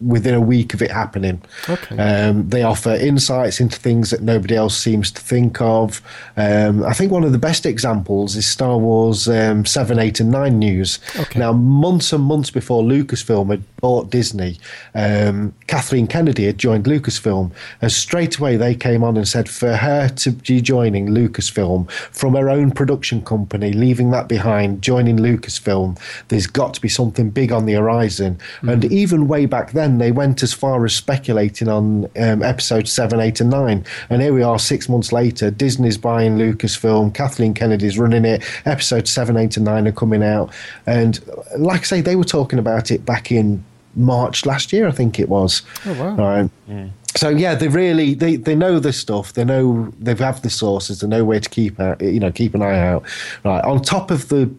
[0.00, 1.40] within a week of it happening.
[1.68, 1.96] Okay.
[1.96, 6.02] Um, they offer insights into things that nobody else seems to think of.
[6.36, 10.30] Um, I think one of the best examples is Star Wars um, 7, 8, and
[10.30, 10.98] 9 news.
[11.18, 11.38] Okay.
[11.38, 14.58] Now, months and months before Lucasfilm had bought Disney,
[14.94, 17.50] um, Kathleen Kennedy had joined Lucasfilm,
[17.80, 22.34] and straight away they came on and said for her to be joining Lucasfilm from
[22.34, 25.98] her own production company, leaving that behind, joining Lucasfilm,
[26.28, 28.38] there's got to be something big on the horizon.
[28.62, 33.20] And even way back then, they went as far as speculating on um, episode 7,
[33.20, 33.84] 8, and 9.
[34.10, 39.08] And here we are six months later, Disney's buying Lucasfilm, Kathleen Kennedy's running it, episode
[39.08, 40.52] 7, 8, and 9 are coming out.
[40.86, 41.20] And
[41.58, 43.64] like I say, they were talking about it back in
[43.96, 45.62] March last year, I think it was.
[45.86, 46.16] Oh, wow.
[46.16, 46.50] Right.
[46.68, 46.88] Yeah.
[47.16, 49.34] So yeah, they really they, they know this stuff.
[49.34, 51.00] They know they have the sources.
[51.00, 53.04] They know where to keep out, you know keep an eye out.
[53.44, 54.52] Right on top of the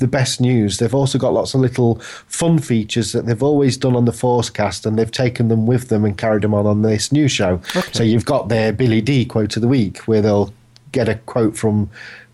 [0.00, 3.94] the best news, they've also got lots of little fun features that they've always done
[3.94, 7.12] on the Forcecast, and they've taken them with them and carried them on on this
[7.12, 7.60] new show.
[7.92, 10.52] So you've got their Billy Dee quote of the week, where they'll
[10.92, 11.88] get a quote from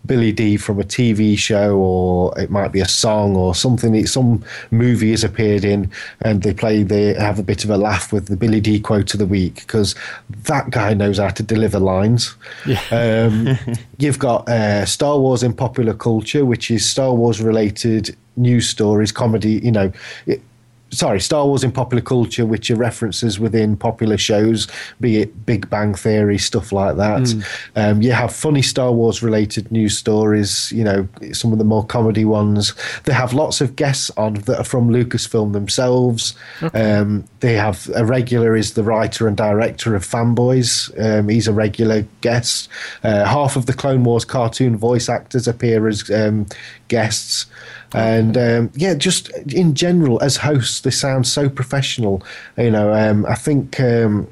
[0.07, 4.07] Billy Dee from a TV show, or it might be a song or something that
[4.07, 8.11] some movie has appeared in, and they play, they have a bit of a laugh
[8.11, 9.95] with the Billy Dee quote of the week because
[10.43, 12.35] that guy knows how to deliver lines.
[12.65, 12.81] Yeah.
[13.07, 13.57] Um,
[13.97, 19.11] you've got uh, Star Wars in popular culture, which is Star Wars related news stories,
[19.11, 19.91] comedy, you know.
[20.25, 20.41] It,
[20.89, 24.67] Sorry, Star Wars in popular culture, which are references within popular shows,
[25.01, 27.43] be it Big Bang Theory, stuff like that.
[27.75, 31.85] Um, you have funny Star Wars related news stories, you know, some of the more
[31.85, 32.73] comedy ones.
[33.03, 36.35] They have lots of guests on that are from Lucasfilm themselves.
[36.73, 40.89] Um, they have a regular is the writer and director of Fanboys.
[40.99, 42.69] Um, he's a regular guest.
[43.03, 46.45] Uh, half of the Clone Wars cartoon voice actors appear as um,
[46.87, 47.45] guests.
[47.93, 52.23] And um, yeah, just in general, as hosts, they sound so professional.
[52.57, 53.79] You know, um, I think.
[53.79, 54.27] Um,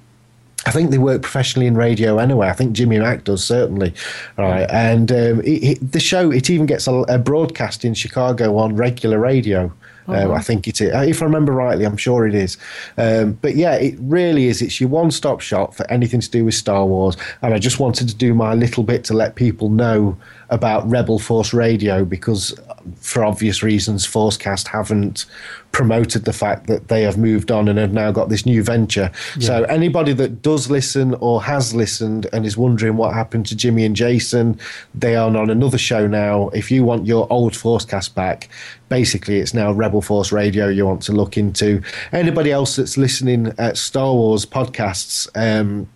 [0.67, 2.47] I think they work professionally in radio anyway.
[2.47, 3.93] I think Jimmy Mac does certainly,
[4.35, 4.67] right?
[4.71, 8.75] And um, it, it, the show it even gets a, a broadcast in Chicago on
[8.75, 9.71] regular radio.
[10.07, 10.91] Um, I think it is.
[10.93, 12.57] If I remember rightly, I'm sure it is.
[12.97, 14.61] Um, but yeah, it really is.
[14.61, 17.17] It's your one stop shop for anything to do with Star Wars.
[17.41, 20.17] And I just wanted to do my little bit to let people know
[20.49, 22.57] about Rebel Force Radio because,
[22.97, 25.25] for obvious reasons, Forcecast haven't
[25.71, 29.11] promoted the fact that they have moved on and have now got this new venture.
[29.39, 33.83] So anybody that does listen or has listened and is wondering what happened to Jimmy
[33.83, 34.57] and Jason,
[34.93, 36.47] they are on another show now.
[36.49, 38.47] If you want your old Forcecast back,
[38.87, 41.81] basically it's now Rebel Force Radio you want to look into.
[42.13, 45.89] Anybody else that's listening at Star Wars podcasts, um,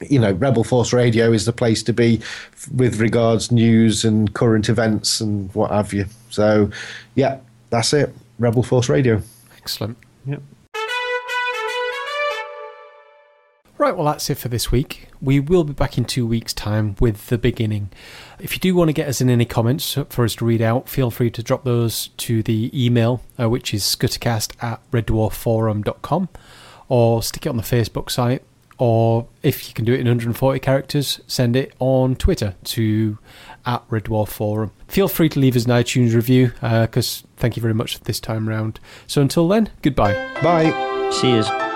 [0.00, 4.32] you know, Rebel Force Radio is the place to be f- with regards news and
[4.34, 6.06] current events and what have you.
[6.30, 6.70] So,
[7.14, 7.38] yeah,
[7.70, 8.14] that's it.
[8.38, 9.22] Rebel Force Radio.
[9.56, 9.96] Excellent.
[10.26, 10.42] Yep.
[13.78, 15.08] Right, well, that's it for this week.
[15.20, 17.90] We will be back in two weeks' time with the beginning.
[18.40, 20.88] If you do want to get us in any comments for us to read out,
[20.88, 26.28] feel free to drop those to the email, uh, which is scuttercast at reddwarfforum.com,
[26.88, 28.42] or stick it on the Facebook site,
[28.78, 33.18] or if you can do it in 140 characters, send it on Twitter to
[33.64, 34.70] at Red Dwarf Forum.
[34.88, 38.20] Feel free to leave us an iTunes review, uh, because thank you very much this
[38.20, 38.78] time round.
[39.06, 40.14] So until then, goodbye.
[40.42, 41.10] Bye.
[41.10, 41.75] See yous.